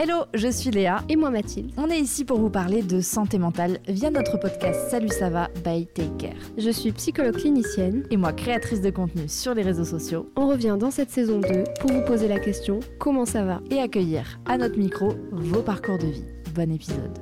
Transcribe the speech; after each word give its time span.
Hello, 0.00 0.26
je 0.32 0.46
suis 0.46 0.70
Léa. 0.70 1.02
Et 1.08 1.16
moi 1.16 1.28
Mathilde. 1.28 1.72
On 1.76 1.90
est 1.90 1.98
ici 1.98 2.24
pour 2.24 2.38
vous 2.38 2.50
parler 2.50 2.82
de 2.82 3.00
santé 3.00 3.36
mentale 3.36 3.80
via 3.88 4.12
notre 4.12 4.38
podcast 4.38 4.88
Salut 4.90 5.08
ça 5.08 5.28
va 5.28 5.48
by 5.64 5.88
Take 5.88 6.16
Care. 6.20 6.36
Je 6.56 6.70
suis 6.70 6.92
psychologue 6.92 7.34
clinicienne. 7.34 8.06
Et 8.12 8.16
moi 8.16 8.32
créatrice 8.32 8.80
de 8.80 8.90
contenu 8.90 9.26
sur 9.26 9.54
les 9.54 9.62
réseaux 9.62 9.84
sociaux. 9.84 10.30
On 10.36 10.46
revient 10.46 10.76
dans 10.78 10.92
cette 10.92 11.10
saison 11.10 11.40
2 11.40 11.64
pour 11.80 11.90
vous 11.90 12.04
poser 12.04 12.28
la 12.28 12.38
question 12.38 12.78
comment 13.00 13.24
ça 13.26 13.42
va? 13.42 13.60
Et 13.72 13.80
accueillir 13.80 14.38
à 14.46 14.56
notre 14.56 14.78
micro 14.78 15.14
vos 15.32 15.62
parcours 15.62 15.98
de 15.98 16.06
vie. 16.06 16.24
Bon 16.54 16.70
épisode. 16.70 17.18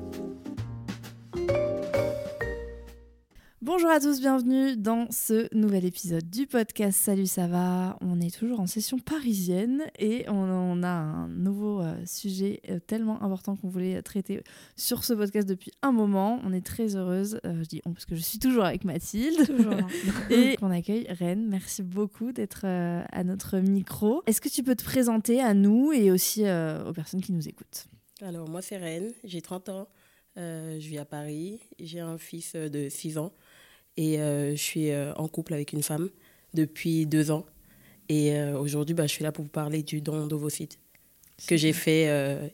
Bonjour 3.67 3.91
à 3.91 3.99
tous, 3.99 4.21
bienvenue 4.21 4.77
dans 4.77 5.11
ce 5.11 5.53
nouvel 5.53 5.85
épisode 5.85 6.31
du 6.31 6.47
podcast 6.47 6.97
Salut 6.97 7.27
ça 7.27 7.49
va? 7.49 7.99
On 8.01 8.21
est 8.21 8.33
toujours 8.33 8.61
en 8.61 8.69
session 8.69 8.97
parisienne 9.01 9.83
et 9.99 10.25
on, 10.29 10.85
a 10.85 10.89
un 10.89 11.27
nouveau 11.27 11.81
euh, 11.81 11.97
sujet 12.07 12.61
euh, 12.71 12.79
tellement 12.79 13.21
important 13.25 13.57
qu'on 13.57 13.69
voulait 13.69 14.01
traiter 14.03 14.41
sur 14.77 15.03
ce 15.03 15.15
podcast 15.15 15.49
depuis 15.49 15.73
un 15.83 15.91
moment. 15.91 16.41
On 16.45 16.53
est 16.53 16.65
très 16.65 16.95
heureuse, 16.95 17.41
euh, 17.45 17.61
je 17.65 17.69
dis 17.69 17.83
on 17.85 17.93
parce 17.93 18.05
que 18.05 18.15
je 18.15 18.21
suis 18.21 18.39
toujours 18.39 18.63
avec 18.63 18.85
Mathilde. 18.85 19.41
et 20.31 20.57
on 20.63 20.71
accueille 20.71 21.09
Rennes. 21.09 21.49
Merci 21.49 21.83
beaucoup 21.83 22.31
d'être 22.31 22.67
à 22.67 23.25
notre 23.25 23.59
micro. 23.59 24.23
Est-ce 24.29 24.41
que 24.41 24.49
tu 24.49 24.63
peux 24.63 24.77
te 24.77 24.85
présenter 24.85 25.41
à 25.41 25.55
nous 25.55 25.91
et 25.93 26.13
aussi 26.13 26.43
aux 26.43 26.93
personnes 26.93 27.21
qui 27.21 27.33
nous 27.33 27.49
écoutent? 27.49 27.89
Alors 28.23 28.49
moi 28.49 28.63
c'est 28.63 28.77
Rennes, 28.77 29.13
j'ai 29.25 29.43
30 29.43 29.71
ans. 29.71 29.89
je 30.37 30.89
vis 30.89 30.99
à 30.99 31.05
Paris, 31.05 31.59
j'ai 31.81 31.99
un 31.99 32.17
fils 32.17 32.55
de 32.55 32.89
6 32.89 33.19
ans. 33.19 33.33
Et 33.97 34.21
euh, 34.21 34.53
je 34.53 34.63
suis 34.63 34.91
euh, 34.91 35.13
en 35.15 35.29
couple 35.29 35.55
avec 35.55 35.73
une 35.73 35.83
femme 35.83 36.09
depuis 36.55 37.07
deux 37.07 37.31
ans. 37.31 37.47
Et 38.09 38.37
euh, 38.37 38.59
aujourd'hui, 38.59 38.95
bah, 38.95 39.07
je 39.07 39.13
suis 39.13 39.25
là 39.25 39.33
pour 39.33 39.45
vous 39.45 39.51
parler 39.51 39.83
du 39.83 40.01
don 40.01 40.27
d'ovocytes 40.27 40.79
que 41.47 41.57
j'ai 41.57 41.73
fait 41.73 42.05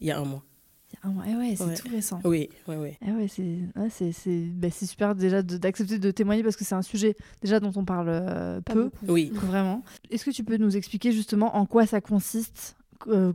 il 0.00 0.06
y 0.06 0.10
a 0.10 0.18
un 0.18 0.24
mois. 0.24 0.44
Il 0.92 0.96
y 0.96 1.06
a 1.06 1.08
un 1.08 1.12
mois, 1.12 1.24
eh 1.28 1.34
ouais, 1.34 1.54
c'est 1.56 1.82
tout 1.82 1.88
récent. 1.88 2.20
Oui, 2.24 2.48
oui, 2.66 2.76
oui. 2.76 2.90
Eh 3.06 3.12
ouais, 3.12 3.28
c'est 3.28 4.46
bah, 4.54 4.70
super 4.70 5.14
déjà 5.14 5.42
d'accepter 5.42 5.98
de, 5.98 6.10
témoigner 6.10 6.42
parce 6.42 6.56
que 6.56 6.64
c'est 6.64 6.74
un 6.74 6.82
sujet 6.82 7.16
déjà 7.42 7.60
dont 7.60 7.72
on 7.76 7.84
parle 7.84 8.62
peu. 8.64 8.90
Oui. 9.06 9.30
Vraiment. 9.32 9.82
Est-ce 10.10 10.24
que 10.24 10.30
tu 10.30 10.42
peux 10.44 10.56
nous 10.56 10.76
expliquer 10.76 11.12
justement 11.12 11.56
en 11.56 11.66
quoi 11.66 11.86
ça 11.86 12.00
consiste 12.00 12.76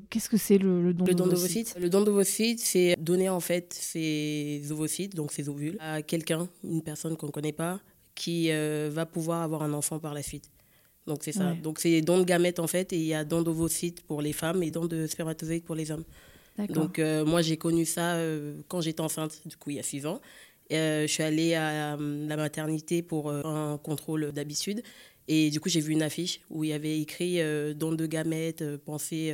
Qu'est-ce 0.09 0.29
que 0.29 0.37
c'est 0.37 0.57
le, 0.57 0.93
don 0.93 1.05
d'ovocytes 1.05 1.75
Le 1.79 1.89
don 1.89 2.01
d'ovocytes, 2.01 2.59
c'est 2.59 2.95
donner 2.99 3.29
en 3.29 3.39
fait 3.39 3.73
ses 3.73 4.63
ovocytes, 4.71 5.15
donc 5.15 5.31
ses 5.31 5.49
ovules, 5.49 5.77
à 5.79 6.01
quelqu'un, 6.01 6.47
une 6.63 6.81
personne 6.81 7.17
qu'on 7.17 7.27
ne 7.27 7.31
connaît 7.31 7.51
pas, 7.51 7.79
qui 8.17 8.51
euh, 8.51 8.89
va 8.91 9.05
pouvoir 9.05 9.43
avoir 9.43 9.61
un 9.61 9.73
enfant 9.73 9.99
par 9.99 10.15
la 10.15 10.23
suite. 10.23 10.49
Donc 11.05 11.19
c'est 11.21 11.31
ça. 11.31 11.53
Donc 11.53 11.79
c'est 11.79 12.01
don 12.01 12.17
de 12.17 12.25
gamètes 12.25 12.59
en 12.59 12.67
fait, 12.67 12.91
et 12.91 12.97
il 12.97 13.05
y 13.05 13.13
a 13.13 13.23
don 13.23 13.43
d'ovocytes 13.43 14.01
pour 14.01 14.21
les 14.21 14.33
femmes 14.33 14.61
et 14.63 14.71
don 14.71 14.87
de 14.87 15.07
spermatozoïdes 15.07 15.63
pour 15.63 15.75
les 15.75 15.91
hommes. 15.91 16.03
Donc 16.69 16.97
euh, 16.97 17.23
moi 17.23 17.41
j'ai 17.41 17.55
connu 17.55 17.85
ça 17.85 18.15
euh, 18.15 18.59
quand 18.67 18.81
j'étais 18.81 19.01
enceinte, 19.01 19.39
du 19.45 19.55
coup 19.55 19.69
il 19.69 19.77
y 19.77 19.79
a 19.79 19.83
six 19.83 20.05
ans. 20.05 20.19
je 20.69 21.05
suis 21.07 21.23
allée 21.23 21.53
à 21.53 21.95
la 21.95 22.35
maternité 22.35 23.03
pour 23.03 23.31
un 23.31 23.77
contrôle 23.77 24.33
d'habitude. 24.33 24.81
Et 25.29 25.49
du 25.49 25.59
coup, 25.59 25.67
j'ai 25.67 25.81
vu 25.81 25.91
une 25.91 26.03
affiche 26.03 26.39
où 26.49 26.63
il 26.63 26.69
y 26.69 26.73
avait 26.73 26.99
écrit 26.99 27.39
don 27.75 27.91
de 27.91 28.05
gamètes, 28.05 28.63
pensez 28.77 29.33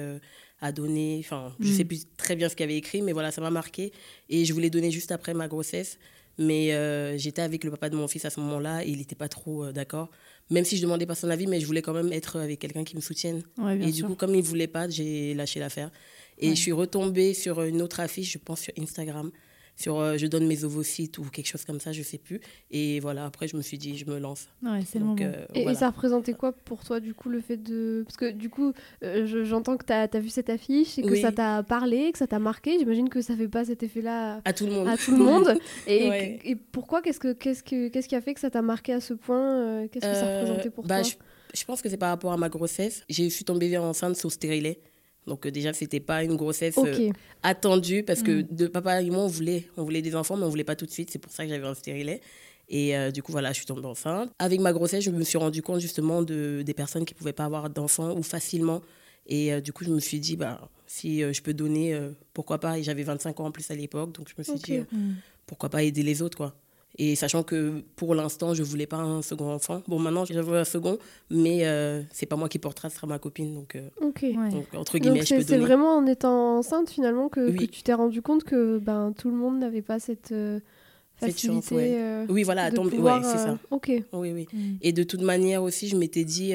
à 0.59 0.71
donner. 0.71 1.17
Enfin, 1.19 1.55
je 1.59 1.69
ne 1.69 1.73
sais 1.73 1.83
mm. 1.83 1.87
plus 1.87 2.05
très 2.17 2.35
bien 2.35 2.49
ce 2.49 2.55
qu'il 2.55 2.63
y 2.65 2.69
avait 2.69 2.77
écrit, 2.77 3.01
mais 3.01 3.13
voilà, 3.13 3.31
ça 3.31 3.41
m'a 3.41 3.51
marqué. 3.51 3.91
Et 4.29 4.43
je 4.45 4.53
voulais 4.53 4.69
donner 4.69 4.91
juste 4.91 5.11
après 5.11 5.33
ma 5.33 5.47
grossesse. 5.47 5.97
Mais 6.37 6.73
euh, 6.73 7.17
j'étais 7.17 7.41
avec 7.41 7.63
le 7.63 7.71
papa 7.71 7.89
de 7.89 7.95
mon 7.95 8.07
fils 8.07 8.25
à 8.25 8.29
ce 8.29 8.39
moment-là 8.39 8.83
et 8.83 8.89
il 8.89 8.97
n'était 8.97 9.15
pas 9.15 9.29
trop 9.29 9.65
euh, 9.65 9.71
d'accord. 9.71 10.09
Même 10.49 10.65
si 10.65 10.77
je 10.77 10.81
demandais 10.81 11.05
pas 11.05 11.15
son 11.15 11.29
avis, 11.29 11.47
mais 11.47 11.59
je 11.59 11.65
voulais 11.65 11.81
quand 11.81 11.93
même 11.93 12.11
être 12.11 12.37
avec 12.39 12.59
quelqu'un 12.59 12.83
qui 12.83 12.95
me 12.95 13.01
soutienne. 13.01 13.43
et 13.79 13.91
du 13.91 14.03
coup, 14.03 14.15
comme 14.15 14.35
il 14.35 14.41
voulait 14.41 14.67
pas, 14.67 14.89
j'ai 14.89 15.33
lâché 15.33 15.59
l'affaire. 15.59 15.91
Et 16.39 16.49
je 16.49 16.55
suis 16.55 16.71
retombée 16.71 17.33
sur 17.33 17.61
une 17.61 17.81
autre 17.81 17.99
affiche, 17.99 18.33
je 18.33 18.37
pense 18.39 18.61
sur 18.61 18.73
Instagram, 18.77 19.31
sur 19.75 19.99
euh, 19.99 20.17
je 20.17 20.27
donne 20.27 20.45
mes 20.45 20.63
ovocytes 20.63 21.17
ou 21.17 21.23
quelque 21.23 21.47
chose 21.47 21.65
comme 21.65 21.79
ça, 21.79 21.91
je 21.91 22.01
sais 22.03 22.17
plus. 22.17 22.39
Et 22.71 22.99
voilà, 22.99 23.25
après 23.25 23.47
je 23.47 23.57
me 23.57 23.61
suis 23.61 23.77
dit, 23.77 23.97
je 23.97 24.05
me 24.05 24.19
lance. 24.19 24.47
Ouais, 24.63 24.79
c'est 24.85 24.99
le 24.99 25.05
moment. 25.05 25.21
Euh, 25.21 25.45
et, 25.53 25.73
ça 25.75 25.89
représentait 25.89 26.33
quoi 26.33 26.51
pour 26.51 26.83
toi, 26.83 26.99
du 26.99 27.13
coup, 27.13 27.29
le 27.29 27.41
fait 27.41 27.57
de. 27.57 28.03
Parce 28.05 28.17
que 28.17 28.31
du 28.31 28.49
coup, 28.49 28.73
euh, 29.03 29.43
j'entends 29.45 29.77
que 29.77 29.85
tu 29.85 29.93
as, 29.93 30.19
vu 30.19 30.29
cette 30.29 30.49
affiche 30.49 30.97
et 30.99 31.01
que 31.01 31.15
ça 31.15 31.31
t'a 31.31 31.63
parlé, 31.63 32.11
que 32.11 32.19
ça 32.19 32.27
t'a 32.27 32.39
marqué. 32.39 32.77
J'imagine 32.79 33.09
que 33.09 33.21
ça 33.21 33.35
fait 33.35 33.47
pas 33.47 33.65
cet 33.65 33.83
effet-là 33.83 34.41
à 34.45 34.53
tout 34.53 34.65
le 34.65 34.73
monde. 34.73 34.87
À 34.87 34.97
tout 34.97 35.11
le 35.11 35.17
monde. 35.17 35.57
et, 35.87 36.39
et, 36.51 36.55
pourquoi 36.55 37.01
Qu'est-ce 37.01 37.19
que, 37.19 37.33
qu'est-ce 37.33 37.63
que, 37.63 37.89
qu'est-ce 37.89 38.07
qui 38.07 38.15
a 38.15 38.21
fait 38.21 38.33
que 38.33 38.39
ça 38.39 38.49
t'a 38.49 38.61
marqué 38.61 38.93
à 38.93 39.01
ce 39.01 39.13
point 39.13 39.87
Qu'est-ce 39.87 40.05
que 40.05 40.13
ça 40.13 40.39
représentait 40.39 40.69
pour 40.69 40.85
bah, 40.85 41.01
toi? 41.01 41.09
je, 41.09 41.59
je, 41.59 41.65
pense 41.65 41.81
que 41.81 41.89
c'est 41.89 41.97
par 41.97 42.09
rapport 42.09 42.31
à 42.31 42.37
ma 42.37 42.49
grossesse. 42.49 43.03
J'ai 43.09 43.29
suis 43.29 43.45
tombée 43.45 43.77
enceinte 43.77 44.15
sous 44.15 44.29
stérilet. 44.29 44.79
Donc 45.27 45.45
euh, 45.45 45.51
déjà, 45.51 45.73
c'était 45.73 45.99
pas 45.99 46.23
une 46.23 46.35
grossesse 46.35 46.77
euh, 46.77 47.11
attendue 47.43 48.03
parce 48.03 48.21
que 48.21 48.41
mm. 48.41 48.47
de 48.51 48.67
papa 48.67 49.01
et 49.01 49.09
moi, 49.09 49.23
on 49.23 49.27
voulait, 49.27 49.67
on 49.77 49.83
voulait 49.83 50.01
des 50.01 50.15
enfants, 50.15 50.37
mais 50.37 50.45
on 50.45 50.49
voulait 50.49 50.63
pas 50.63 50.75
tout 50.75 50.85
de 50.85 50.91
suite. 50.91 51.09
C'est 51.11 51.19
pour 51.19 51.31
ça 51.31 51.43
que 51.43 51.49
j'avais 51.49 51.67
un 51.67 51.73
stérilet. 51.73 52.21
Et 52.69 52.97
euh, 52.97 53.11
du 53.11 53.21
coup, 53.21 53.31
voilà, 53.31 53.49
je 53.49 53.55
suis 53.55 53.65
tombée 53.65 53.85
enceinte. 53.85 54.31
Avec 54.39 54.59
ma 54.59 54.73
grossesse, 54.73 55.03
je 55.03 55.11
me 55.11 55.23
suis 55.23 55.37
rendu 55.37 55.61
compte 55.61 55.79
justement 55.79 56.21
de, 56.21 56.63
des 56.65 56.73
personnes 56.73 57.05
qui 57.05 57.13
pouvaient 57.13 57.33
pas 57.33 57.45
avoir 57.45 57.69
d'enfants 57.69 58.15
ou 58.15 58.23
facilement. 58.23 58.81
Et 59.27 59.61
du 59.61 59.71
coup, 59.71 59.85
je 59.85 59.89
me 59.89 60.01
suis 60.01 60.19
dit, 60.19 60.35
bah, 60.35 60.69
si 60.85 61.21
je 61.21 61.41
peux 61.41 61.53
donner, 61.53 61.97
pourquoi 62.33 62.59
pas. 62.59 62.77
Et 62.77 62.83
j'avais 62.83 63.03
25 63.03 63.39
ans 63.39 63.45
en 63.45 63.51
plus 63.51 63.69
à 63.71 63.75
l'époque, 63.75 64.11
donc 64.11 64.27
je 64.27 64.33
me 64.37 64.43
suis 64.43 64.59
dit, 64.59 64.79
mm. 64.79 65.15
pourquoi 65.45 65.69
pas 65.69 65.83
aider 65.83 66.03
les 66.03 66.21
autres, 66.21 66.35
quoi. 66.35 66.55
Et 66.97 67.15
sachant 67.15 67.41
que 67.41 67.81
pour 67.95 68.13
l'instant, 68.13 68.53
je 68.53 68.61
voulais 68.61 68.85
pas 68.85 68.97
un 68.97 69.23
second 69.23 69.51
enfant. 69.51 69.81
Bon, 69.87 69.97
maintenant, 69.97 70.25
je 70.25 70.39
veux 70.39 70.57
un 70.57 70.63
second, 70.63 70.99
mais 71.31 71.65
euh, 71.65 72.03
c'est 72.11 72.27
pas 72.27 72.35
moi 72.35 72.49
qui 72.49 72.59
portera, 72.59 72.89
ce 72.89 72.97
sera 72.97 73.07
ma 73.07 73.17
copine. 73.17 73.55
Donc, 73.55 73.75
euh, 73.75 73.89
donc 73.99 74.67
entre 74.75 74.99
guillemets, 74.99 75.25
je 75.25 75.35
peux 75.35 75.41
C'est 75.41 75.57
vraiment 75.57 75.97
en 75.97 76.05
étant 76.05 76.57
enceinte, 76.57 76.91
finalement, 76.91 77.29
que, 77.29 77.49
tu 77.65 77.81
t'es 77.81 77.93
rendu 77.93 78.21
compte 78.21 78.43
que 78.43 78.77
ben, 78.77 79.11
tout 79.17 79.31
le 79.31 79.35
monde 79.35 79.57
n'avait 79.57 79.81
pas 79.81 79.99
cette 79.99 80.31
euh, 80.33 80.59
facilité. 81.15 81.97
Euh, 81.97 82.27
oui, 82.29 82.43
voilà, 82.43 82.69
de 82.69 82.77
pouvoir, 82.77 83.25
c'est 83.25 83.39
ça. 83.39 83.57
Ok. 83.71 83.91
Oui, 84.13 84.31
oui. 84.31 84.47
Mm. 84.53 84.75
Et 84.81 84.91
de 84.91 85.03
toute 85.03 85.21
manière 85.21 85.63
aussi, 85.63 85.87
je 85.87 85.97
m'étais 85.97 86.25
dit, 86.25 86.53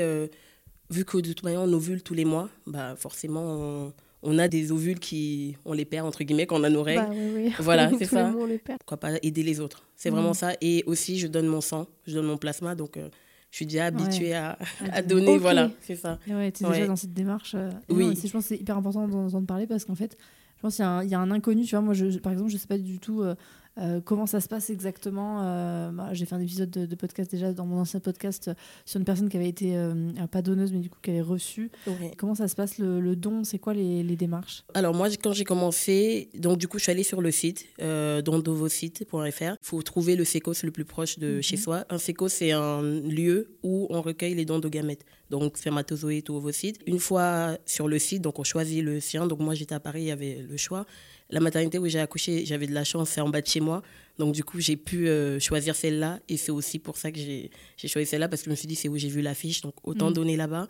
vu 0.90 1.04
que 1.04 1.18
de 1.18 1.32
toute 1.32 1.42
manière, 1.42 1.62
on 1.62 1.72
ovule 1.72 2.02
tous 2.02 2.14
les 2.14 2.24
mois, 2.24 2.48
bah, 2.64 2.94
forcément, 2.96 3.42
on 3.42 3.92
on 4.22 4.38
a 4.38 4.48
des 4.48 4.72
ovules 4.72 4.98
qui, 4.98 5.56
on 5.64 5.72
les 5.72 5.84
perd, 5.84 6.06
entre 6.06 6.24
guillemets, 6.24 6.46
quand 6.46 6.60
on 6.60 6.64
a 6.64 6.70
nos 6.70 6.82
règles. 6.82 7.02
Bah 7.02 7.54
voilà, 7.60 7.90
c'est 7.98 8.06
ça. 8.06 8.32
Pourquoi 8.78 8.96
pas 8.96 9.12
aider 9.22 9.42
les 9.42 9.60
autres 9.60 9.84
C'est 9.96 10.10
vraiment 10.10 10.30
mm. 10.30 10.34
ça. 10.34 10.52
Et 10.60 10.82
aussi, 10.86 11.18
je 11.18 11.26
donne 11.26 11.46
mon 11.46 11.60
sang, 11.60 11.86
je 12.06 12.14
donne 12.14 12.26
mon 12.26 12.36
plasma, 12.36 12.74
donc 12.74 12.96
euh, 12.96 13.08
je 13.50 13.56
suis 13.56 13.66
déjà 13.66 13.86
habituée 13.86 14.34
à, 14.34 14.58
à, 14.92 15.02
donner. 15.02 15.38
Voilà, 15.38 15.70
c'est 15.80 15.96
ça. 15.96 16.18
ouais, 16.28 16.52
tu 16.52 16.64
es 16.64 16.68
déjà 16.68 16.86
dans 16.86 16.96
cette 16.96 17.14
démarche. 17.14 17.54
Euh, 17.54 17.70
oui. 17.88 18.14
je 18.14 18.30
pense 18.30 18.44
que 18.44 18.48
c'est 18.48 18.60
hyper 18.60 18.76
important 18.76 19.06
d'en 19.06 19.26
entendre 19.26 19.46
parler 19.46 19.66
parce 19.66 19.84
qu'en 19.84 19.94
fait, 19.94 20.16
je 20.56 20.62
pense 20.62 20.76
qu'il 20.76 20.84
y, 21.10 21.14
a 21.14 21.20
un 21.20 21.30
inconnu. 21.30 21.64
Tu 21.64 21.70
vois, 21.70 21.80
moi, 21.80 21.94
je, 21.94 22.18
par 22.18 22.32
exemple, 22.32 22.50
je 22.50 22.56
sais 22.56 22.66
pas 22.66 22.78
du 22.78 22.98
tout. 22.98 23.22
Euh, 23.22 23.34
euh, 23.78 24.00
comment 24.04 24.26
ça 24.26 24.40
se 24.40 24.48
passe 24.48 24.70
exactement 24.70 25.42
euh, 25.42 25.90
bah, 25.90 26.10
J'ai 26.12 26.26
fait 26.26 26.34
un 26.34 26.40
épisode 26.40 26.70
de, 26.70 26.94
podcast 26.96 27.30
déjà 27.30 27.52
dans 27.52 27.64
mon 27.64 27.78
ancien 27.78 28.00
podcast 28.00 28.50
sur 28.84 28.98
une 28.98 29.04
personne 29.04 29.28
qui 29.28 29.36
avait 29.36 29.48
été, 29.48 29.76
euh, 29.76 29.94
pas 30.30 30.42
donneuse, 30.42 30.72
mais 30.72 30.80
du 30.80 30.90
coup 30.90 30.98
qui 31.02 31.10
avait 31.10 31.20
reçu. 31.20 31.70
Comment 32.16 32.34
ça 32.34 32.48
se 32.48 32.56
passe 32.56 32.78
le, 32.78 33.14
don? 33.14 33.44
C'est 33.44 33.58
quoi 33.58 33.74
les, 33.74 34.16
démarches? 34.16 34.64
Alors 34.74 34.94
moi, 34.94 35.08
quand 35.22 35.32
j'ai 35.32 35.44
commencé, 35.44 36.28
donc 36.34 36.58
du 36.58 36.66
coup, 36.66 36.78
je 36.78 36.84
suis 36.84 36.92
allée 36.92 37.04
sur 37.04 37.20
le 37.20 37.30
site 37.30 37.66
euh, 37.80 38.20
dondovosite.fr. 38.20 39.42
Il 39.42 39.56
faut 39.62 39.82
trouver 39.82 40.16
le 40.16 40.24
sécos 40.24 40.62
le 40.64 40.70
plus 40.70 40.84
proche 40.84 41.18
de 41.18 41.36
mhm. 41.36 41.42
chez 41.42 41.56
soi. 41.56 41.84
Un 41.88 41.98
sécos, 41.98 42.28
c'est 42.28 42.52
un 42.52 42.82
lieu 42.82 43.56
où 43.62 43.86
on 43.90 44.02
recueille 44.02 44.34
les 44.34 44.44
dons 44.44 44.58
de 44.58 44.68
gamètes, 44.68 45.04
donc 45.30 45.56
spermatozoïdes 45.56 46.28
ou 46.30 46.34
ovocytes. 46.34 46.80
Une 46.86 46.98
fois 46.98 47.56
sur 47.64 47.86
le 47.86 47.98
site, 47.98 48.22
donc 48.22 48.38
on 48.38 48.44
choisit 48.44 48.82
le 48.82 48.98
sien. 48.98 49.26
Donc 49.26 49.38
moi, 49.38 49.54
j'étais 49.54 49.74
à 49.74 49.80
Paris, 49.80 50.02
il 50.02 50.06
y 50.06 50.10
avait 50.10 50.44
le 50.48 50.56
choix. 50.56 50.84
La 51.30 51.40
maternité 51.40 51.78
où 51.78 51.86
j'ai 51.86 52.00
accouché, 52.00 52.46
j'avais 52.46 52.66
de 52.66 52.72
la 52.72 52.84
chance, 52.84 53.10
c'est 53.10 53.20
en 53.20 53.28
bas 53.28 53.42
de 53.42 53.46
chez 53.46 53.60
moi. 53.60 53.82
Donc, 54.18 54.34
du 54.34 54.42
coup, 54.42 54.60
j'ai 54.60 54.76
pu 54.76 55.08
euh, 55.08 55.38
choisir 55.38 55.76
celle-là. 55.76 56.20
Et 56.28 56.38
c'est 56.38 56.52
aussi 56.52 56.78
pour 56.78 56.96
ça 56.96 57.12
que 57.12 57.18
j'ai 57.18 57.50
choisi 57.88 58.06
celle-là, 58.06 58.28
parce 58.28 58.42
que 58.42 58.46
je 58.46 58.50
me 58.50 58.56
suis 58.56 58.66
dit, 58.66 58.74
c'est 58.74 58.88
où 58.88 58.96
j'ai 58.96 59.08
vu 59.08 59.20
l'affiche. 59.20 59.60
Donc, 59.60 59.74
autant 59.84 60.10
mm. 60.10 60.14
donner 60.14 60.36
là-bas. 60.36 60.68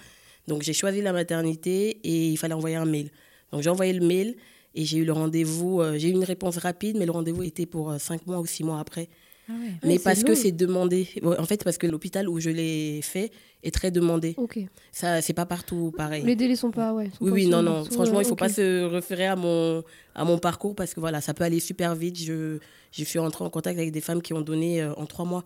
Donc, 0.49 0.63
j'ai 0.63 0.73
choisi 0.73 1.01
la 1.01 1.13
maternité 1.13 2.01
et 2.03 2.29
il 2.29 2.37
fallait 2.37 2.55
envoyer 2.55 2.77
un 2.77 2.87
mail. 2.87 3.11
Donc, 3.53 3.63
j'ai 3.63 3.71
envoyé 3.71 3.93
le 3.93 4.05
mail 4.05 4.37
et 4.75 4.85
j'ai 4.85 4.99
eu 4.99 5.05
le 5.05 5.13
rendez-vous. 5.13 5.81
Euh, 5.81 5.97
j'ai 5.97 6.09
eu 6.09 6.13
une 6.13 6.25
réponse 6.25 6.57
rapide, 6.57 6.97
mais 6.99 7.07
le 7.07 7.13
rendez-vous 7.13 7.45
était 7.45 7.67
pour 7.67 7.91
euh, 7.91 7.99
cinq 7.99 8.27
mois 8.27 8.41
ou 8.41 8.47
six 8.47 8.65
mois 8.65 8.81
après. 8.81 9.09
Ah 9.49 9.53
ouais. 9.53 9.73
Mais 9.83 9.99
parce 9.99 10.25
que 10.25 10.35
c'est 10.35 10.53
demandé. 10.53 11.09
En 11.25 11.45
fait, 11.47 11.65
parce 11.65 11.79
que 11.79 11.87
l'hôpital 11.87 12.29
où 12.29 12.39
je 12.39 12.51
l'ai 12.51 13.01
fait 13.03 13.31
est 13.63 13.75
très 13.75 13.91
demandé. 13.91 14.35
Ok. 14.37 14.59
Ça, 14.93 15.23
c'est 15.23 15.33
pas 15.33 15.47
partout 15.47 15.93
pareil. 15.97 16.23
Les 16.25 16.37
délais 16.37 16.57
sont 16.57 16.71
pas. 16.71 16.93
Ouais, 16.93 17.07
sont 17.07 17.25
Oui, 17.25 17.31
pas 17.31 17.35
oui, 17.35 17.47
non, 17.47 17.63
non. 17.63 17.85
Franchement, 17.85 18.21
il 18.21 18.27
faut 18.27 18.37
pas 18.37 18.51
se 18.51 18.85
référer 18.85 19.27
à 19.27 19.37
mon, 19.37 19.83
à 20.15 20.25
mon 20.25 20.39
parcours 20.39 20.75
parce 20.75 20.93
que 20.93 21.01
voilà, 21.01 21.21
ça 21.21 21.33
peut 21.35 21.45
aller 21.45 21.61
super 21.61 21.95
vite. 21.95 22.19
Je, 22.19 22.59
je 22.93 23.05
suis 23.05 23.19
entrée 23.19 23.45
en 23.45 23.51
contact 23.51 23.79
avec 23.79 23.91
des 23.91 24.01
femmes 24.03 24.21
qui 24.23 24.35
ont 24.35 24.43
donné 24.43 24.83
euh, 24.83 24.93
en 24.95 25.07
trois 25.07 25.25
mois. 25.25 25.45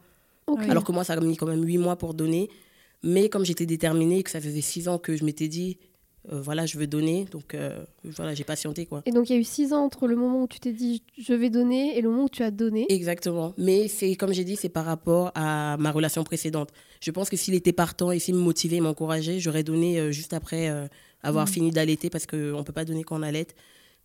Alors 0.69 0.85
que 0.85 0.93
moi, 0.93 1.05
ça 1.05 1.15
a 1.15 1.21
mis 1.21 1.37
quand 1.37 1.47
même 1.47 1.65
huit 1.65 1.79
mois 1.79 1.97
pour 1.97 2.15
donner. 2.15 2.51
Mais 3.05 3.29
comme 3.29 3.45
j'étais 3.45 3.67
déterminée 3.67 4.19
et 4.19 4.23
que 4.23 4.31
ça 4.31 4.41
faisait 4.41 4.61
six 4.61 4.89
ans 4.89 4.99
que 4.99 5.17
je 5.17 5.25
m'étais 5.25 5.49
dit, 5.49 5.79
euh, 6.31 6.41
voilà, 6.41 6.67
je 6.67 6.79
veux 6.79 6.87
donner. 6.87 7.25
Donc, 7.33 7.55
euh, 7.55 7.85
voilà, 8.05 8.35
j'ai 8.35 8.45
patienté, 8.45 8.87
quoi. 8.87 9.03
Et 9.07 9.11
donc 9.11 9.29
il 9.29 9.33
y 9.33 9.37
a 9.37 9.41
eu 9.41 9.45
six 9.45 9.73
ans 9.73 9.85
entre 9.85 10.07
le 10.07 10.15
moment 10.15 10.43
où 10.43 10.47
tu 10.47 10.61
t'es 10.61 10.73
dit 10.73 11.03
je 11.19 11.35
vais 11.35 11.51
donner 11.51 11.97
et 11.99 12.01
le 12.01 12.11
moment 12.11 12.25
où 12.25 12.29
tu 12.29 12.43
as 12.43 12.51
donné. 12.53 12.87
Exactement. 12.91 13.55
Mais 13.59 13.89
c'est 13.89 14.15
comme 14.15 14.33
j'ai 14.33 14.45
dit, 14.45 14.55
c'est 14.57 14.69
par 14.69 14.85
rapport 14.85 15.33
à 15.35 15.77
ma 15.79 15.91
relation 15.91 16.23
précédente. 16.23 16.71
Je 17.01 17.11
pense 17.11 17.29
que 17.29 17.37
s'il 17.37 17.55
était 17.55 17.73
partant 17.73 18.13
et 18.13 18.19
s'il 18.21 18.35
me 18.37 18.41
motivait 18.41 18.77
et 18.77 18.81
m'encourageait, 18.81 19.41
j'aurais 19.41 19.65
donné 19.65 19.99
euh, 19.99 20.13
juste 20.13 20.33
après 20.33 20.69
avoir 21.23 21.47
Mm. 21.47 21.51
fini 21.51 21.71
d'allaiter 21.71 22.11
parce 22.11 22.27
qu'on 22.27 22.37
ne 22.37 22.63
peut 22.63 22.73
pas 22.73 22.85
donner 22.85 23.03
quand 23.05 23.19
on 23.19 23.23
allait. 23.23 23.47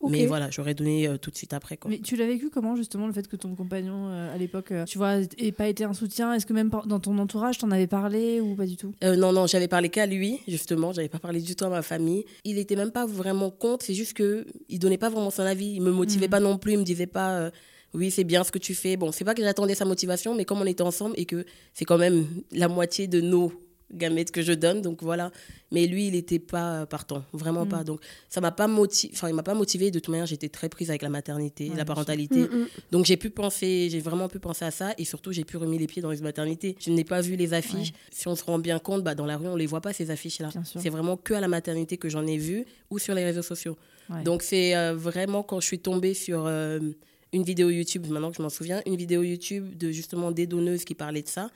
Mais 0.07 0.25
voilà, 0.25 0.49
j'aurais 0.51 0.73
donné 0.73 1.07
euh, 1.07 1.17
tout 1.17 1.31
de 1.31 1.35
suite 1.35 1.53
après. 1.53 1.77
Quoi. 1.77 1.89
Mais 1.89 1.99
tu 1.99 2.15
l'as 2.15 2.27
vécu 2.27 2.49
comment 2.49 2.75
justement 2.75 3.07
le 3.07 3.13
fait 3.13 3.27
que 3.27 3.35
ton 3.35 3.55
compagnon 3.55 4.09
euh, 4.09 4.33
à 4.33 4.38
l'époque, 4.38 4.71
euh, 4.71 4.85
tu 4.85 4.97
vois, 4.97 5.15
ait 5.38 5.51
pas 5.51 5.67
été 5.67 5.83
un 5.83 5.94
soutien? 5.94 6.33
Est-ce 6.33 6.45
que 6.45 6.53
même 6.53 6.69
dans 6.85 6.99
ton 6.99 7.17
entourage, 7.17 7.57
t'en 7.57 7.71
avais 7.71 7.88
parlé 7.88 8.39
ou 8.39 8.55
pas 8.55 8.65
du 8.65 8.77
tout? 8.77 8.94
Non, 9.03 9.31
non, 9.33 9.47
j'avais 9.47 9.67
parlé 9.67 9.89
qu'à 9.89 10.05
lui, 10.05 10.39
justement. 10.47 10.94
J'avais 10.94 11.09
pas 11.09 11.19
parlé 11.19 11.41
du 11.41 11.55
tout 11.55 11.65
à 11.65 11.69
ma 11.69 11.81
famille. 11.81 12.25
Il 12.44 12.57
était 12.57 12.75
même 12.75 12.91
pas 12.91 13.05
vraiment 13.05 13.49
contre. 13.49 13.85
C'est 13.85 13.94
juste 13.95 14.13
que 14.13 14.45
il 14.69 14.79
donnait 14.79 14.97
pas 14.97 15.09
vraiment 15.09 15.31
son 15.31 15.44
avis. 15.44 15.73
Il 15.75 15.81
me 15.81 15.91
motivait 15.91 16.27
Mhm. 16.27 16.31
pas 16.31 16.39
non 16.39 16.57
plus. 16.57 16.73
Il 16.73 16.79
me 16.79 16.83
disait 16.83 17.07
pas, 17.07 17.51
oui, 17.93 18.11
c'est 18.11 18.23
bien 18.23 18.43
ce 18.43 18.51
que 18.51 18.59
tu 18.59 18.75
fais. 18.75 18.97
Bon, 18.97 19.11
c'est 19.11 19.25
pas 19.25 19.33
que 19.33 19.41
j'attendais 19.41 19.75
sa 19.75 19.85
motivation, 19.85 20.35
mais 20.35 20.45
comme 20.45 20.61
on 20.61 20.65
était 20.65 20.83
ensemble 20.83 21.15
et 21.17 21.25
que 21.25 21.45
c'est 21.73 21.85
quand 21.85 21.97
même 21.97 22.27
la 22.51 22.67
moitié 22.67 23.07
de 23.07 23.19
nos 23.21 23.51
gamètes 23.94 24.31
que 24.31 24.42
je 24.42 24.51
donne, 24.54 24.81
donc 24.81 25.01
voilà. 25.01 25.31
Mais 25.72 25.88
lui, 25.88 26.07
il 26.07 26.16
était 26.16 26.39
pas 26.39 26.86
partant, 26.86 27.24
vraiment 27.34 27.63
Mhm. 27.63 27.69
pas. 27.69 27.84
Donc 27.84 28.01
ça 28.30 28.42
m'a 28.42 28.51
pas 28.51 28.68
motivé. 28.68 29.13
Enfin, 29.16 29.30
il 29.30 29.36
m'a 29.36 29.44
pas 29.44 29.54
motivé. 29.54 29.92
De 29.92 30.00
toute 30.00 30.10
manière, 30.10 30.25
j'étais 30.25 30.50
très 30.50 30.69
prise 30.69 30.89
avec 30.89 31.01
la 31.01 31.10
maternité, 31.10 31.69
Ouais, 31.69 31.75
la 31.75 31.86
parentalité. 31.86 32.39
Mm, 32.42 32.56
mm. 32.63 32.68
Donc 32.92 33.06
j'ai 33.06 33.18
pu 33.18 33.30
penser, 33.30 33.88
j'ai 33.89 34.00
vraiment 34.00 34.28
pu 34.28 34.39
penser 34.39 34.66
à 34.66 34.72
ça 34.72 34.94
et 34.98 35.06
surtout 35.06 35.31
j'ai 35.31 35.44
pu 35.45 35.57
remis 35.57 35.78
les 35.78 35.88
pieds 35.88 36.01
dans 36.01 36.12
les 36.12 36.22
maternités. 36.22 36.75
Je 36.80 36.92
n'ai 36.92 37.04
pas 37.04 37.22
vu 37.22 37.36
les 37.36 37.54
affiches. 37.54 37.94
Si 38.12 38.28
on 38.28 38.36
se 38.36 38.44
rend 38.44 38.60
bien 38.60 38.80
compte, 38.80 39.04
bah, 39.04 39.16
dans 39.16 39.25
la 39.25 39.38
rue 39.38 39.48
on 39.48 39.56
les 39.56 39.68
voit 39.68 39.81
pas 39.81 39.94
ces 39.94 40.12
affiches 40.12 40.39
là. 40.39 40.50
Bien 40.50 40.63
sûr. 40.63 40.81
C'est 40.81 40.89
vraiment 40.89 41.18
que 41.18 41.34
à 41.34 41.39
la 41.42 41.48
maternité 41.48 41.98
que 41.98 42.10
j'en 42.10 42.25
ai 42.28 42.38
vu 42.38 42.66
ou 42.89 43.00
sur 43.00 43.13
les 43.13 43.24
réseaux 43.24 43.42
sociaux. 43.42 43.78
Ouais. 44.10 44.24
Donc 44.24 44.42
c'est 44.42 44.75
euh, 44.75 44.95
vraiment 44.95 45.44
quand 45.44 45.60
je 45.60 45.66
suis 45.68 45.80
tombée 45.80 46.13
sur 46.13 46.45
euh, 46.45 46.80
une 47.34 47.44
vidéo 47.44 47.69
YouTube, 47.69 48.07
maintenant 48.10 48.31
que 48.31 48.38
je 48.38 48.42
m'en 48.42 48.50
souviens, 48.50 48.81
une 48.86 48.95
vidéo 48.95 49.22
YouTube 49.22 49.78
de 49.78 49.92
justement 49.92 50.31
des 50.31 50.48
donneuses 50.48 50.86
qui 50.86 50.95
parlaient 50.95 51.22
de 51.24 51.28
ça, 51.28 51.50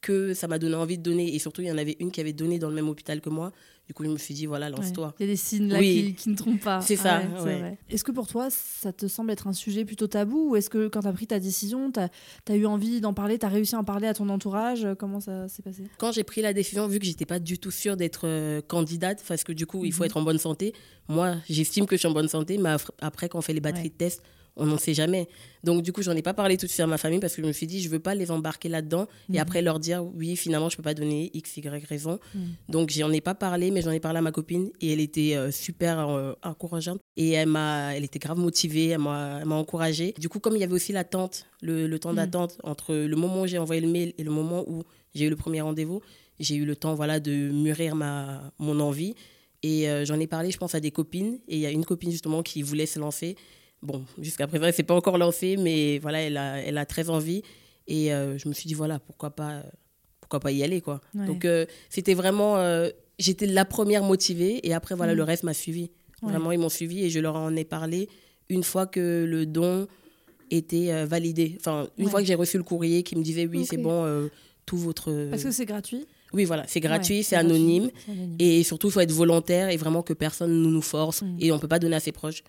que 0.00 0.32
ça 0.34 0.48
m'a 0.48 0.58
donné 0.58 0.74
envie 0.76 0.96
de 0.98 1.02
donner 1.02 1.34
et 1.34 1.38
surtout 1.38 1.60
il 1.62 1.68
y 1.68 1.72
en 1.72 1.76
avait 1.78 1.96
une 2.00 2.10
qui 2.10 2.20
avait 2.20 2.32
donné 2.32 2.58
dans 2.58 2.68
le 2.68 2.74
même 2.74 2.88
hôpital 2.88 3.20
que 3.20 3.28
moi. 3.28 3.52
Du 3.86 3.92
coup 3.94 4.04
je 4.04 4.08
me 4.08 4.18
suis 4.18 4.34
dit 4.34 4.46
voilà 4.46 4.70
Ouais. 4.70 4.76
lance-toi. 4.76 5.14
Il 5.18 5.26
y 5.26 5.28
a 5.28 5.32
des 5.32 5.36
signes 5.36 5.68
là 5.68 5.78
Oui. 5.78 6.14
qui, 6.16 6.22
qui 6.22 6.30
ne 6.30 6.36
trompent 6.36 6.60
pas. 6.62 6.80
C'est 6.80 6.96
ça, 6.96 7.22
ouais. 7.44 7.76
Est-ce 7.90 8.04
que 8.04 8.12
pour 8.12 8.26
toi, 8.28 8.48
ça 8.50 8.92
te 8.92 9.08
semble 9.08 9.30
être 9.32 9.46
un 9.48 9.52
sujet 9.52 9.84
plutôt 9.84 10.06
tabou 10.06 10.50
ou 10.50 10.56
est-ce 10.56 10.70
que 10.70 10.86
quand 10.88 11.00
tu 11.00 11.08
as 11.08 11.12
pris 11.12 11.26
ta 11.26 11.40
décision, 11.40 11.90
tu 11.92 11.98
as, 12.00 12.56
eu 12.56 12.66
envie 12.66 13.00
d'en 13.00 13.12
parler, 13.14 13.38
tu 13.38 13.46
as 13.46 13.48
réussi 13.48 13.74
à 13.74 13.78
en 13.80 13.84
parler 13.84 14.06
à 14.06 14.14
ton 14.14 14.28
entourage? 14.28 14.86
Comment 14.98 15.18
ça 15.20 15.48
s'est 15.48 15.62
passé? 15.62 15.84
Quand 15.98 16.12
j'ai 16.12 16.24
pris 16.24 16.40
la 16.40 16.52
décision, 16.52 16.86
vu 16.86 16.98
que 17.00 17.04
j'étais 17.04 17.26
pas 17.26 17.40
du 17.40 17.58
tout 17.58 17.72
sûre 17.72 17.96
d'être 17.96 18.22
euh, 18.28 18.60
candidate, 18.62 19.22
parce 19.26 19.42
que 19.44 19.52
du 19.52 19.66
coup, 19.66 19.84
il 19.84 19.92
faut 19.92 20.04
Mhm. 20.04 20.06
être 20.06 20.16
en 20.18 20.22
bonne 20.22 20.38
santé. 20.38 20.72
Moi, 21.08 21.34
j'estime 21.48 21.86
que 21.86 21.96
je 21.96 21.98
suis 22.00 22.08
en 22.08 22.12
bonne 22.12 22.28
santé, 22.28 22.58
mais 22.58 22.70
après, 23.00 23.28
quand 23.28 23.38
on 23.38 23.42
fait 23.42 23.52
les 23.54 23.60
batteries 23.60 23.82
Ouais. 23.82 23.88
de 23.88 23.94
test, 23.94 24.22
on 24.56 24.66
n'en 24.66 24.78
sait 24.78 24.94
jamais. 24.94 25.28
Donc, 25.64 25.82
du 25.82 25.92
coup, 25.92 26.02
j'en 26.02 26.16
ai 26.16 26.22
pas 26.22 26.34
parlé 26.34 26.56
tout 26.56 26.66
de 26.66 26.70
suite 26.70 26.80
à 26.80 26.86
ma 26.86 26.98
famille 26.98 27.20
parce 27.20 27.34
que 27.34 27.42
je 27.42 27.46
me 27.46 27.52
suis 27.52 27.66
dit, 27.66 27.80
je 27.80 27.88
veux 27.88 27.98
pas 27.98 28.14
les 28.14 28.30
embarquer 28.30 28.68
là-dedans 28.68 29.06
et 29.28 29.32
Mhm. 29.34 29.38
après 29.38 29.62
leur 29.62 29.78
dire, 29.78 30.04
oui, 30.14 30.36
finalement, 30.36 30.68
je 30.68 30.76
peux 30.76 30.82
pas 30.82 30.94
donner 30.94 31.30
X, 31.34 31.56
Y 31.56 31.84
raison. 31.86 32.18
Mhm. 32.34 32.40
Donc, 32.68 32.90
j'en 32.90 33.10
ai 33.12 33.20
pas 33.20 33.34
parlé, 33.34 33.70
mais 33.70 33.82
j'en 33.82 33.90
ai 33.90 34.00
parlé 34.00 34.18
à 34.18 34.22
ma 34.22 34.32
copine 34.32 34.70
et 34.80 34.92
elle 34.92 35.00
était 35.00 35.34
euh, 35.36 35.50
super 35.50 36.08
euh, 36.08 36.32
encourageante 36.42 37.00
et 37.16 37.30
elle, 37.30 37.48
m'a, 37.48 37.94
elle 37.94 38.04
était 38.04 38.18
grave 38.18 38.38
motivée, 38.38 38.88
elle 38.88 38.98
m'a, 39.00 39.38
elle 39.40 39.46
m'a 39.46 39.54
encouragée. 39.56 40.14
Du 40.18 40.28
coup, 40.28 40.40
comme 40.40 40.56
il 40.56 40.60
y 40.60 40.64
avait 40.64 40.72
aussi 40.74 40.92
l'attente, 40.92 41.46
le, 41.62 41.86
le 41.86 41.98
temps 41.98 42.10
Mhm. 42.10 42.16
d'attente 42.16 42.58
entre 42.64 42.94
le 42.94 43.16
moment 43.16 43.42
où 43.42 43.46
j'ai 43.46 43.58
envoyé 43.58 43.80
le 43.80 43.88
mail 43.88 44.14
et 44.18 44.24
le 44.24 44.30
moment 44.30 44.64
où 44.68 44.82
j'ai 45.14 45.26
eu 45.26 45.30
le 45.30 45.36
premier 45.36 45.60
rendez-vous, 45.60 46.00
j'ai 46.38 46.54
eu 46.56 46.64
le 46.64 46.74
temps 46.76 46.94
voilà, 46.94 47.20
de 47.20 47.50
mûrir 47.50 47.94
ma, 47.94 48.52
mon 48.58 48.80
envie. 48.80 49.14
Et 49.62 49.90
euh, 49.90 50.06
j'en 50.06 50.18
ai 50.18 50.26
parlé, 50.26 50.50
je 50.50 50.56
pense, 50.56 50.74
à 50.74 50.80
des 50.80 50.90
copines. 50.90 51.38
Et 51.48 51.56
il 51.56 51.60
y 51.60 51.66
a 51.66 51.70
une 51.70 51.84
copine, 51.84 52.10
justement, 52.10 52.42
qui 52.42 52.62
voulait 52.62 52.86
se 52.86 52.98
lancer. 52.98 53.36
Bon, 53.82 54.04
jusqu'à 54.20 54.46
présent, 54.46 54.66
elle 54.66 54.74
s'est 54.74 54.82
pas 54.82 54.94
encore 54.94 55.16
lancée, 55.18 55.56
mais 55.56 55.98
voilà, 55.98 56.20
elle 56.20 56.36
a, 56.36 56.58
elle 56.62 56.76
a 56.78 56.84
très 56.86 57.08
envie. 57.08 57.42
Et 57.88 58.12
euh, 58.12 58.36
je 58.38 58.48
me 58.48 58.52
suis 58.54 58.66
dit, 58.68 58.74
voilà, 58.74 58.98
pourquoi 58.98 59.30
pas, 59.30 59.62
pourquoi 60.20 60.38
pas 60.40 60.52
y 60.52 60.62
aller, 60.62 60.80
quoi. 60.80 61.00
Ouais. 61.14 61.26
Donc, 61.26 61.44
euh, 61.44 61.64
c'était 61.88 62.14
vraiment... 62.14 62.56
euh, 62.58 62.90
J'étais 63.18 63.46
la 63.46 63.64
première 63.64 64.02
motivée. 64.02 64.66
Et 64.66 64.72
après, 64.74 64.94
voilà, 64.94 65.12
le 65.14 65.22
reste 65.22 65.42
m'a 65.44 65.52
suivi. 65.54 65.90
Ouais. 66.22 66.30
Vraiment, 66.30 66.52
ils 66.52 66.58
m'ont 66.58 66.68
suivi. 66.70 67.04
Et 67.04 67.10
je 67.10 67.20
leur 67.20 67.36
en 67.36 67.54
ai 67.56 67.64
parlé 67.64 68.08
une 68.48 68.62
fois 68.62 68.86
que 68.86 69.24
le 69.28 69.44
don 69.46 69.86
était 70.50 71.04
validé. 71.04 71.56
Enfin, 71.58 71.88
une 71.98 72.06
Ouais. 72.06 72.10
fois 72.10 72.20
que 72.20 72.26
j'ai 72.26 72.34
reçu 72.34 72.56
le 72.56 72.62
courrier 72.64 73.02
qui 73.02 73.16
me 73.16 73.22
disait, 73.22 73.46
oui, 73.46 73.66
c'est 73.66 73.76
bon, 73.76 74.28
tout 74.66 74.76
votre... 74.78 75.28
Parce 75.30 75.42
que 75.44 75.50
c'est 75.50 75.66
gratuit 75.66 76.06
Oui, 76.32 76.44
voilà, 76.44 76.64
c'est 76.66 76.80
gratuit, 76.80 77.18
Ouais, 77.18 77.22
c'est 77.22 77.36
gratuit, 77.36 77.52
anonyme. 77.54 77.90
c'est 78.06 78.12
anonyme. 78.12 78.36
Et 78.38 78.62
surtout, 78.62 78.88
il 78.88 78.90
faut 78.92 79.00
être 79.00 79.12
volontaire 79.12 79.68
et 79.68 79.76
vraiment 79.76 80.02
que 80.02 80.12
personne 80.12 80.50
ne 80.62 80.68
nous 80.68 80.82
force. 80.82 81.22
Mm. 81.22 81.36
Et 81.40 81.52
on 81.52 81.56
ne 81.56 81.60
peut 81.60 81.68
pas 81.68 81.78
donner 81.78 81.96
à 81.96 82.00
ses 82.00 82.12
proches. 82.12 82.42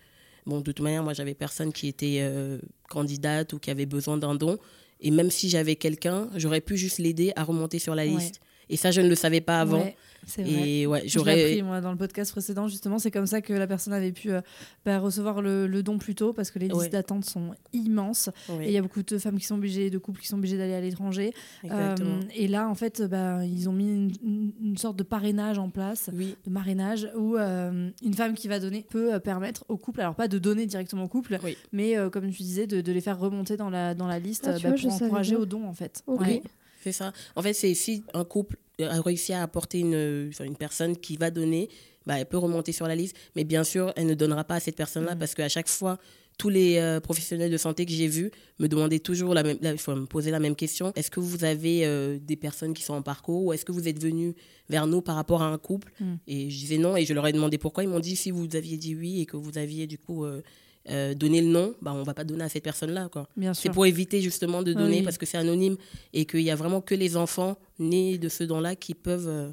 Bon, 0.45 0.59
de 0.59 0.63
toute 0.63 0.79
manière, 0.79 1.03
moi, 1.03 1.13
j'avais 1.13 1.33
personne 1.33 1.71
qui 1.71 1.88
était 1.88 2.17
euh, 2.21 2.57
candidate 2.89 3.53
ou 3.53 3.59
qui 3.59 3.69
avait 3.71 3.85
besoin 3.85 4.17
d'un 4.17 4.35
don. 4.35 4.57
Et 4.99 5.11
même 5.11 5.31
si 5.31 5.49
j'avais 5.49 5.75
quelqu'un, 5.75 6.29
j'aurais 6.35 6.61
pu 6.61 6.77
juste 6.77 6.97
l'aider 6.99 7.31
à 7.35 7.43
remonter 7.43 7.79
sur 7.79 7.95
la 7.95 8.03
Ouais. 8.03 8.09
liste. 8.09 8.39
Et 8.71 8.77
ça, 8.77 8.89
je 8.91 9.01
ne 9.01 9.07
le 9.09 9.15
savais 9.15 9.41
pas 9.41 9.59
avant. 9.62 9.79
Ouais, 9.81 9.95
c'est 10.25 10.44
vrai. 10.44 10.51
et 10.69 10.88
ouais, 10.88 11.03
j'aurais. 11.06 11.44
appris, 11.44 11.62
moi, 11.63 11.81
dans 11.81 11.91
le 11.91 11.97
podcast 11.97 12.31
précédent, 12.31 12.68
justement, 12.68 13.00
c'est 13.00 13.12
comme 13.12 13.25
ça 13.27 13.41
que 13.41 13.53
la 13.53 13.68
personne 13.68 13.91
avait 13.94 14.12
pu 14.12 14.31
euh, 14.31 14.39
bah, 14.85 14.97
recevoir 15.00 15.41
le, 15.41 15.68
le 15.68 15.83
don 15.83 15.97
plus 15.97 16.15
tôt, 16.15 16.31
parce 16.31 16.51
que 16.51 16.59
les 16.59 16.68
listes 16.68 16.79
Ouais. 16.79 16.89
d'attente 16.89 17.25
sont 17.25 17.51
immenses. 17.73 18.29
Et 18.62 18.68
il 18.68 18.71
y 18.71 18.77
a 18.77 18.81
beaucoup 18.81 19.03
de 19.03 19.18
femmes 19.18 19.38
qui 19.38 19.45
sont 19.45 19.56
obligées, 19.56 19.89
de 19.89 19.97
couples 19.97 20.21
qui 20.21 20.27
sont 20.27 20.38
obligés 20.38 20.57
d'aller 20.57 20.73
à 20.73 20.79
l'étranger. 20.81 21.33
exactement. 21.63 22.09
Euh, 22.18 22.21
et 22.35 22.47
là, 22.47 22.69
en 22.69 22.75
fait, 22.75 23.01
bah, 23.01 23.44
ils 23.45 23.68
ont 23.68 23.73
mis 23.73 23.85
une, 23.94 24.12
une- 24.23 24.51
une 24.63 24.77
sorte 24.77 24.95
de 24.95 25.03
parrainage 25.03 25.59
en 25.59 25.69
place, 25.69 26.09
Oui, 26.13 26.35
de 26.45 26.50
marrainage, 26.51 27.09
où 27.18 27.35
euh, 27.35 27.89
une 28.03 28.13
femme 28.13 28.33
qui 28.35 28.47
va 28.47 28.59
donner 28.59 28.85
peut 28.89 29.13
euh, 29.13 29.19
permettre 29.19 29.65
au 29.68 29.75
couple, 29.77 30.00
alors 30.01 30.15
pas 30.15 30.27
de 30.29 30.38
donner 30.38 30.65
directement 30.65 31.03
au 31.03 31.07
couple, 31.09 31.39
Oui. 31.44 31.57
mais 31.73 31.97
euh, 31.97 32.09
comme 32.09 32.29
tu 32.31 32.41
disais, 32.44 32.68
de, 32.68 32.79
de 32.81 32.91
les 32.94 33.01
faire 33.01 33.19
remonter 33.19 33.57
dans 33.57 33.69
la, 33.69 33.95
dans 33.95 34.07
la 34.07 34.19
liste 34.19 34.45
Ah, 34.47 34.53
tu 34.57 34.63
bah, 34.63 34.69
vois, 34.75 34.77
pour 34.79 34.94
encourager 34.94 35.35
au 35.35 35.45
don, 35.45 35.65
en 35.68 35.73
fait. 35.73 36.03
Ok. 36.07 36.41
C'est 36.83 36.92
ça. 36.92 37.13
En 37.36 37.42
fait, 37.42 37.54
c'est 37.54 37.74
si 37.74 38.04
un 38.13 38.24
couple 38.25 38.57
a 38.81 39.01
réussi 39.01 39.33
à 39.33 39.44
apporter 39.44 39.80
une, 39.80 40.31
personne 40.57 40.98
qui 40.98 41.16
va 41.18 41.30
donner, 41.31 41.69
bah, 42.06 42.19
elle 42.19 42.25
peut 42.25 42.38
remonter 42.38 42.72
sur 42.72 42.88
la 42.88 42.95
liste. 42.95 43.16
Mais 43.36 43.44
bien 43.44 43.63
sûr, 43.63 43.94
elle 43.95 44.07
ne 44.07 44.16
donnera 44.16 44.44
pas 44.44 44.56
à 44.56 44.59
cette 44.59 44.76
personne-là 44.76 45.16
Mm. 45.16 45.19
parce 45.19 45.35
qu'à 45.35 45.50
chaque 45.50 45.69
fois, 45.69 46.00
tous 46.40 46.50
les 46.50 46.78
euh, 46.78 47.00
professionnels 47.00 47.52
de 47.52 47.57
santé 47.57 47.85
que 47.85 47.92
j'ai 47.92 48.07
vus 48.07 48.31
me 48.57 48.68
demandaient 48.68 48.97
toujours 48.97 49.35
la 49.35 49.44
même, 49.44 49.59
la- 49.61 49.73
me 49.73 50.06
poser 50.06 50.31
la 50.31 50.40
même 50.40 50.56
question. 50.56 50.92
Est-ce 50.95 51.11
que 51.11 51.19
vous 51.19 51.44
avez 51.44 51.85
euh, 51.85 52.18
des 52.19 52.35
personnes 52.35 52.73
qui 52.73 52.81
sont 52.81 52.95
en 52.95 53.04
parcours 53.04 53.45
ou 53.45 53.54
est-ce 53.54 53.64
que 53.66 53.71
vous 53.71 53.88
êtes 53.88 54.02
venus 54.02 54.33
vers 54.68 54.88
nous 54.88 55.02
par 55.04 55.16
rapport 55.16 55.44
à 55.44 55.47
un 55.47 55.59
couple? 55.59 55.92
Mm. 56.00 56.14
Et 56.28 56.50
je 56.50 56.57
disais 56.57 56.78
non 56.80 56.97
et 56.97 57.06
je 57.06 57.14
leur 57.14 57.28
ai 57.28 57.33
demandé 57.33 57.59
pourquoi. 57.59 57.83
Ils 57.83 57.90
m'ont 57.90 58.00
dit 58.00 58.16
si 58.16 58.31
vous 58.31 58.47
aviez 58.56 58.78
dit 58.78 58.95
oui 58.95 59.21
et 59.21 59.28
que 59.28 59.38
vous 59.38 59.59
aviez 59.59 59.85
du 59.85 60.00
coup 60.00 60.26
euh, 60.26 60.42
euh, 60.90 61.14
donné 61.14 61.42
le 61.42 61.47
nom, 61.47 61.76
bah, 61.81 61.94
on 61.94 62.04
va 62.04 62.14
pas 62.14 62.23
donner 62.23 62.44
à 62.44 62.50
cette 62.50 62.64
personne-là. 62.64 63.09
C'est 63.54 63.69
pour 63.71 63.85
éviter 63.85 64.21
justement 64.21 64.64
de 64.64 64.71
Ah 64.76 64.80
donner 64.80 64.97
oui. 64.97 65.04
parce 65.04 65.18
que 65.18 65.26
c'est 65.26 65.38
anonyme 65.38 65.78
et 66.14 66.26
qu'il 66.26 66.42
y 66.42 66.50
a 66.52 66.56
vraiment 66.56 66.81
que 66.81 66.95
les 66.95 67.18
enfants 67.18 67.57
nés 67.80 68.18
de 68.18 68.30
ce 68.30 68.44
don-là 68.44 68.76
qui 68.76 68.94
peuvent 68.95 69.28
euh, 69.28 69.52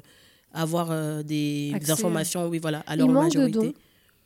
avoir 0.53 0.89
euh, 0.91 1.21
des 1.23 1.71
informations 1.89 2.47
oui, 2.47 2.57
voilà, 2.59 2.79
à 2.87 2.95
Il 2.95 2.99
leur 2.99 3.09
manque 3.09 3.31
de 3.33 3.37
majorité. 3.39 3.59
dons. 3.59 3.73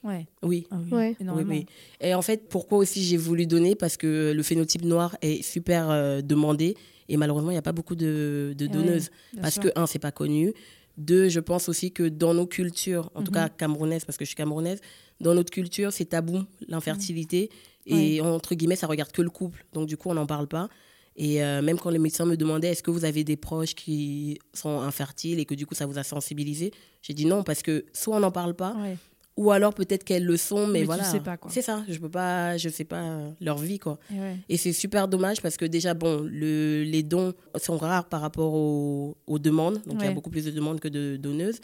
Ouais. 0.10 0.27
Oui. 0.41 0.67
Ah 0.72 0.77
oui, 0.83 0.91
Ouais. 0.91 1.15
Oui. 1.48 1.65
Et 2.01 2.13
en 2.13 2.22
fait, 2.22 2.48
pourquoi 2.50 2.77
aussi 2.77 3.03
j'ai 3.03 3.17
voulu 3.17 3.45
donner? 3.48 3.75
Parce 3.75 3.95
que 3.98 4.33
le 4.36 4.43
phénotype 4.43 4.83
noir 4.83 5.15
est 5.22 5.41
super 5.41 5.89
euh, 5.89 6.22
demandé 6.22 6.75
et 7.10 7.17
malheureusement, 7.17 7.51
il 7.51 7.55
n'y 7.55 7.60
a 7.60 7.62
pas 7.63 7.72
beaucoup 7.74 7.95
de, 7.95 8.53
de 8.57 8.65
Eh 8.65 8.67
ouais, 8.67 8.74
donneuses. 8.74 9.10
parce 9.41 9.55
sûr. 9.55 9.63
que, 9.63 9.69
un, 9.79 9.86
c'est 9.88 10.00
pas 10.00 10.12
connu. 10.12 10.53
Deux, 10.98 11.27
je 11.27 11.39
pense 11.39 11.67
aussi 11.69 11.91
que 11.91 12.03
dans 12.07 12.33
nos 12.33 12.45
cultures, 12.48 13.10
en 13.15 13.24
tout 13.24 13.31
Mhm. 13.31 13.36
cas 13.36 13.50
camerounaise, 13.50 14.05
parce 14.05 14.17
que 14.17 14.25
je 14.25 14.27
suis 14.29 14.36
camerounaise, 14.36 14.79
dans 15.20 15.34
notre 15.34 15.51
culture, 15.51 15.91
c'est 15.93 16.05
tabou, 16.05 16.43
l'infertilité. 16.67 17.50
Mhm. 17.88 17.98
Et 17.98 18.22
entre 18.22 18.55
guillemets, 18.55 18.75
ça 18.75 18.88
regarde 18.88 19.12
que 19.12 19.22
le 19.22 19.29
couple. 19.29 19.65
Donc, 19.74 19.88
du 19.88 19.98
coup, 19.98 20.10
on 20.10 20.13
n'en 20.13 20.25
parle 20.25 20.48
pas. 20.48 20.70
Et 21.15 21.43
euh, 21.43 21.62
même 21.62 21.77
quand 21.77 21.91
les 21.91 22.00
médecins 22.00 22.25
me 22.25 22.36
demandaient 22.36 22.70
est-ce 22.70 22.82
que 22.82 22.89
vous 22.91 23.05
avez 23.05 23.24
des 23.24 23.38
proches 23.38 23.75
qui 23.75 24.39
sont 24.53 24.79
infertiles 24.79 25.39
et 25.39 25.46
que 25.46 25.53
du 25.53 25.67
coup 25.67 25.75
ça 25.75 25.86
vous 25.86 26.00
a 26.00 26.03
sensibilisé, 26.03 26.72
j'ai 27.03 27.13
dit 27.13 27.27
non 27.27 27.43
parce 27.43 27.62
que 27.62 27.86
soit 27.93 28.15
on 28.15 28.20
n'en 28.22 28.32
parle 28.32 28.55
pas, 28.55 28.75
Ouais. 28.82 28.98
ou 29.38 29.51
alors 29.51 29.75
peut-être 29.75 30.03
qu'elles 30.03 30.25
le 30.25 30.38
sont, 30.38 30.65
mais, 30.65 30.79
Mais 30.79 30.86
voilà. 30.86 31.03
sais 31.03 31.20
pas, 31.20 31.38
quoi. 31.38 31.51
C'est 31.51 31.62
ça, 31.62 31.84
je 31.88 32.00
peux 32.00 32.10
pas, 32.10 32.58
je 32.58 32.67
sais 32.67 32.84
pas 32.84 33.03
euh, 33.03 33.29
leur 33.41 33.60
vie 33.60 33.77
quoi. 33.77 34.00
Et 34.12 34.20
ouais. 34.20 34.38
Et 34.50 34.58
c'est 34.58 34.74
super 34.74 35.08
dommage 35.08 35.39
parce 35.39 35.55
que 35.55 35.65
déjà, 35.65 35.93
bon, 35.93 36.24
le, 36.27 36.82
les 36.82 37.03
dons 37.03 37.34
sont 37.58 37.77
rares 37.77 38.10
par 38.10 38.22
rapport 38.22 38.55
aux, 38.55 39.15
aux 39.27 39.38
demandes. 39.38 39.84
Donc, 39.86 39.98
il 40.00 40.05
y 40.05 40.08
a 40.08 40.13
beaucoup 40.13 40.32
plus 40.32 40.46
de 40.46 40.51
demandes 40.51 40.79
que 40.79 40.88
de 40.88 41.15
donneuses. 41.15 41.60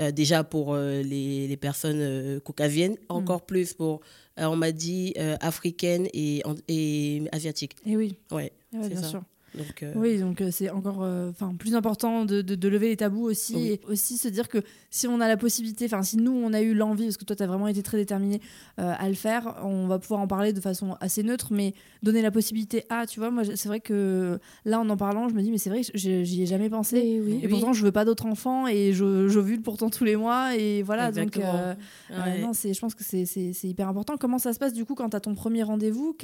Euh, 0.00 0.10
déjà 0.10 0.42
pour 0.42 0.72
euh, 0.74 1.02
les, 1.02 1.46
les 1.46 1.56
personnes 1.58 2.00
euh, 2.00 2.40
caucasiennes, 2.40 2.94
Mm. 2.94 3.14
encore 3.14 3.44
plus 3.44 3.74
pour, 3.74 4.00
euh, 4.40 4.44
on 4.46 4.56
m'a 4.56 4.72
dit, 4.72 5.14
africaines 5.40 6.08
et, 6.14 6.42
et 6.68 7.22
asiatiques. 7.32 7.76
Et 7.84 7.96
oui, 7.96 8.16
Ouais, 8.30 8.52
bien 8.72 9.00
ça. 9.02 9.08
sûr. 9.08 9.22
Donc, 9.54 9.82
euh, 9.82 9.92
Oui, 9.96 10.18
donc 10.18 10.42
c'est 10.50 10.70
encore 10.70 11.00
enfin 11.30 11.54
plus 11.58 11.74
important 11.74 12.24
de, 12.24 12.42
de, 12.42 12.68
lever 12.68 12.88
les 12.88 12.96
tabous 12.96 13.24
aussi. 13.24 13.68
Et 13.68 13.80
aussi 13.88 14.16
se 14.16 14.28
dire 14.28 14.48
que 14.48 14.58
si 14.90 15.08
on 15.08 15.20
a 15.20 15.28
la 15.28 15.36
possibilité, 15.36 15.86
enfin 15.86 16.02
si 16.02 16.16
nous 16.16 16.32
on 16.32 16.52
a 16.52 16.60
eu 16.60 16.74
l'envie, 16.74 17.04
parce 17.04 17.16
que 17.16 17.24
toi 17.24 17.36
tu 17.36 17.42
as 17.42 17.46
vraiment 17.46 17.68
été 17.68 17.82
très 17.82 17.96
déterminé 17.98 18.40
à 18.76 19.08
le 19.08 19.14
faire, 19.14 19.56
on 19.62 19.86
va 19.88 19.98
pouvoir 19.98 20.20
en 20.20 20.26
parler 20.26 20.52
de 20.52 20.60
façon 20.60 20.96
assez 21.00 21.22
neutre, 21.22 21.48
mais 21.50 21.74
donner 22.02 22.22
la 22.22 22.30
possibilité 22.30 22.84
à, 22.88 23.06
tu 23.06 23.20
vois, 23.20 23.30
moi 23.30 23.42
c'est 23.44 23.68
vrai 23.68 23.80
que 23.80 24.38
là 24.64 24.80
en 24.80 24.88
en 24.92 24.96
parlant, 24.96 25.28
je 25.28 25.34
me 25.34 25.42
dis, 25.42 25.50
mais 25.50 25.58
c'est 25.58 25.70
vrai 25.70 25.82
que 25.82 25.96
j'y 25.96 26.42
ai 26.42 26.46
jamais 26.46 26.70
pensé. 26.70 26.98
Et, 27.42 27.48
pourtant, 27.48 27.72
je 27.72 27.82
veux 27.84 27.92
pas 27.92 28.04
d'autres 28.04 28.26
enfants 28.26 28.68
et 28.68 28.92
je, 28.92 29.28
je 29.28 29.40
vule 29.40 29.62
pourtant 29.62 29.90
tous 29.90 30.04
les 30.04 30.16
mois. 30.16 30.54
Et 30.56 30.82
voilà, 30.82 31.10
donc 31.10 31.36
non, 31.36 32.52
je 32.52 32.78
pense 32.78 32.94
que 32.94 33.02
c'est 33.04 33.68
hyper 33.68 33.88
important. 33.88 34.16
Comment 34.16 34.38
ça 34.38 34.52
se 34.52 34.58
passe 34.58 34.72
du 34.72 34.84
coup 34.84 34.94
quand 34.94 35.10
tu 35.10 35.16
as 35.16 35.20
ton 35.20 35.34
premier 35.34 35.62
rendez-vous? 35.62 36.16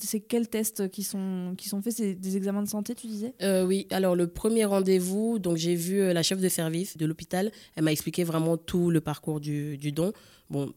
C'est 0.00 0.20
quels 0.20 0.48
tests 0.48 0.90
qui 0.90 1.02
sont, 1.02 1.54
qui 1.56 1.68
sont 1.68 1.82
faits? 1.82 1.94
C'est 1.94 2.14
des 2.14 2.36
examens 2.36 2.62
de 2.62 2.65
santé, 2.66 2.94
tu 2.94 3.06
disais? 3.06 3.34
Euh, 3.42 3.64
Oui, 3.64 3.86
alors 3.90 4.14
le 4.14 4.26
premier 4.26 4.64
rendez-vous, 4.64 5.38
donc 5.38 5.56
j'ai 5.56 5.74
vu 5.74 6.00
euh, 6.00 6.12
la 6.12 6.22
chef 6.22 6.40
de 6.40 6.48
service 6.48 6.96
de 6.96 7.06
l'hôpital. 7.06 7.50
Elle 7.74 7.84
m'a 7.84 7.92
expliqué 7.92 8.24
vraiment 8.24 8.56
tout 8.56 8.90
le 8.90 9.00
parcours 9.00 9.40
du, 9.40 9.76
du 9.76 9.92
don. 9.92 10.12
Bon, 10.50 10.72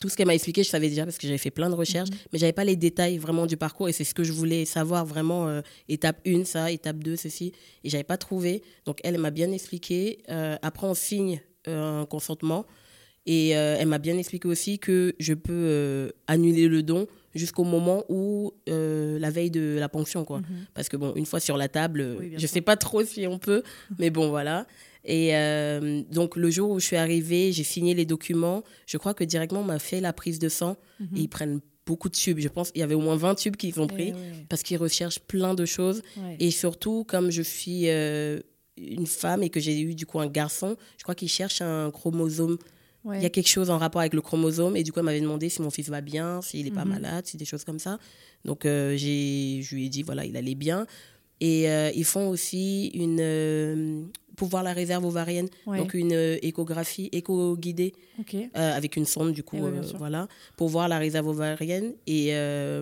tout 0.00 0.08
ce 0.08 0.16
qu'elle 0.16 0.26
m'a 0.26 0.34
expliqué, 0.34 0.62
je 0.62 0.68
savais 0.68 0.88
déjà 0.88 1.04
parce 1.04 1.18
que 1.18 1.26
j'avais 1.26 1.38
fait 1.38 1.50
plein 1.50 1.70
de 1.70 1.74
recherches, 1.74 2.10
mhm. 2.10 2.16
mais 2.32 2.38
j'avais 2.38 2.52
pas 2.52 2.64
les 2.64 2.76
détails 2.76 3.18
vraiment 3.18 3.46
du 3.46 3.56
parcours 3.56 3.88
et 3.88 3.92
c'est 3.92 4.04
ce 4.04 4.14
que 4.14 4.24
je 4.24 4.32
voulais 4.32 4.64
savoir 4.64 5.04
vraiment 5.06 5.48
euh, 5.48 5.60
étape 5.88 6.20
1 6.26 6.44
ça, 6.44 6.70
étape 6.70 6.98
2 6.98 7.16
ceci 7.16 7.52
et 7.84 7.90
j'avais 7.90 8.04
pas 8.04 8.16
trouvé. 8.16 8.62
Donc 8.84 8.98
elle, 9.04 9.18
m'a 9.18 9.30
bien 9.30 9.52
expliqué. 9.52 10.18
après 10.28 10.86
on 10.86 10.94
signe 10.94 11.40
un 11.66 12.06
consentement 12.06 12.66
et 13.26 13.50
elle 13.50 13.88
m'a 13.88 13.98
bien 13.98 14.18
expliqué 14.18 14.48
aussi 14.48 14.78
que 14.78 15.14
je 15.18 15.32
peux 15.32 16.12
annuler 16.26 16.68
le 16.68 16.82
don 16.82 17.06
jusqu'au 17.34 17.64
moment 17.64 18.04
où 18.08 18.52
euh, 18.68 19.18
la 19.18 19.30
veille 19.30 19.50
de 19.50 19.76
la 19.78 19.88
ponction 19.88 20.24
quoi. 20.24 20.38
Mhm. 20.38 20.66
Parce 20.74 20.88
que 20.88 20.96
bon, 20.96 21.12
une 21.14 21.26
fois 21.26 21.40
sur 21.40 21.56
la 21.56 21.68
table, 21.68 22.18
je 22.32 22.38
je 22.38 22.46
sais 22.46 22.60
pas 22.60 22.76
trop 22.76 23.02
si 23.02 23.26
on 23.26 23.38
peut, 23.38 23.62
mais 23.98 24.10
bon 24.10 24.28
voilà. 24.28 24.66
Et 25.06 25.32
donc 26.10 26.36
le 26.36 26.50
jour 26.50 26.70
où 26.70 26.80
je 26.80 26.86
suis 26.86 26.96
arrivée, 26.96 27.52
j'ai 27.52 27.64
signé 27.64 27.94
les 27.94 28.06
documents. 28.06 28.62
Je 28.86 28.96
crois 28.96 29.12
que 29.12 29.24
directement 29.24 29.60
on 29.60 29.64
m'a 29.64 29.78
fait 29.78 30.00
la 30.00 30.12
prise 30.12 30.38
de 30.38 30.48
sang 30.48 30.76
mhm. 30.98 31.08
et 31.16 31.20
ils 31.20 31.28
prennent 31.28 31.60
beaucoup 31.84 32.08
de 32.08 32.14
tubes. 32.14 32.38
Je 32.38 32.48
pense 32.48 32.70
qu'il 32.70 32.80
y 32.80 32.82
avait 32.82 32.94
au 32.94 33.00
moins 33.00 33.16
20 33.16 33.34
tubes 33.34 33.56
qu'ils 33.56 33.80
ont 33.80 33.86
pris 33.86 34.14
parce 34.48 34.62
qu'ils 34.62 34.78
recherchent 34.78 35.20
plein 35.20 35.54
de 35.54 35.66
choses. 35.66 36.02
Et 36.38 36.50
surtout, 36.50 37.04
comme 37.04 37.30
je 37.30 37.42
suis 37.42 37.88
une 38.76 39.06
femme 39.06 39.42
et 39.42 39.50
que 39.50 39.60
j'ai 39.60 39.80
eu 39.80 39.94
du 39.94 40.06
coup 40.06 40.20
un 40.20 40.26
garçon, 40.26 40.76
je 40.98 41.02
crois 41.02 41.14
qu'ils 41.14 41.28
cherchent 41.28 41.62
un 41.62 41.90
chromosome 41.90 42.58
il 43.12 43.22
y 43.22 43.26
a 43.26 43.30
quelque 43.30 43.48
chose 43.48 43.70
en 43.70 43.78
rapport 43.78 44.00
avec 44.00 44.14
le 44.14 44.20
chromosome. 44.20 44.76
Et 44.76 44.82
du 44.82 44.92
coup, 44.92 45.00
elle 45.00 45.04
m'avait 45.04 45.20
demandé 45.20 45.48
si 45.48 45.60
mon 45.60 45.70
fils 45.70 45.88
va 45.88 46.00
bien, 46.00 46.40
s'il 46.40 46.64
n'est 46.64 46.70
pas 46.70 46.84
mhm. 46.84 46.92
malade, 46.92 47.26
si 47.26 47.36
des 47.36 47.44
choses 47.44 47.64
comme 47.64 47.78
ça. 47.78 47.98
Donc, 48.44 48.64
euh, 48.64 48.96
j'ai, 48.96 49.60
je 49.62 49.74
lui 49.74 49.86
ai 49.86 49.88
dit, 49.88 50.02
voilà, 50.02 50.24
il 50.24 50.36
allait 50.36 50.54
bien. 50.54 50.86
Et 51.40 51.68
euh, 51.68 51.90
ils 51.94 52.04
font 52.04 52.28
aussi 52.28 52.88
une. 52.94 53.18
Euh, 53.20 54.02
pour 54.36 54.48
voir 54.48 54.64
la 54.64 54.72
réserve 54.72 55.04
ovarienne, 55.04 55.48
donc 55.64 55.94
une 55.94 56.10
échographie 56.42 57.08
éco-guidée 57.12 57.92
avec 58.52 58.96
une 58.96 59.04
sonde, 59.04 59.32
du 59.32 59.44
coup, 59.44 59.58
eh 59.58 59.96
voilà, 59.96 60.26
pour 60.56 60.68
voir 60.68 60.88
la 60.88 60.98
réserve 60.98 61.28
ovarienne. 61.28 61.94
Et 62.08 62.32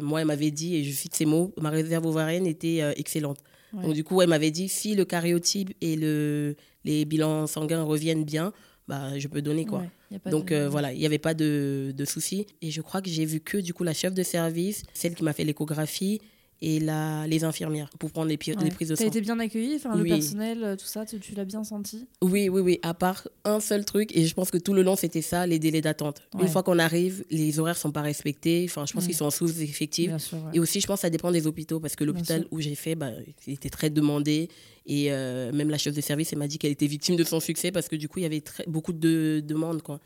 moi, 0.00 0.22
elle 0.22 0.28
m'avait 0.28 0.50
dit, 0.50 0.76
et 0.76 0.84
je 0.84 0.90
cite 0.92 1.14
ces 1.14 1.26
mots, 1.26 1.52
ma 1.60 1.68
réserve 1.68 2.06
ovarienne 2.06 2.46
était 2.46 2.78
excellente. 2.96 3.36
Donc, 3.74 3.92
du 3.92 4.02
coup, 4.02 4.22
elle 4.22 4.30
m'avait 4.30 4.50
dit, 4.50 4.66
si 4.70 4.94
le 4.94 5.04
karyotype 5.04 5.74
et 5.82 5.94
le, 5.94 6.56
les 6.86 7.04
bilans 7.04 7.46
sanguins 7.46 7.82
reviennent 7.82 8.24
bien, 8.24 8.54
bah, 8.88 9.18
je 9.18 9.28
peux 9.28 9.42
donner 9.42 9.64
quoi. 9.64 9.82
Donc 10.30 10.52
euh, 10.52 10.68
voilà, 10.68 10.92
il 10.92 10.98
n'y 10.98 11.06
avait 11.06 11.18
pas 11.18 11.34
de, 11.34 11.92
de 11.96 12.04
souci. 12.04 12.46
Et 12.60 12.70
je 12.70 12.80
crois 12.80 13.02
que 13.02 13.10
j'ai 13.10 13.24
vu 13.24 13.40
que 13.40 13.58
du 13.58 13.74
coup 13.74 13.84
la 13.84 13.94
chef 13.94 14.14
de 14.14 14.22
service, 14.22 14.82
celle 14.94 15.14
qui 15.14 15.24
m'a 15.24 15.32
fait 15.32 15.44
l'échographie, 15.44 16.20
et 16.62 16.78
la, 16.78 17.26
les 17.26 17.42
infirmières 17.42 17.90
pour 17.98 18.12
prendre 18.12 18.28
les, 18.28 18.38
les 18.46 18.70
prises 18.70 18.88
de 18.88 18.94
sang. 18.94 19.00
Tu 19.00 19.04
as 19.04 19.08
été 19.08 19.20
bien 19.20 19.38
accueillie 19.40 19.74
enfin, 19.74 19.96
Le 19.96 20.04
personnel, 20.04 20.62
euh, 20.62 20.76
tout 20.76 20.86
ça, 20.86 21.04
tu, 21.04 21.18
l'as 21.34 21.44
bien 21.44 21.64
senti? 21.64 22.06
Oui, 22.22 22.48
oui, 22.48 22.60
oui. 22.60 22.78
À 22.82 22.94
part 22.94 23.26
un 23.44 23.58
seul 23.58 23.84
truc, 23.84 24.16
et 24.16 24.24
je 24.24 24.32
pense 24.34 24.52
que 24.52 24.58
tout 24.58 24.72
le 24.72 24.82
long, 24.82 24.94
c'était 24.94 25.22
ça, 25.22 25.44
les 25.44 25.58
délais 25.58 25.80
d'attente. 25.80 26.22
Une 26.40 26.46
fois 26.46 26.62
qu'on 26.62 26.78
arrive, 26.78 27.24
les 27.30 27.58
horaires 27.58 27.74
ne 27.74 27.80
sont 27.80 27.90
pas 27.90 28.00
respectés. 28.00 28.64
Enfin, 28.68 28.86
je 28.86 28.92
pense 28.92 29.06
qu'ils 29.06 29.16
sont 29.16 29.24
en 29.24 29.30
sous-effectifs. 29.32 30.12
Et 30.54 30.60
aussi, 30.60 30.80
je 30.80 30.86
pense 30.86 30.98
que 30.98 31.02
ça 31.02 31.10
dépend 31.10 31.32
des 31.32 31.48
hôpitaux, 31.48 31.80
parce 31.80 31.96
que 31.96 32.04
l'hôpital 32.04 32.46
où 32.52 32.60
j'ai 32.60 32.76
fait, 32.76 32.94
bah, 32.94 33.10
il 33.46 33.54
était 33.54 33.70
très 33.70 33.90
demandé. 33.90 34.48
Et 34.86 35.12
euh, 35.12 35.52
même 35.52 35.70
la 35.70 35.78
chef 35.78 35.94
de 35.94 36.00
service, 36.00 36.32
elle 36.32 36.38
m'a 36.38 36.48
dit 36.48 36.58
qu'elle 36.58 36.72
était 36.72 36.86
victime 36.86 37.16
de 37.16 37.24
son 37.24 37.40
succès 37.40 37.70
parce 37.70 37.88
que 37.88 37.96
du 37.96 38.08
coup, 38.08 38.18
il 38.18 38.22
y 38.22 38.26
avait 38.26 38.40
très, 38.40 38.64
beaucoup 38.66 38.92
de 38.92 39.42
demandes. 39.44 39.82
Quoi. 39.82 40.00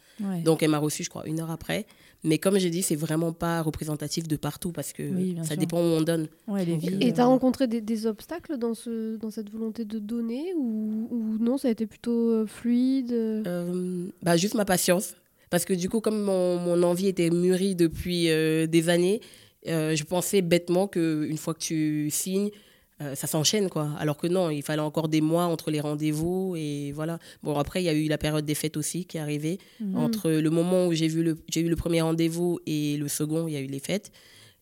Donc, 0.44 0.62
elle 0.62 0.70
m'a 0.70 0.78
reçu, 0.78 1.02
je 1.02 1.08
crois, 1.08 1.26
une 1.26 1.40
heure 1.40 1.50
après. 1.50 1.86
Mais 2.24 2.38
comme 2.38 2.58
j'ai 2.58 2.70
dit, 2.70 2.82
c'est 2.82 2.96
vraiment 2.96 3.32
pas 3.32 3.62
représentatif 3.62 4.26
de 4.26 4.36
partout 4.36 4.72
parce 4.72 4.92
que 4.92 5.02
ça 5.44 5.56
dépend 5.56 5.78
où 5.78 5.84
on 5.84 6.02
donne. 6.02 6.28
et 6.58 7.12
tu 7.12 7.20
as 7.20 7.26
rencontré 7.26 7.66
des, 7.66 8.06
obstacles 8.06 8.58
dans, 8.58 8.74
ce, 8.74 9.16
dans 9.16 9.30
cette 9.30 9.50
volonté 9.50 9.84
de 9.84 9.98
donner 9.98 10.52
ou, 10.56 11.08
ou 11.10 11.38
non, 11.38 11.56
ça 11.56 11.68
a 11.68 11.70
été 11.70 11.86
plutôt 11.86 12.30
euh, 12.30 12.46
fluide 12.46 13.12
euh, 13.12 14.08
bah, 14.22 14.36
Juste 14.36 14.54
ma 14.54 14.64
patience. 14.64 15.14
Parce 15.50 15.64
que 15.64 15.72
du 15.72 15.88
coup, 15.88 16.00
comme 16.00 16.20
mon, 16.20 16.58
mon 16.58 16.82
envie 16.82 17.06
était 17.06 17.30
mûrie 17.30 17.76
depuis 17.76 18.24
des 18.24 18.88
années, 18.88 19.20
je 19.64 20.04
pensais 20.04 20.42
bêtement 20.42 20.88
qu'une 20.88 21.38
fois 21.38 21.54
que 21.54 21.60
tu 21.60 22.10
signes, 22.10 22.50
euh, 23.02 23.14
ça 23.14 23.26
s'enchaîne 23.26 23.68
quoi. 23.68 23.90
Alors 23.98 24.16
que 24.16 24.26
non, 24.26 24.48
il 24.48 24.62
fallait 24.62 24.80
encore 24.80 25.08
des 25.08 25.20
mois 25.20 25.44
entre 25.44 25.70
les 25.70 25.80
rendez-vous 25.80 26.54
et 26.56 26.92
voilà. 26.92 27.18
Bon 27.42 27.54
après 27.58 27.82
il 27.82 27.84
y 27.84 27.90
a 27.90 27.92
eu 27.92 28.06
la 28.08 28.16
période 28.16 28.46
des 28.46 28.54
fêtes 28.54 28.78
aussi 28.78 29.04
qui 29.04 29.18
est 29.18 29.20
arrivée. 29.20 29.58
Mhm. 29.80 29.96
Entre 29.96 30.30
le 30.30 30.50
moment 30.50 30.86
où 30.86 30.94
j'ai 30.94 31.08
vu 31.08 31.22
le 31.22 31.36
j'ai 31.48 31.60
eu 31.60 31.68
le 31.68 31.76
premier 31.76 32.00
rendez-vous 32.00 32.58
et 32.64 32.96
le 32.96 33.08
second, 33.08 33.48
il 33.48 33.52
y 33.52 33.56
a 33.56 33.60
eu 33.60 33.66
les 33.66 33.80
fêtes. 33.80 34.12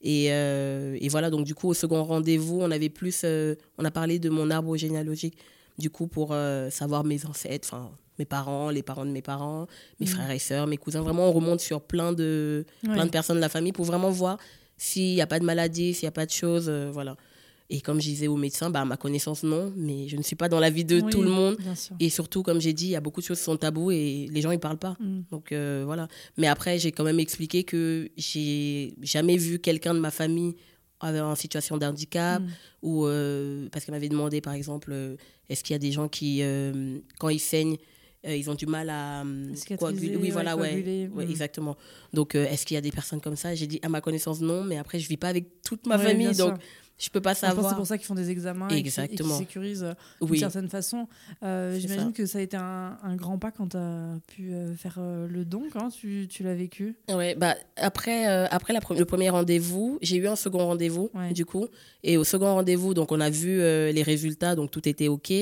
Et, 0.03 0.33
euh, 0.33 0.99
et 1.01 1.09
voilà 1.09 1.31
donc 1.31 1.47
du 1.47 1.55
coup 1.55 1.69
au 1.69 1.75
second 1.75 2.03
rendez-vous, 2.03 2.59
on 2.61 2.73
avait 2.73 2.89
plus 2.89 3.23
euh, 3.25 3.55
on 3.79 3.85
a 3.85 3.93
parlé 3.93 4.19
de 4.19 4.29
mon 4.31 4.51
arbre 4.51 4.77
généalogique 4.77 5.39
du 5.79 5.89
coup 5.89 6.09
pour 6.09 6.35
savoir 6.71 7.05
mes 7.05 7.25
ancêtres, 7.27 7.69
enfin 7.71 7.93
mes 8.19 8.25
parents, 8.25 8.71
les 8.71 8.83
parents 8.83 9.07
de 9.07 9.11
mes 9.11 9.23
parents, 9.23 9.69
mes 10.01 10.07
mhm. 10.07 10.13
frères 10.13 10.31
et 10.33 10.41
sœurs, 10.41 10.67
mes 10.67 10.77
cousins. 10.77 11.03
Vraiment 11.03 11.29
on 11.29 11.33
remonte 11.33 11.61
sur 11.61 11.81
plein 11.83 12.13
de 12.13 12.67
plein 12.83 13.07
de 13.07 13.11
personnes 13.11 13.37
de 13.37 13.41
la 13.41 13.49
famille 13.49 13.73
pour 13.73 13.85
vraiment 13.85 14.11
voir 14.11 14.39
s'il 14.77 15.15
n'y 15.15 15.23
a 15.23 15.29
pas 15.29 15.39
de 15.39 15.45
maladie, 15.45 15.95
s'il 15.95 16.07
n'y 16.07 16.09
a 16.09 16.13
pas 16.13 16.27
de 16.27 16.33
choses, 16.33 16.69
voilà. 16.69 17.17
Et 17.75 17.81
comme 17.81 18.01
je 18.01 18.07
disais 18.07 18.29
au 18.29 18.37
médecin, 18.37 18.71
bah, 18.71 18.83
à 18.83 18.85
ma 18.85 18.97
connaissance, 18.97 19.43
non, 19.43 19.73
mais 19.77 20.07
je 20.07 20.17
ne 20.17 20.23
suis 20.23 20.37
pas 20.37 20.49
dans 20.49 20.61
la 20.61 20.71
vie 20.71 20.85
de 20.85 21.01
tout 21.01 21.23
le 21.23 21.29
monde. 21.29 21.57
Et 21.99 22.09
surtout, 22.09 22.45
comme 22.45 22.61
j'ai 22.61 22.73
dit, 22.73 22.87
il 22.87 22.91
y 22.91 22.97
a 22.97 23.01
beaucoup 23.01 23.21
de 23.21 23.27
choses 23.27 23.39
qui 23.39 23.45
sont 23.45 23.57
tabous 23.57 23.91
et 23.91 24.29
les 24.31 24.41
gens 24.43 24.53
ne 24.53 24.57
parlent 24.59 24.79
pas. 24.79 24.97
Mm. 25.01 25.23
Donc 25.33 25.51
euh, 25.51 25.83
voilà. 25.85 26.07
Mais 26.37 26.47
après, 26.47 26.79
j'ai 26.79 26.93
quand 26.93 27.03
même 27.03 27.19
expliqué 27.19 27.65
que 27.65 28.09
j'ai 28.17 28.95
jamais 29.03 29.37
vu 29.37 29.59
quelqu'un 29.59 29.93
de 29.93 29.99
ma 29.99 30.13
famille 30.13 30.55
en 31.01 31.35
situation 31.35 31.77
de 31.79 31.85
handicap 31.85 32.41
mm. 32.41 32.47
ou 32.83 33.07
euh, 33.07 33.69
parce 33.73 33.85
qu'elle 33.85 33.95
m'avait 33.95 34.09
demandé, 34.09 34.41
par 34.41 34.53
exemple, 34.53 34.91
euh, 34.93 35.17
est-ce 35.49 35.65
qu'il 35.65 35.75
y 35.75 35.77
a 35.77 35.81
des 35.81 35.91
gens 35.91 36.07
qui, 36.07 36.43
quand 37.19 37.29
ils 37.29 37.41
saignent, 37.41 37.77
ils 38.27 38.49
ont 38.49 38.55
du 38.55 38.67
mal 38.67 38.89
à 38.89 39.25
coaguler. 39.79 40.17
Oui, 40.17 40.31
voilà, 40.31 40.57
ouais, 40.57 41.09
mm. 41.13 41.21
exactement. 41.23 41.77
Donc, 42.13 42.37
est-ce 42.37 42.65
qu'il 42.65 42.77
y 42.77 42.79
a 42.79 42.81
des 42.81 42.93
personnes 42.93 43.21
comme 43.21 43.37
ça? 43.37 43.53
J'ai 43.57 43.67
dit, 43.67 43.81
à 43.83 43.89
ma 43.89 44.01
connaissance, 44.01 44.41
non, 44.41 44.63
mais 44.63 44.79
après, 44.79 45.01
je 45.01 45.09
vis 45.09 45.17
pas 45.17 45.29
avec 45.29 45.61
toute 45.65 45.89
ma 45.89 45.99
famille, 45.99 46.37
donc 46.37 46.55
je 46.99 47.11
peux 47.11 47.21
pas 47.21 47.35
savoir. 47.35 47.71
C'est 47.71 47.77
pour 47.77 47.87
ça 47.87 47.99
qu'ils 47.99 48.07
font 48.07 48.15
des 48.15 48.31
examens 48.31 48.69
Exactement. 48.69 49.29
et 49.29 49.39
qu'ils 49.39 49.47
sécurisent 49.47 49.85
euh, 49.85 50.27
d'une 50.27 50.37
certaine 50.37 50.69
façon. 50.69 51.09
Euh, 51.43 51.77
j'imagine 51.79 52.13
que 52.13 52.25
ça 52.27 52.39
a 52.39 52.41
été 52.41 52.57
un, 52.57 53.17
grand 53.17 53.39
pas 53.39 53.51
quand 53.51 53.69
tu 53.69 53.77
as 53.77 54.19
pu 54.29 54.53
euh, 54.53 54.75
faire 54.75 54.99
le 55.01 55.45
don. 55.45 55.65
Quand 55.73 55.91
tu, 55.91 56.27
tu 56.29 56.43
l'as 56.43 56.55
vécu 56.55 56.97
Ouais, 57.09 57.35
bah, 57.35 57.57
après, 57.77 58.27
après 58.27 58.73
la, 58.73 58.81
le 58.97 59.05
premier 59.05 59.31
rendez-vous, 59.31 59.99
j'ai 60.03 60.17
eu 60.17 60.29
un 60.29 60.37
second 60.37 60.67
rendez-vous, 60.67 61.11
du 61.33 61.45
coup. 61.45 61.67
Et 62.03 62.17
au 62.17 62.25
second 62.25 62.55
rendez-vous, 62.55 62.95
donc 62.95 63.13
on 63.13 63.21
a 63.21 63.31
vu 63.31 63.59
les 63.59 64.03
résultats, 64.03 64.55
donc 64.55 64.71
tout 64.71 64.89
était 64.89 65.09
OK. 65.09 65.33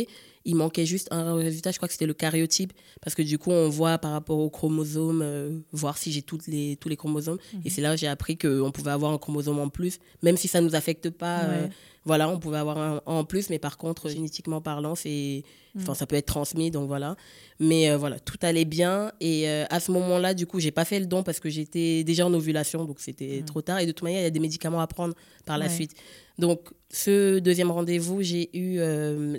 Il 0.45 0.57
manquait 0.57 0.87
juste 0.87 1.09
un 1.11 1.35
résultat, 1.35 1.71
je 1.71 1.77
crois 1.77 1.89
que 1.89 1.93
c'était 1.93 2.07
le 2.07 2.15
cariotype, 2.15 2.73
parce 3.01 3.15
que 3.15 3.23
du 3.23 3.39
coup, 3.39 3.51
on 3.51 3.69
voit 3.69 3.99
par 3.99 4.13
rapport 4.13 4.39
aux 4.39 4.51
chromosomes, 4.51 5.23
euh, 5.23 5.59
voir 5.73 5.99
si 5.99 6.13
j'ai 6.13 6.23
toutes 6.23 6.47
les, 6.47 6.77
tous 6.77 6.89
les 6.89 6.97
chromosomes. 6.97 7.39
Et 7.53 7.57
mhm. 7.57 7.63
c'est 7.71 7.81
là 7.81 7.95
que 7.95 8.01
j'ai 8.01 8.09
appris 8.09 8.37
qu'on 8.37 8.71
pouvait 8.73 8.91
avoir 8.91 9.13
un 9.13 9.19
chromosome 9.19 9.59
en 9.59 9.69
plus, 9.69 9.99
même 10.23 10.37
si 10.37 10.49
ça 10.49 10.61
ne 10.61 10.67
nous 10.67 10.75
affecte 10.75 11.11
pas. 11.11 11.41
Euh, 11.45 11.69
voilà, 12.05 12.29
on 12.29 12.39
pouvait 12.39 12.59
avoir 12.59 12.79
un 12.79 13.01
en 13.07 13.25
plus, 13.25 13.51
mais 13.51 13.59
par 13.59 13.79
contre, 13.79 14.09
génétiquement 14.09 14.61
parlant, 14.61 14.95
c'est, 14.95 15.45
enfin, 15.77 15.93
mhm. 15.93 15.97
ça 15.97 16.07
peut 16.07 16.17
être 16.17 16.27
transmis, 16.27 16.71
donc 16.71 16.89
voilà. 16.89 17.17
Mais 17.61 17.91
euh, 17.91 17.97
voilà, 17.97 18.19
tout 18.19 18.39
allait 18.43 18.65
bien. 18.65 19.13
Et 19.21 19.49
à 19.49 19.81
ce 19.81 19.93
moment-là, 19.93 20.35
du 20.35 20.47
coup, 20.47 20.59
j'ai 20.59 20.73
pas 20.73 20.85
fait 20.85 20.99
le 20.99 21.07
don 21.07 21.23
parce 21.23 21.39
que 21.39 21.49
j'étais 21.49 22.03
déjà 22.05 22.27
en 22.27 22.35
ovulation, 22.35 22.85
donc 22.85 22.99
c'était 22.99 23.39
mhm. 23.41 23.45
trop 23.45 23.63
tard. 23.63 23.79
Et 23.79 23.87
de 23.87 23.93
toute 23.93 24.03
manière, 24.03 24.21
il 24.21 24.25
y 24.25 24.27
a 24.27 24.31
des 24.31 24.41
médicaments 24.41 24.81
à 24.81 24.87
prendre 24.87 25.15
par 25.45 25.59
la 25.59 25.69
suite. 25.69 25.93
Donc, 26.39 26.71
ce 26.91 27.39
deuxième 27.39 27.71
rendez-vous, 27.71 28.23
j'ai 28.23 28.57
eu 28.57 28.79
euh, 28.79 29.39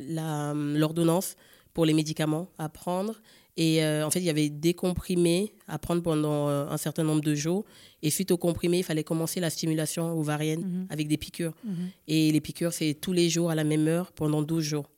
l'ordonnance 0.78 1.36
pour 1.74 1.86
les 1.86 1.94
médicaments 1.94 2.50
à 2.58 2.70
prendre. 2.70 3.22
Et 3.56 3.84
euh, 3.84 4.06
en 4.06 4.10
fait, 4.10 4.20
il 4.20 4.26
y 4.26 4.30
avait 4.30 4.50
des 4.50 4.74
comprimés 4.74 5.54
à 5.68 5.78
prendre 5.78 6.02
pendant 6.02 6.50
euh, 6.50 6.68
un 6.68 6.78
certain 6.78 7.04
nombre 7.04 7.22
de 7.22 7.36
jours. 7.36 7.66
Et 8.02 8.10
suite 8.10 8.32
aux 8.32 8.38
comprimés, 8.38 8.80
il 8.80 8.84
fallait 8.84 9.04
commencer 9.04 9.40
la 9.40 9.50
stimulation 9.50 10.18
ovarienne 10.18 10.62
mhm. 10.62 10.88
avec 10.90 11.08
des 11.08 11.18
piqûres. 11.18 11.54
Mhm. 11.64 11.90
Et 12.08 12.32
les 12.32 12.42
piqûres, 12.42 12.74
c'est 12.74 12.96
tous 12.96 13.14
les 13.14 13.30
jours 13.30 13.52
à 13.52 13.56
la 13.56 13.64
même 13.64 13.88
heure 13.88 14.12
pendant 14.12 14.42
12 14.42 14.64
jours. 14.64 14.90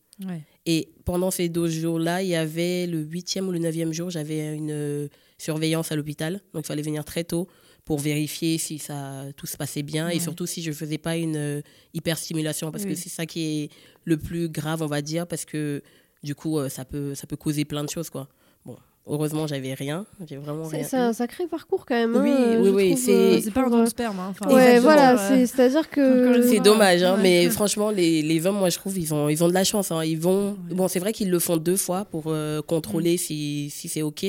Et 0.65 0.93
pendant 1.03 1.29
ces 1.29 1.49
12 1.49 1.71
jours-là, 1.71 2.23
il 2.23 2.29
y 2.29 2.35
avait 2.35 2.87
le 2.87 3.03
8e 3.03 3.41
ou 3.41 3.51
le 3.51 3.59
9e 3.59 3.91
jour, 3.91 4.09
j'avais 4.09 4.55
une 4.55 5.09
surveillance 5.37 5.91
à 5.91 5.97
l'hôpital. 5.97 6.41
Donc, 6.53 6.63
il 6.63 6.67
fallait 6.67 6.81
venir 6.81 7.03
très 7.03 7.25
tôt 7.25 7.49
pour 7.85 7.99
vérifier 7.99 8.57
si 8.57 8.79
ça 8.79 9.25
tout 9.37 9.45
se 9.45 9.55
passait 9.55 9.83
bien 9.83 10.09
et 10.09 10.19
surtout 10.19 10.47
si 10.47 10.63
je 10.63 10.71
faisais 10.71 10.97
pas 10.97 11.17
une 11.17 11.37
euh, 11.37 11.61
hyperstimulation 11.93 12.71
parce 12.71 12.83
que 12.83 12.95
c'est 12.95 13.09
ça 13.09 13.27
qui 13.27 13.45
est 13.45 13.69
le 14.05 14.17
plus 14.17 14.49
grave 14.49 14.81
on 14.81 14.87
va 14.87 15.03
dire 15.03 15.27
parce 15.27 15.45
que 15.45 15.83
du 16.23 16.33
coup 16.33 16.57
euh, 16.57 16.67
ça 16.67 16.83
peut 16.83 17.13
ça 17.13 17.27
peut 17.27 17.35
causer 17.35 17.63
plein 17.63 17.83
de 17.83 17.89
choses 17.89 18.09
quoi 18.09 18.27
bon 18.65 18.75
heureusement 19.07 19.45
j'avais 19.45 19.73
rien 19.73 20.05
j'ai 20.27 20.37
vraiment 20.37 20.65
rien 20.65 20.83
c'est 20.83 20.97
un 20.97 21.13
sacré 21.13 21.45
parcours 21.47 21.85
quand 21.85 21.95
même 21.95 22.15
oui 22.15 22.31
hein, 22.31 22.59
oui 22.59 22.69
oui 22.69 22.97
c'est 22.97 23.41
c'est 23.41 23.51
pas 23.51 23.65
un 23.65 23.69
don 23.69 23.85
sperme 23.85 24.19
hein. 24.19 24.31
enfin, 24.31 24.53
ouais 24.53 24.79
voilà 24.79 25.17
c'est 25.45 25.59
à 25.59 25.69
dire 25.69 25.89
que 25.89 26.41
c'est 26.49 26.59
dommage 26.59 27.03
hein, 27.03 27.17
mais 27.21 27.49
franchement 27.49 27.91
les, 27.91 28.21
les 28.21 28.47
hommes 28.47 28.57
moi 28.57 28.69
je 28.69 28.77
trouve 28.77 28.97
ils 28.97 29.13
ont 29.13 29.29
ils 29.29 29.43
ont 29.43 29.47
de 29.47 29.53
la 29.53 29.63
chance 29.63 29.91
hein. 29.91 30.03
ils 30.03 30.19
vont 30.19 30.57
bon 30.71 30.87
c'est 30.87 30.99
vrai 30.99 31.13
qu'ils 31.13 31.29
le 31.29 31.39
font 31.39 31.57
deux 31.57 31.77
fois 31.77 32.05
pour 32.05 32.33
contrôler 32.67 33.15
mm. 33.15 33.19
si 33.19 33.69
si 33.69 33.87
c'est 33.87 34.01
ok 34.01 34.25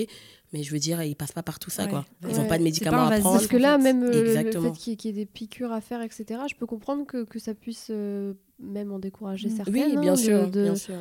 mais 0.53 0.63
je 0.63 0.73
veux 0.73 0.79
dire, 0.79 1.03
ils 1.03 1.17
passent 1.17 1.33
pas 1.33 1.43
par 1.43 1.59
tout 1.59 1.71
ça, 1.71 1.87
quoi. 1.87 2.05
Ils 2.29 2.37
n'ont 2.37 2.47
pas 2.47 2.59
de 2.59 2.63
médicaments 2.63 3.07
à 3.07 3.19
prendre. 3.19 3.37
Parce 3.37 3.47
que 3.47 3.57
là, 3.57 3.79
même 3.79 4.03
euh, 4.05 4.23
le 4.23 4.31
fait 4.31 4.73
qu'il 4.73 5.05
y, 5.05 5.09
ait 5.09 5.13
des 5.13 5.27
piqûres 5.27 5.73
à 5.73 5.81
faire, 5.81 6.03
etc., 6.03 6.41
je 6.49 6.55
peux 6.55 6.67
comprendre 6.67 7.05
que, 7.05 7.25
que 7.25 7.39
ça 7.39 7.55
puisse 7.55 7.89
euh, 7.91 8.33
même 8.61 8.93
en 8.93 8.99
décourager 8.99 9.51
certaines. 9.51 9.75
Oui, 9.75 9.97
bien, 9.99 10.13
hein, 10.13 10.17
sûr, 10.17 10.49
de, 10.49 10.63
bien 10.63 10.77
sûr. 10.77 10.97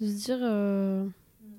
De 0.00 0.06
se 0.06 0.12
dire... 0.12 0.38
Euh, 0.42 1.04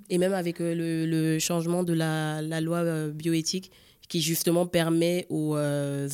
Et 0.10 0.18
même 0.18 0.34
avec 0.34 0.60
le, 0.60 1.06
le, 1.06 1.40
changement 1.40 1.84
de 1.84 1.94
la, 1.94 2.42
loi 2.62 3.10
bioéthique, 3.10 3.72
qui 4.08 4.22
justement 4.22 4.66
permet 4.66 5.28
aux 5.30 5.56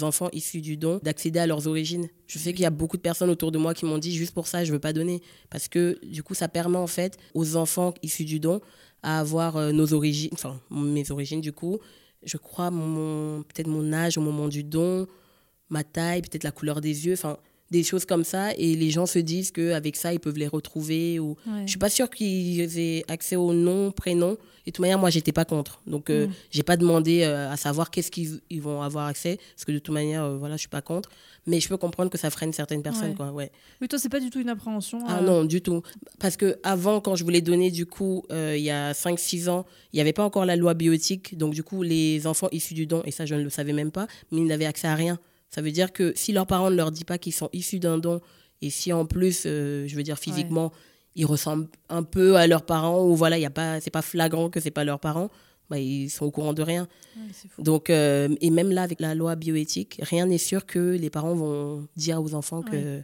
enfants 0.02 0.30
issus 0.34 0.62
du 0.62 0.76
don 0.76 1.00
d'accéder 1.02 1.40
à 1.40 1.48
leurs 1.48 1.66
origines. 1.68 2.10
Je 2.28 2.38
sais 2.38 2.52
qu'il 2.52 2.64
y 2.64 2.66
a 2.66 2.72
beaucoup 2.72 2.98
de 2.98 3.02
personnes 3.02 3.30
autour 3.30 3.52
de 3.52 3.58
moi 3.58 3.74
qui 3.74 3.86
m'ont 3.86 3.98
dit 3.98 4.14
juste 4.14 4.34
pour 4.34 4.48
ça 4.48 4.66
je 4.66 4.74
veux 4.74 4.80
pas 4.80 4.92
donner 4.92 5.22
parce 5.50 5.70
que 5.70 5.98
du 6.06 6.22
coup 6.22 6.34
ça 6.34 6.50
permet 6.50 6.78
en 6.78 6.88
fait 6.88 7.18
aux 7.34 7.56
enfants 7.56 7.94
issus 8.04 8.26
du 8.26 8.42
don 8.42 8.60
à 9.02 9.20
avoir 9.20 9.56
euh, 9.56 9.72
nos 9.72 9.94
origines, 9.94 10.32
enfin 10.34 10.60
mes 10.72 11.10
origines 11.12 11.42
du 11.42 11.54
coup. 11.54 11.80
Je 12.24 12.38
crois 12.38 12.72
mon, 12.72 13.44
peut-être 13.44 13.68
mon 13.68 13.94
âge 13.94 14.18
au 14.18 14.22
moment 14.22 14.48
du 14.48 14.64
don, 14.64 15.06
ma 15.70 15.84
taille, 15.84 16.22
peut-être 16.22 16.44
la 16.44 16.52
couleur 16.52 16.82
des 16.82 17.06
yeux, 17.06 17.14
enfin 17.14 17.38
des 17.78 17.84
choses 17.84 18.06
comme 18.06 18.24
ça. 18.24 18.54
Et 18.58 18.76
les 18.76 18.90
gens 18.92 19.06
se 19.06 19.20
disent 19.20 19.52
qu'avec 19.52 19.96
ça, 19.96 20.14
ils 20.14 20.20
peuvent 20.20 20.38
les 20.38 20.48
retrouver. 20.48 21.20
Ou... 21.20 21.36
Je 21.66 21.70
suis 21.70 21.80
pas 21.80 21.90
sûre 21.90 22.10
qu'ils 22.10 22.80
aient 22.80 23.04
accès 23.08 23.36
au 23.36 23.54
nom, 23.54 23.92
prénom. 23.92 24.38
Et 24.68 24.72
de 24.72 24.76
toute 24.76 24.80
manière, 24.80 24.98
moi, 24.98 25.10
j'étais 25.10 25.32
pas 25.32 25.46
contre. 25.46 25.82
Donc, 25.86 26.10
euh, 26.10 26.28
mm. 26.28 26.32
j'ai 26.50 26.64
pas 26.64 26.76
demandé 26.76 27.22
euh, 27.22 27.52
à 27.52 27.58
savoir 27.58 27.92
qu'est-ce 27.92 28.10
qu'ils 28.10 28.62
vont 28.62 28.82
avoir 28.82 29.06
accès. 29.06 29.38
Parce 29.56 29.66
que 29.66 29.72
de 29.72 29.80
toute 29.80 29.94
manière, 29.94 30.38
voilà, 30.38 30.56
je 30.56 30.62
suis 30.62 30.70
pas 30.70 30.82
contre 30.82 31.10
mais 31.48 31.60
je 31.60 31.70
peux 31.70 31.78
comprendre 31.78 32.10
que 32.10 32.18
ça 32.18 32.30
freine 32.30 32.54
certaines 32.54 32.82
personnes. 32.82 33.10
Ouais. 33.10 33.16
Quoi, 33.16 33.32
ouais. 33.32 33.52
Oui, 33.82 33.88
toi, 33.88 34.00
c'est 34.00 34.10
pas 34.10 34.20
du 34.20 34.30
tout 34.30 34.40
une 34.40 34.50
appréhension 34.50 35.00
Ah 35.08 35.20
euh, 35.20 35.22
non, 35.22 35.46
du 35.46 35.62
tout. 35.62 35.84
Parce 36.20 36.38
que 36.38 36.58
avant, 36.64 37.02
quand 37.02 37.16
je 37.16 37.24
voulais 37.24 37.42
donner, 37.42 37.72
du 37.72 37.86
coup, 37.86 38.24
euh, 38.32 38.56
il 38.58 38.64
y 38.64 38.72
a 38.72 38.94
5-6 38.94 39.50
ans, 39.50 39.66
il 39.94 39.98
n'y 39.98 40.02
avait 40.02 40.14
pas 40.14 40.24
encore 40.24 40.46
la 40.46 40.56
loi 40.56 40.74
bioéthique. 40.74 41.38
Donc, 41.38 41.54
du 41.54 41.64
coup, 41.64 41.84
les 41.84 42.26
enfants 42.28 42.50
issus 42.52 42.74
du 42.74 42.88
don, 42.88 43.02
et 43.06 43.12
ça, 43.12 43.26
je 43.26 43.36
ne 43.36 43.44
le 43.44 43.50
savais 43.50 43.74
même 43.74 43.92
pas, 43.92 44.08
mais 44.32 44.40
ils 44.40 44.48
n'avaient 44.48 44.66
accès 44.66 44.88
à 44.88 44.96
rien. 44.96 45.20
Ça 45.56 45.62
veut 45.62 45.72
dire 45.72 45.94
que 45.94 46.12
si 46.18 46.34
leurs 46.34 46.48
parents 46.48 46.70
ne 46.70 46.76
leur 46.76 46.92
disent 46.92 47.06
pas 47.06 47.18
qu'ils 47.18 47.32
sont 47.32 47.50
issus 47.54 47.80
d'un 47.80 47.98
don, 47.98 48.20
et 48.62 48.70
si 48.70 48.92
en 48.92 49.06
plus, 49.06 49.44
euh, 49.46 49.88
je 49.88 49.96
veux 49.96 50.04
dire 50.04 50.20
physiquement, 50.20 50.74
ils 51.16 51.26
ressemblent 51.26 51.70
un 51.88 52.04
peu 52.04 52.36
à 52.36 52.46
leurs 52.46 52.66
parents, 52.66 53.06
ou 53.06 53.16
voilà, 53.16 53.38
ce 53.38 53.42
n'est 53.86 53.92
pas 53.92 54.02
flagrant 54.02 54.50
que 54.50 54.60
ce 54.60 54.68
pas 54.68 54.84
leurs 54.84 55.00
parents, 55.00 55.30
bah, 55.70 55.80
ils 55.80 56.10
sont 56.10 56.26
au 56.26 56.32
courant 56.32 56.52
de 56.52 56.62
rien. 56.62 56.90
Donc, 57.58 57.90
euh, 57.90 58.36
et 58.42 58.50
même 58.50 58.70
là, 58.70 58.82
avec 58.82 59.00
la 59.00 59.16
loi 59.16 59.38
bioéthique, 59.38 60.02
rien 60.02 60.26
n'est 60.26 60.38
sûr 60.38 60.66
que 60.66 60.98
les 60.98 61.10
parents 61.10 61.36
vont 61.36 61.88
dire 61.96 62.22
aux 62.22 62.34
enfants 62.34 62.62
que, 62.62 63.02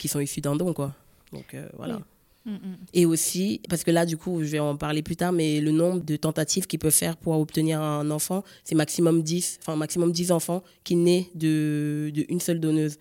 qu'ils 0.00 0.10
sont 0.10 0.18
issus 0.18 0.40
d'un 0.40 0.56
don. 0.56 0.72
Quoi. 0.72 0.96
Donc, 1.32 1.54
euh, 1.54 1.68
voilà. 1.76 2.00
Mm, 2.44 2.52
mm. 2.52 2.76
Et 2.94 3.06
aussi, 3.06 3.60
parce 3.68 3.84
que 3.84 3.90
là, 3.90 4.06
du 4.06 4.16
coup, 4.16 4.42
je 4.42 4.48
vais 4.48 4.58
en 4.58 4.76
parler 4.76 5.02
plus 5.02 5.16
tard, 5.16 5.32
mais 5.32 5.60
le 5.60 5.70
nombre 5.70 6.02
de 6.04 6.16
tentatives 6.16 6.66
qu'ils 6.66 6.78
peuvent 6.78 6.92
faire 6.92 7.16
pour 7.16 7.38
obtenir 7.38 7.80
un 7.80 8.10
enfant, 8.10 8.42
c'est 8.64 8.74
maximum 8.74 9.22
10, 9.22 9.58
enfin 9.60 9.76
maximum 9.76 10.12
10 10.12 10.32
enfants 10.32 10.62
qui 10.84 10.96
naissent 10.96 11.26
de, 11.34 12.10
de 12.14 12.24
une 12.28 12.40
seule 12.40 12.60
donneuse. 12.60 12.98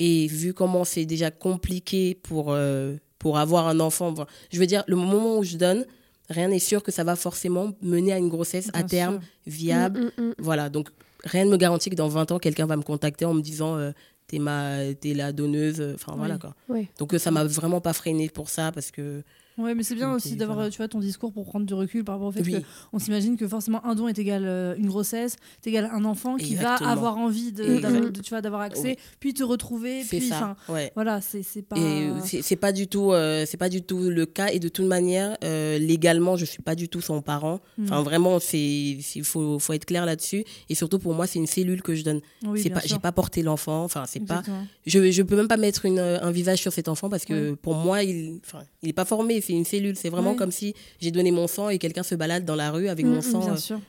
Et 0.00 0.26
vu 0.26 0.52
comment 0.52 0.84
c'est 0.84 1.04
déjà 1.04 1.30
compliqué 1.30 2.18
pour, 2.22 2.46
euh, 2.52 2.96
pour 3.18 3.38
avoir 3.38 3.68
un 3.68 3.80
enfant, 3.80 4.12
je 4.50 4.58
veux 4.58 4.66
dire, 4.66 4.84
le 4.88 4.96
moment 4.96 5.38
où 5.38 5.44
je 5.44 5.56
donne, 5.56 5.86
rien 6.28 6.48
n'est 6.48 6.58
sûr 6.58 6.82
que 6.82 6.90
ça 6.90 7.04
va 7.04 7.16
forcément 7.16 7.72
mener 7.82 8.12
à 8.12 8.18
une 8.18 8.28
grossesse 8.28 8.68
à 8.72 8.82
terme 8.82 9.20
viable. 9.46 10.12
Mm. 10.18 10.32
Voilà, 10.38 10.70
donc 10.70 10.90
rien 11.24 11.44
ne 11.44 11.50
me 11.50 11.56
garantit 11.56 11.90
que 11.90 11.94
dans 11.94 12.08
20 12.08 12.32
ans, 12.32 12.38
quelqu'un 12.38 12.66
va 12.66 12.76
me 12.76 12.82
contacter 12.82 13.24
en 13.24 13.34
me 13.34 13.42
disant 13.42 13.76
euh, 13.76 13.92
t'es 14.26 14.38
ma 14.38 14.82
es 14.84 14.96
la 15.14 15.32
donneuse 15.32 15.82
enfin 15.94 16.14
voilà 16.16 16.38
quoi. 16.38 16.54
donc 16.98 17.14
euh, 17.14 17.18
ça 17.18 17.30
m'a 17.30 17.44
vraiment 17.44 17.80
pas 17.80 17.92
freiné 17.92 18.28
pour 18.28 18.48
ça 18.48 18.72
parce 18.72 18.90
que 18.90 19.22
Ouais, 19.56 19.74
mais 19.74 19.84
c'est 19.84 19.94
bien 19.94 20.12
aussi 20.12 20.34
d'avoir 20.34 20.68
tu 20.68 20.78
vois, 20.78 20.88
ton 20.88 20.98
discours 20.98 21.32
pour 21.32 21.44
prendre 21.44 21.64
du 21.64 21.74
recul 21.74 22.02
par 22.04 22.16
rapport 22.16 22.28
au 22.28 22.32
fait 22.32 22.64
qu'on 22.90 22.98
s'imagine 22.98 23.36
que 23.36 23.46
forcément 23.46 23.84
un 23.86 23.94
don 23.94 24.08
est 24.08 24.18
égal 24.18 24.44
euh, 24.44 24.74
une 24.76 24.86
grossesse, 24.86 25.36
est 25.64 25.68
égal 25.68 25.88
un 25.92 26.04
enfant 26.04 26.36
qui 26.36 26.56
va 26.56 26.74
avoir 26.74 27.18
envie 27.18 27.52
de, 27.52 28.10
tu 28.20 28.30
vois, 28.30 28.40
d'avoir 28.40 28.62
accès, 28.62 28.96
puis 29.20 29.32
te 29.32 29.44
retrouver. 29.44 30.02
C'est 30.02 30.20
ça. 30.20 30.56
Voilà, 30.94 31.20
c'est 31.20 31.62
pas. 31.62 31.76
c'est 32.24 32.56
pas 32.56 32.72
du 32.72 32.88
tout, 32.88 33.12
euh, 33.12 33.44
c'est 33.46 33.56
pas 33.56 33.68
du 33.68 33.82
tout 33.82 34.10
le 34.10 34.26
cas 34.26 34.48
et 34.48 34.58
de 34.58 34.68
toute 34.68 34.86
manière, 34.86 35.36
euh, 35.44 35.78
légalement, 35.78 36.36
je 36.36 36.44
suis 36.44 36.62
pas 36.62 36.74
du 36.74 36.88
tout 36.88 37.00
son 37.00 37.22
parent. 37.22 37.60
Mm. 37.78 37.84
Enfin, 37.84 38.02
vraiment, 38.02 38.38
c'est, 38.40 38.58
il 38.58 39.24
faut, 39.24 39.58
faut 39.58 39.72
être 39.72 39.84
clair 39.84 40.06
là-dessus. 40.06 40.44
Et 40.68 40.74
surtout 40.74 40.98
pour 40.98 41.14
moi, 41.14 41.26
c'est 41.26 41.38
une 41.38 41.46
cellule 41.46 41.82
que 41.82 41.94
je 41.94 42.02
donne. 42.02 42.20
c'est 42.56 42.70
pas, 42.70 42.80
j'ai 42.84 42.98
pas 42.98 43.12
porté 43.12 43.42
l'enfant. 43.42 43.84
Enfin, 43.84 44.04
c'est 44.06 44.20
pas. 44.20 44.42
Je, 44.86 45.10
je 45.10 45.22
peux 45.22 45.36
même 45.36 45.48
pas 45.48 45.56
mettre 45.56 45.84
une, 45.84 45.98
un 46.00 46.30
visage 46.30 46.60
sur 46.60 46.72
cet 46.72 46.88
enfant 46.88 47.08
parce 47.08 47.24
que 47.24 47.54
pour 47.54 47.74
moi, 47.74 48.02
il, 48.02 48.40
enfin, 48.44 48.64
il 48.82 48.88
est 48.88 48.94
pas 48.94 49.04
formé 49.04 49.40
c'est 49.44 49.52
une 49.52 49.64
cellule. 49.64 49.96
C'est 49.96 50.10
vraiment 50.10 50.34
comme 50.34 50.50
si 50.50 50.74
j'ai 51.00 51.10
donné 51.10 51.30
mon 51.30 51.46
sang 51.46 51.68
et 51.68 51.78
quelqu'un 51.78 52.02
se 52.02 52.14
balade 52.14 52.44
dans 52.44 52.56
la 52.56 52.70
rue 52.70 52.88
avec 52.88 53.04
mon 53.04 53.16
mm, 53.16 53.18
mm, 53.18 53.22
sang. 53.22 53.40
Bien 53.40 53.52
euh, 53.52 53.56
sûr 53.56 53.80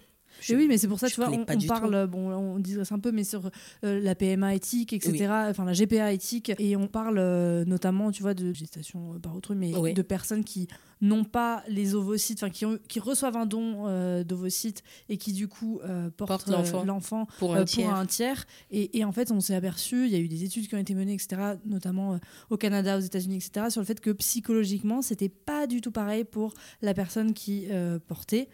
oui, 0.53 0.67
mais 0.67 0.77
c'est 0.77 0.87
pour 0.87 0.99
ça, 0.99 1.09
tu 1.09 1.15
vois, 1.15 1.29
on, 1.31 1.45
parle, 1.65 2.07
bon, 2.07 2.31
on 2.31 2.59
digresse 2.59 2.91
un 2.91 2.99
peu, 2.99 3.11
mais 3.11 3.23
sur 3.23 3.49
euh, 3.83 3.99
la 3.99 4.15
PMA 4.15 4.53
éthique, 4.53 4.93
etc., 4.93 5.27
enfin 5.49 5.65
la 5.65 5.73
GPA 5.73 6.11
éthique, 6.11 6.51
et 6.59 6.75
on 6.75 6.87
parle 6.87 7.17
euh, 7.17 7.65
notamment, 7.65 8.11
tu 8.11 8.21
vois, 8.21 8.33
de 8.33 8.53
gestation 8.53 9.19
par 9.21 9.35
autrui, 9.35 9.55
mais 9.55 9.93
de 9.93 10.01
personnes 10.01 10.43
qui 10.43 10.67
n'ont 11.01 11.23
pas 11.23 11.63
les 11.67 11.95
ovocytes, 11.95 12.41
enfin 12.41 12.49
qui, 12.49 12.65
qui 12.87 12.99
reçoivent 12.99 13.37
un 13.37 13.45
don 13.45 13.87
euh, 13.87 14.23
d'ovocytes 14.23 14.83
et 15.09 15.17
qui 15.17 15.33
du 15.33 15.47
coup 15.47 15.79
portent 16.17 16.47
l'enfant 16.47 17.27
pour, 17.37 17.55
un 17.55 18.05
tiers. 18.05 18.45
Et, 18.71 19.03
en 19.03 19.11
fait, 19.11 19.31
on 19.31 19.39
s'est 19.39 19.55
aperçu, 19.55 20.05
il 20.05 20.11
y 20.11 20.15
a 20.15 20.19
eu 20.19 20.27
des 20.27 20.43
études 20.43 20.67
qui 20.67 20.75
ont 20.75 20.79
été 20.79 20.93
menées, 20.93 21.13
etc., 21.13 21.57
notamment 21.65 22.19
au 22.49 22.57
Canada, 22.57 22.97
aux 22.97 23.01
États-Unis, 23.01 23.37
etc., 23.37 23.67
sur 23.69 23.81
le 23.81 23.85
fait 23.85 23.99
que 23.99 24.11
psychologiquement, 24.11 25.01
c'était 25.01 25.29
pas 25.29 25.67
du 25.67 25.81
tout 25.81 25.91
pareil 25.91 26.23
pour 26.23 26.53
la 26.81 26.93
personne 26.93 27.33
qui 27.33 27.67
portait, 28.07 28.49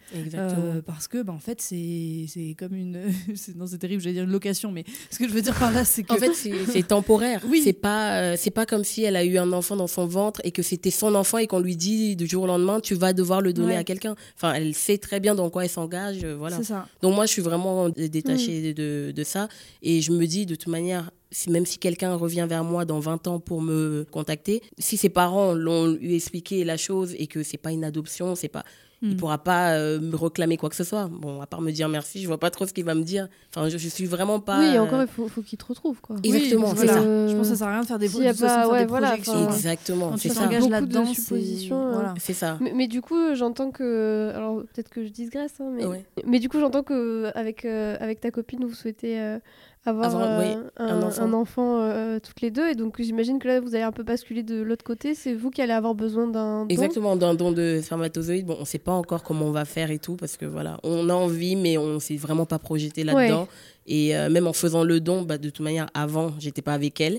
parce 0.86 1.08
que, 1.08 1.22
ben, 1.22 1.34
en 1.34 1.38
fait, 1.38 1.60
c'est 1.60 2.26
c'est 2.28 2.54
comme 2.58 2.74
une. 2.74 2.92
non, 3.56 3.66
c'est 3.66 3.78
terrible, 3.78 4.02
j'allais 4.02 4.14
dire 4.14 4.24
une 4.24 4.30
location, 4.30 4.72
mais 4.72 4.84
ce 5.10 5.18
que 5.18 5.28
je 5.28 5.32
veux 5.32 5.42
dire 5.42 5.58
par 5.58 5.72
là, 5.72 5.84
c'est 5.84 6.02
que. 6.02 6.12
En 6.12 6.16
fait, 6.16 6.34
c'est 6.34 6.82
temporaire. 6.86 7.42
Oui. 7.48 7.62
C'est 7.64 7.72
pas, 7.72 8.20
euh, 8.20 8.34
c'est 8.38 8.50
pas 8.50 8.66
comme 8.66 8.84
si 8.84 9.02
elle 9.02 9.16
a 9.16 9.24
eu 9.24 9.38
un 9.38 9.52
enfant 9.52 9.76
dans 9.76 9.86
son 9.86 10.06
ventre 10.06 10.40
et 10.44 10.50
que 10.50 10.62
c'était 10.62 10.90
son 10.90 11.14
enfant 11.14 11.38
et 11.38 11.46
qu'on 11.46 11.60
lui 11.60 11.76
dit 11.76 12.16
du 12.16 12.26
jour 12.32 12.44
au 12.44 12.46
lendemain, 12.46 12.80
tu 12.80 12.94
vas 12.94 13.12
devoir 13.12 13.40
le 13.40 13.52
donner 13.52 13.76
à 13.76 13.84
quelqu'un. 13.84 14.16
Enfin, 14.36 14.54
elle 14.54 14.74
sait 14.74 14.98
très 14.98 15.20
bien 15.20 15.34
dans 15.34 15.48
quoi 15.50 15.64
elle 15.64 15.70
s'engage. 15.70 16.24
Euh, 16.24 16.34
voilà. 16.36 16.62
Ça. 16.62 16.86
Donc, 17.00 17.14
moi, 17.14 17.26
je 17.26 17.32
suis 17.32 17.42
vraiment 17.42 17.88
détachée 17.88 18.70
mm. 18.70 18.74
de, 18.74 19.12
de, 19.14 19.24
ça. 19.24 19.48
Et 19.82 20.00
je 20.00 20.12
me 20.12 20.26
dis, 20.26 20.46
de 20.46 20.54
toute 20.54 20.68
manière, 20.68 21.10
même 21.48 21.66
si 21.66 21.78
quelqu'un 21.78 22.14
revient 22.14 22.46
vers 22.48 22.64
moi 22.64 22.84
dans 22.84 23.00
20 23.00 23.26
ans 23.28 23.40
pour 23.40 23.62
me 23.62 24.04
contacter, 24.10 24.62
si 24.78 24.96
ses 24.96 25.08
parents 25.08 25.52
l'ont 25.52 25.86
lui 25.88 26.16
expliqué 26.16 26.64
la 26.64 26.76
chose 26.76 27.14
et 27.18 27.26
que 27.26 27.42
c'est 27.42 27.58
pas 27.58 27.70
une 27.70 27.84
adoption, 27.84 28.34
c'est 28.34 28.48
pas 28.48 28.64
il 29.02 29.08
ne 29.08 29.14
hmm. 29.14 29.16
pourra 29.16 29.38
pas 29.38 29.72
euh, 29.72 30.00
me 30.00 30.14
réclamer 30.14 30.56
quoi 30.56 30.70
que 30.70 30.76
ce 30.76 30.84
soit. 30.84 31.08
Bon, 31.08 31.40
à 31.40 31.46
part 31.46 31.60
me 31.60 31.72
dire 31.72 31.88
merci, 31.88 32.22
je 32.22 32.28
vois 32.28 32.38
pas 32.38 32.50
trop 32.50 32.66
ce 32.66 32.72
qu'il 32.72 32.84
va 32.84 32.94
me 32.94 33.02
dire. 33.02 33.28
Enfin, 33.50 33.68
je, 33.68 33.76
je 33.76 33.88
suis 33.88 34.06
vraiment 34.06 34.38
pas. 34.38 34.60
Oui, 34.60 34.78
encore, 34.78 35.02
il 35.02 35.08
faut, 35.08 35.26
faut 35.26 35.42
qu'il 35.42 35.58
te 35.58 35.64
retrouve. 35.64 36.00
Quoi. 36.00 36.16
Exactement, 36.22 36.72
c'est 36.76 36.86
ça. 36.86 37.02
Je 37.02 37.34
pense 37.34 37.48
que 37.48 37.54
ça 37.54 37.56
sert 37.56 37.66
à 37.66 37.72
rien 37.72 37.82
de 37.82 37.86
faire 37.86 37.98
des, 37.98 38.06
si 38.06 38.22
pas, 38.40 38.68
ouais, 38.68 38.86
voilà, 38.86 39.16
Exactement, 39.16 40.16
c'est 40.16 40.28
ça. 40.28 40.46
Beaucoup 40.46 40.68
là-dedans, 40.68 41.02
de 41.02 41.14
suppositions. 41.14 41.92
Voilà. 41.92 42.10
Euh. 42.10 42.14
C'est 42.18 42.32
ça. 42.32 42.58
Mais, 42.60 42.86
du 42.86 43.02
coup, 43.02 43.34
j'entends 43.34 43.72
que. 43.72 44.30
Alors, 44.36 44.62
peut-être 44.72 44.88
que 44.88 45.02
je 45.02 45.08
digresse, 45.08 45.54
hein, 45.60 45.72
mais... 45.74 46.04
mais 46.24 46.38
du 46.38 46.48
coup, 46.48 46.60
j'entends 46.60 46.84
que 46.84 47.30
avec, 47.34 47.64
euh, 47.64 47.96
avec 47.98 48.20
ta 48.20 48.30
copine, 48.30 48.64
vous 48.64 48.74
souhaitez 48.74 49.38
avoir, 49.84 50.16
euh, 50.16 50.62
un, 50.76 51.32
enfant, 51.32 51.80
euh, 51.80 52.18
toutes 52.20 52.40
les 52.40 52.50
deux. 52.50 52.68
Et 52.68 52.74
donc 52.74 53.00
j'imagine 53.00 53.38
que 53.38 53.48
là, 53.48 53.60
vous 53.60 53.74
allez 53.74 53.84
un 53.84 53.92
peu 53.92 54.02
basculer 54.02 54.42
de 54.42 54.62
l'autre 54.62 54.84
côté. 54.84 55.14
C'est 55.14 55.34
vous 55.34 55.50
qui 55.50 55.60
allez 55.60 55.72
avoir 55.72 55.94
besoin 55.94 56.26
d'un 56.26 56.62
don? 56.62 56.68
Exactement, 56.68 57.16
d'un 57.16 57.34
don 57.34 57.52
de 57.52 57.80
spermatozoïdes. 57.82 58.46
Bon, 58.46 58.56
on 58.56 58.60
ne 58.60 58.64
sait 58.64 58.78
pas 58.78 58.92
encore 58.92 59.22
comment 59.22 59.46
on 59.46 59.52
va 59.52 59.64
faire 59.64 59.90
et 59.90 59.98
tout, 59.98 60.16
parce 60.16 60.36
que 60.36 60.46
voilà, 60.46 60.78
on 60.84 61.08
a 61.08 61.14
envie, 61.14 61.56
mais 61.56 61.78
on 61.78 61.94
ne 61.94 61.98
s'est 61.98 62.16
vraiment 62.16 62.46
pas 62.46 62.58
projeté 62.58 63.04
là-dedans. 63.04 63.48
Et 63.86 64.16
euh, 64.16 64.30
même 64.30 64.46
en 64.46 64.52
faisant 64.52 64.84
le 64.84 65.00
don, 65.00 65.22
bah, 65.22 65.38
de 65.38 65.50
toute 65.50 65.64
manière, 65.64 65.88
avant, 65.94 66.32
j'étais 66.38 66.62
pas 66.62 66.74
avec 66.74 67.00
elle. 67.00 67.18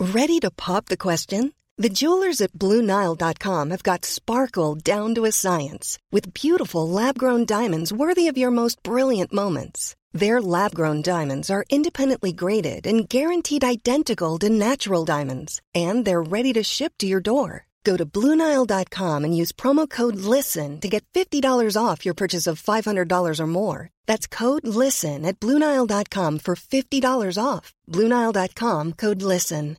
Ready 0.00 0.40
to 0.40 0.50
pop 0.50 0.86
the 0.86 0.96
question? 0.96 1.50
The 1.76 1.88
jewelers 1.88 2.40
at 2.40 2.52
BlueNile.com 2.52 3.70
have 3.70 3.82
got 3.82 4.04
sparkle 4.04 4.76
down 4.76 5.14
to 5.16 5.24
a 5.24 5.32
science 5.32 5.98
with 6.12 6.32
beautiful 6.32 6.88
lab-grown 6.88 7.46
diamonds 7.46 7.92
worthy 7.92 8.28
of 8.28 8.38
your 8.38 8.52
most 8.52 8.80
brilliant 8.84 9.32
moments. 9.32 9.96
Their 10.14 10.40
lab 10.40 10.76
grown 10.76 11.02
diamonds 11.02 11.50
are 11.50 11.64
independently 11.68 12.32
graded 12.32 12.86
and 12.86 13.08
guaranteed 13.08 13.64
identical 13.64 14.38
to 14.38 14.48
natural 14.48 15.04
diamonds, 15.04 15.60
and 15.74 16.04
they're 16.04 16.22
ready 16.22 16.52
to 16.52 16.62
ship 16.62 16.92
to 16.98 17.06
your 17.06 17.20
door. 17.20 17.66
Go 17.82 17.96
to 17.96 18.06
Bluenile.com 18.06 19.24
and 19.24 19.36
use 19.36 19.52
promo 19.52 19.90
code 19.90 20.16
LISTEN 20.16 20.80
to 20.80 20.88
get 20.88 21.04
$50 21.12 21.76
off 21.76 22.06
your 22.06 22.14
purchase 22.14 22.46
of 22.46 22.62
$500 22.62 23.40
or 23.40 23.46
more. 23.46 23.90
That's 24.06 24.26
code 24.26 24.66
LISTEN 24.66 25.26
at 25.26 25.38
Bluenile.com 25.40 26.38
for 26.38 26.54
$50 26.54 27.38
off. 27.42 27.74
Bluenile.com, 27.90 28.92
code 28.92 29.22
LISTEN. 29.22 29.76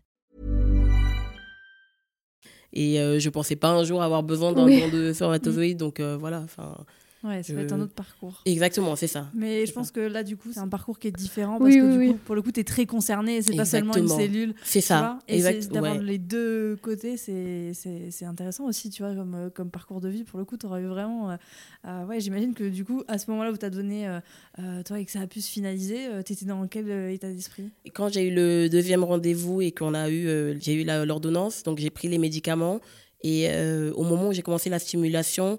Et 2.78 3.00
euh, 3.00 3.20
je 3.20 3.30
pensais 3.30 3.56
pas 3.56 3.70
un 3.70 3.86
jour 3.86 4.04
avoir 4.04 4.22
besoin 4.22 4.52
d'un 4.52 4.66
oui. 4.66 4.82
don 4.82 4.90
de 4.90 5.14
spermatozoïdes, 5.14 5.78
donc 5.78 6.02
euh, 6.02 6.18
voilà. 6.20 6.42
Enfin. 6.44 6.76
Ouais, 7.26 7.42
ça 7.42 7.54
va 7.54 7.62
être 7.62 7.74
un 7.74 7.82
autre 7.82 7.96
parcours. 7.96 8.44
Exactement, 8.46 8.96
c'est 8.96 9.08
ça. 9.08 9.32
Mais 9.34 9.66
je 9.66 9.74
pense 9.74 9.90
que 9.90 10.00
là, 10.00 10.24
du 10.24 10.38
coup, 10.38 10.50
c'est 10.54 10.60
un 10.60 10.68
parcours 10.68 11.00
qui 11.00 11.08
est 11.08 11.12
différent 11.12 11.58
parce 11.58 11.74
que 11.74 11.98
du 11.98 12.12
coup, 12.12 12.20
pour 12.24 12.36
le 12.36 12.44
coup, 12.44 12.52
tu 12.52 12.60
es 12.60 12.64
très 12.64 12.86
concerné. 12.86 13.42
C'est 13.42 13.56
pas 13.56 13.66
seulement 13.66 13.96
une 13.96 14.08
cellule. 14.08 14.54
C'est 14.64 14.82
ça. 14.82 15.20
Et 15.28 15.42
d'avoir 15.72 15.98
les 15.98 16.20
deux 16.20 16.78
côtés, 16.82 17.18
c'est 17.18 18.26
intéressant 18.26 18.66
aussi, 18.66 18.90
tu 18.90 19.04
vois, 19.04 19.16
comme, 19.16 19.36
euh, 19.36 19.50
comme 19.50 19.72
parcours 19.72 20.02
de 20.02 20.10
vie. 20.10 20.24
Pour 20.24 20.40
le 20.40 20.46
coup, 20.46 20.58
tu 20.58 20.66
auras 20.66 20.80
eu 20.80 20.86
vraiment. 20.86 21.32
Euh, 21.32 21.36
euh, 21.88 22.06
ouais, 22.06 22.20
j'imagine 22.20 22.54
que 22.54 22.70
du 22.70 22.86
coup, 22.86 23.04
à 23.08 23.18
ce 23.18 23.30
moment-là 23.32 23.52
où 23.52 23.58
tu 23.58 23.66
as 23.66 23.70
donné, 23.70 24.08
toi, 24.86 25.00
et 25.00 25.06
que 25.06 25.12
ça 25.12 25.22
a 25.22 25.28
pu 25.28 25.42
se 25.42 25.50
finaliser, 25.50 26.08
tu 26.26 26.34
étais 26.34 26.46
dans 26.46 26.68
quel 26.68 26.90
état 27.12 27.32
d'esprit? 27.32 27.72
Quand 27.94 28.10
j'ai 28.10 28.28
eu 28.28 28.34
le 28.34 28.70
deuxième 28.70 29.04
rendez-vous 29.04 29.62
et 29.62 29.72
qu'on 29.72 29.94
a 29.94 30.10
eu, 30.10 30.58
j'ai 30.60 30.74
eu 30.74 30.84
l'ordonnance, 30.84 31.64
donc 31.64 31.80
j'ai 31.80 31.90
pris 31.90 32.08
les 32.08 32.18
médicaments. 32.18 32.82
Et 33.24 33.50
au 33.96 34.04
moment 34.04 34.30
où 34.30 34.34
j'ai 34.34 34.44
commencé 34.44 34.70
la 34.70 34.80
stimulation, 34.80 35.58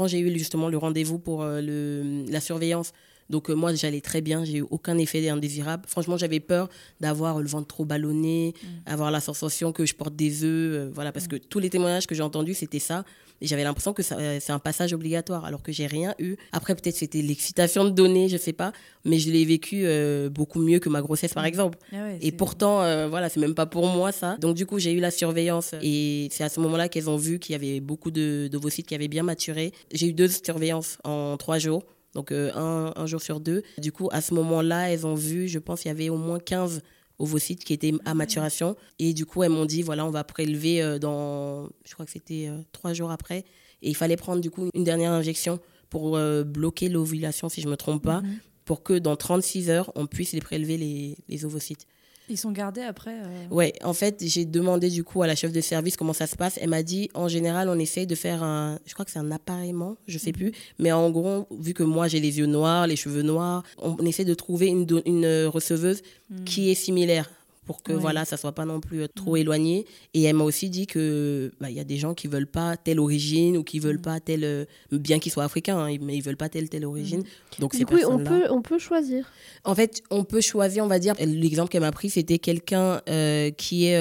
quand 0.00 0.06
j'ai 0.06 0.20
eu 0.20 0.32
justement 0.38 0.70
le 0.70 0.78
rendez-vous 0.78 1.18
pour 1.18 1.42
euh, 1.42 1.60
le, 1.60 2.24
la 2.32 2.40
surveillance, 2.40 2.92
donc 3.28 3.50
euh, 3.50 3.54
moi 3.54 3.74
j'allais 3.74 4.00
très 4.00 4.22
bien, 4.22 4.46
j'ai 4.46 4.58
eu 4.58 4.66
aucun 4.70 4.96
effet 4.96 5.28
indésirable. 5.28 5.82
Franchement, 5.86 6.16
j'avais 6.16 6.40
peur 6.40 6.70
d'avoir 7.00 7.38
le 7.38 7.46
ventre 7.46 7.66
trop 7.66 7.84
ballonné, 7.84 8.54
mm. 8.62 8.66
avoir 8.86 9.10
la 9.10 9.20
sensation 9.20 9.72
que 9.72 9.84
je 9.84 9.94
porte 9.94 10.16
des 10.16 10.42
œufs, 10.42 10.74
euh, 10.74 10.90
voilà, 10.94 11.12
parce 11.12 11.26
mm. 11.26 11.28
que 11.28 11.36
tous 11.36 11.58
les 11.58 11.68
témoignages 11.68 12.06
que 12.06 12.14
j'ai 12.14 12.22
entendus 12.22 12.54
c'était 12.54 12.78
ça. 12.78 13.04
Et 13.40 13.46
j'avais 13.46 13.64
l'impression 13.64 13.92
que 13.92 14.02
c'est 14.02 14.50
un 14.50 14.58
passage 14.58 14.92
obligatoire, 14.92 15.44
alors 15.44 15.62
que 15.62 15.72
j'ai 15.72 15.86
rien 15.86 16.14
eu. 16.18 16.36
Après, 16.52 16.74
peut-être 16.74 16.96
c'était 16.96 17.22
l'excitation 17.22 17.84
de 17.84 17.90
donner, 17.90 18.28
je 18.28 18.36
sais 18.36 18.52
pas, 18.52 18.72
mais 19.04 19.18
je 19.18 19.30
l'ai 19.30 19.44
vécu 19.44 19.86
beaucoup 20.30 20.60
mieux 20.60 20.78
que 20.78 20.88
ma 20.88 21.00
grossesse, 21.00 21.32
par 21.32 21.44
mm. 21.44 21.46
exemple. 21.46 21.78
Ah 21.92 22.10
et 22.20 22.32
pourtant, 22.32 23.08
voilà, 23.08 23.28
c'est 23.28 23.40
même 23.40 23.54
pas 23.54 23.66
pour 23.66 23.86
moi 23.86 24.12
ça. 24.12 24.36
Donc 24.40 24.56
du 24.56 24.66
coup, 24.66 24.78
j'ai 24.78 24.92
eu 24.92 25.00
la 25.00 25.10
surveillance 25.10 25.74
et 25.82 26.28
c'est 26.30 26.44
à 26.44 26.48
ce 26.48 26.60
moment-là 26.60 26.88
qu'elles 26.88 27.08
ont 27.08 27.16
vu 27.16 27.38
qu'il 27.38 27.52
y 27.52 27.56
avait 27.56 27.80
beaucoup 27.80 28.10
de 28.10 28.48
d'ovocytes 28.50 28.86
qui 28.86 28.94
avaient 28.94 29.08
bien 29.08 29.22
maturé. 29.22 29.72
J'ai 29.92 30.08
eu 30.08 30.12
deux 30.12 30.28
surveillances 30.28 30.98
en 31.04 31.36
trois 31.36 31.58
jours 31.58 31.84
donc 32.14 32.32
euh, 32.32 32.50
un, 32.54 32.92
un, 32.96 33.06
jour 33.06 33.20
sur 33.20 33.40
deux. 33.40 33.62
Du 33.78 33.92
coup, 33.92 34.08
à 34.12 34.20
ce 34.20 34.34
moment-là, 34.34 34.90
elles 34.90 35.06
ont 35.06 35.14
vu, 35.14 35.48
je 35.48 35.58
pense, 35.58 35.84
il 35.84 35.88
y 35.88 35.90
avait 35.90 36.08
au 36.08 36.16
moins 36.16 36.38
15 36.38 36.82
ovocytes 37.20 37.64
qui 37.64 37.72
étaient 37.72 37.92
à 38.04 38.14
maturation. 38.14 38.76
Et 38.98 39.14
du 39.14 39.26
coup, 39.26 39.42
elles 39.42 39.50
m'ont 39.50 39.66
dit, 39.66 39.82
voilà, 39.82 40.04
on 40.04 40.10
va 40.10 40.24
prélever 40.24 40.82
euh, 40.82 40.98
dans, 40.98 41.68
je 41.84 41.94
crois 41.94 42.04
que 42.06 42.12
c'était 42.12 42.48
euh, 42.48 42.58
trois 42.72 42.92
jours 42.92 43.10
après. 43.10 43.44
Et 43.82 43.90
il 43.90 43.96
fallait 43.96 44.16
prendre 44.16 44.40
du 44.40 44.50
coup 44.50 44.68
une 44.74 44.84
dernière 44.84 45.12
injection 45.12 45.60
pour 45.88 46.16
bloquer 46.44 46.88
l'ovulation, 46.88 47.48
si 47.48 47.60
je 47.60 47.66
ne 47.66 47.72
me 47.72 47.76
trompe 47.76 48.04
pas, 48.04 48.20
mhm. 48.20 48.38
pour 48.64 48.84
que 48.84 48.92
dans 48.96 49.16
36 49.16 49.70
heures, 49.70 49.90
on 49.96 50.06
puisse 50.06 50.32
les 50.32 50.40
prélever, 50.40 50.76
les, 50.76 51.16
les 51.28 51.44
ovocytes. 51.44 51.88
Ils 52.30 52.36
sont 52.36 52.52
gardés 52.52 52.82
après 52.82 53.14
euh... 53.14 53.54
Ouais, 53.54 53.72
en 53.82 53.92
fait, 53.92 54.22
j'ai 54.24 54.44
demandé 54.44 54.88
du 54.88 55.04
coup 55.04 55.22
à 55.22 55.26
la 55.26 55.34
chef 55.34 55.52
de 55.52 55.60
service 55.60 55.96
comment 55.96 56.12
ça 56.12 56.26
se 56.26 56.36
passe. 56.36 56.58
Elle 56.60 56.70
m'a 56.70 56.82
dit, 56.82 57.10
en 57.14 57.28
général, 57.28 57.68
on 57.68 57.78
essaye 57.78 58.06
de 58.06 58.14
faire 58.14 58.42
un, 58.42 58.78
je 58.86 58.94
crois 58.94 59.04
que 59.04 59.10
c'est 59.10 59.18
un 59.18 59.30
appareillement, 59.32 59.96
je 60.06 60.18
sais 60.18 60.30
mhm. 60.30 60.36
plus, 60.36 60.52
mais 60.78 60.92
en 60.92 61.10
gros, 61.10 61.48
vu 61.50 61.74
que 61.74 61.82
moi 61.82 62.08
j'ai 62.08 62.20
les 62.20 62.38
yeux 62.38 62.46
noirs, 62.46 62.86
les 62.86 62.96
cheveux 62.96 63.22
noirs, 63.22 63.64
on 63.78 63.98
essaie 64.06 64.24
de 64.24 64.34
trouver 64.34 64.68
une, 64.68 64.86
une 65.06 65.46
receveuse 65.46 66.02
mhm. 66.30 66.44
qui 66.44 66.70
est 66.70 66.74
similaire 66.74 67.30
pour 67.70 67.84
que 67.84 67.92
voilà 67.92 68.24
ça 68.24 68.36
soit 68.36 68.50
pas 68.50 68.64
non 68.64 68.80
plus 68.80 69.02
euh, 69.02 69.06
trop 69.06 69.34
mm. 69.34 69.42
éloigné. 69.42 69.86
Et 70.12 70.24
elle 70.24 70.34
m'a 70.34 70.42
aussi 70.42 70.70
dit 70.70 70.88
que 70.88 71.52
bah, 71.60 71.70
il 71.70 71.76
y 71.76 71.78
a 71.78 71.84
des 71.84 71.98
gens 71.98 72.14
qui 72.14 72.26
veulent 72.26 72.48
pas 72.48 72.76
telle 72.76 72.98
origine 72.98 73.56
ou 73.56 73.62
qui 73.62 73.78
veulent 73.78 73.98
mm. 73.98 74.02
pas 74.02 74.18
telle 74.18 74.42
euh, 74.42 74.64
bien 74.90 75.20
qu'ils 75.20 75.30
soient 75.30 75.44
africains 75.44 75.78
hein, 75.78 75.96
mais 76.00 76.16
ils 76.16 76.20
veulent 76.20 76.36
pas 76.36 76.48
telle 76.48 76.68
telle 76.68 76.84
origine. 76.84 77.20
Mm. 77.20 77.60
donc 77.60 77.76
du 77.76 77.86
coup 77.86 77.94
on 78.08 78.18
peut 78.18 78.46
on 78.50 78.60
peut 78.60 78.80
choisir. 78.80 79.30
En 79.62 79.76
fait 79.76 80.02
on 80.10 80.24
peut 80.24 80.40
choisir 80.40 80.84
on 80.84 80.88
va 80.88 80.98
dire. 80.98 81.14
L'exemple 81.20 81.70
qu'elle 81.70 81.82
m'a 81.82 81.92
pris 81.92 82.10
c'était 82.10 82.40
quelqu'un 82.40 83.02
euh, 83.08 83.52
qui 83.52 83.86
est 83.86 83.96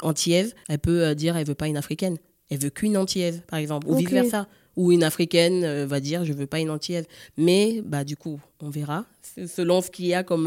antillaise 0.00 0.54
elle 0.70 0.78
peut 0.78 1.14
dire 1.14 1.36
elle 1.36 1.46
veut 1.46 1.54
pas 1.54 1.68
une 1.68 1.76
africaine. 1.76 2.16
Elle 2.48 2.58
veut 2.58 2.70
qu'une 2.70 2.96
antillaise 2.96 3.42
par 3.48 3.58
exemple 3.58 3.86
ou 3.86 3.96
vice 3.96 4.08
versa 4.08 4.48
ou 4.80 4.92
une 4.92 5.04
africaine 5.04 5.84
va 5.84 6.00
dire 6.00 6.24
je 6.24 6.32
veux 6.32 6.46
pas 6.46 6.60
une 6.60 6.70
antillaise 6.70 7.06
mais 7.36 7.82
bah 7.84 8.04
du 8.04 8.16
coup 8.16 8.40
on 8.60 8.70
verra 8.70 9.04
selon 9.46 9.80
ce 9.80 9.90
qu'il 9.90 10.06
y 10.06 10.14
a 10.14 10.22
comme 10.22 10.46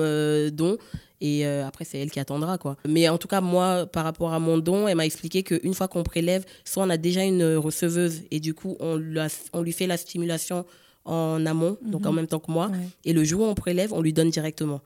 don 0.52 0.78
et 1.24 1.48
euh, 1.48 1.65
après, 1.65 1.86
c'est 1.86 2.00
elle 2.00 2.12
qui 2.12 2.19
attendra, 2.19 2.58
quoi. 2.58 2.76
Mais 2.86 3.08
en 3.08 3.17
tout 3.17 3.30
cas, 3.30 3.39
moi, 3.39 3.86
par 3.86 4.04
rapport 4.04 4.34
à 4.34 4.39
mon 4.39 4.58
don, 4.58 4.89
elle 4.89 4.98
m'a 4.98 5.06
expliqué 5.06 5.41
qu'une 5.41 5.74
fois 5.74 5.88
qu'on 5.88 6.04
prélève, 6.04 6.43
soit 6.65 6.84
on 6.84 6.89
a 6.89 6.98
déjà 6.98 7.24
une 7.24 7.56
receveuse 7.56 8.24
et 8.30 8.41
du 8.41 8.54
coup, 8.54 8.76
on, 8.82 9.02
on 9.54 9.62
lui 9.62 9.72
fait 9.72 9.88
la 9.88 9.96
stimulation 9.96 10.65
en 11.06 11.46
amont, 11.46 11.78
donc 11.82 12.06
en 12.06 12.10
mhm. 12.10 12.17
même 12.17 12.28
temps 12.28 12.39
que 12.39 12.52
moi. 12.52 12.69
Et 13.06 13.13
le 13.13 13.24
jour 13.24 13.41
où 13.41 13.46
on 13.46 13.56
prélève, 13.56 13.93
on 13.93 14.02
lui 14.02 14.12
donne 14.12 14.32
directement. 14.32 14.82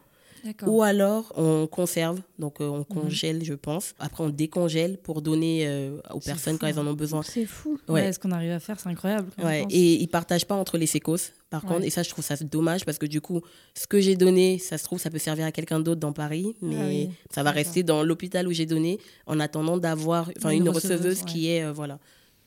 Ou 0.66 0.84
alors 0.84 1.34
on 1.36 1.68
conserve, 1.68 2.22
donc 2.40 2.62
euh, 2.62 2.66
on 2.66 2.80
mhm. 2.80 2.86
congèle, 2.86 3.44
je 3.44 3.54
pense. 3.54 3.94
Après, 4.00 4.24
on 4.24 4.30
décongèle 4.30 4.98
pour 4.98 5.22
donner 5.22 5.68
euh, 5.68 5.98
aux 6.12 6.20
personnes 6.20 6.58
quand 6.58 6.68
elles 6.68 6.80
en 6.80 6.88
ont 6.88 6.94
besoin. 6.94 7.24
C'est 7.24 7.46
fou. 7.46 7.80
Ouais. 7.88 8.12
ce 8.14 8.20
qu'on 8.20 8.32
arrive 8.32 8.52
à 8.52 8.60
faire, 8.60 8.80
c'est 8.80 8.90
incroyable. 8.90 9.30
Ouais. 9.44 9.66
Et 9.70 10.02
ils 10.02 10.08
partagent 10.08 10.46
pas 10.46 10.56
entre 10.56 10.78
les 10.78 10.88
sécos, 10.88 11.32
par 11.50 11.64
contre. 11.64 11.84
Et 11.84 11.90
ça, 11.90 12.04
je 12.04 12.10
trouve 12.10 12.24
ça 12.24 12.36
dommage 12.38 12.86
parce 12.86 12.98
que 12.98 13.06
du 13.06 13.22
coup, 13.22 13.42
ce 13.74 13.88
que 13.88 14.00
j'ai 14.00 14.16
donné, 14.16 14.60
ça 14.60 14.78
se 14.78 14.84
trouve, 14.84 15.00
ça 15.00 15.10
peut 15.10 15.18
servir 15.18 15.46
à 15.46 15.52
quelqu'un 15.52 15.80
d'autre 15.80 16.00
dans 16.00 16.14
Paris, 16.14 16.56
ah 16.62 16.66
mais 16.66 17.10
ça 17.30 17.44
va 17.44 17.52
rester 17.52 17.84
dans 17.84 18.04
l'hôpital 18.04 18.48
où 18.48 18.52
j'ai 18.52 18.66
donné 18.66 19.00
en 19.26 19.40
attendant 19.40 19.78
d'avoir 19.78 20.32
une, 20.46 20.52
une, 20.52 20.70
receveuse, 20.70 21.24
qui 21.24 21.50
est, 21.50 21.64
euh, 21.64 21.72
voilà 21.72 22.00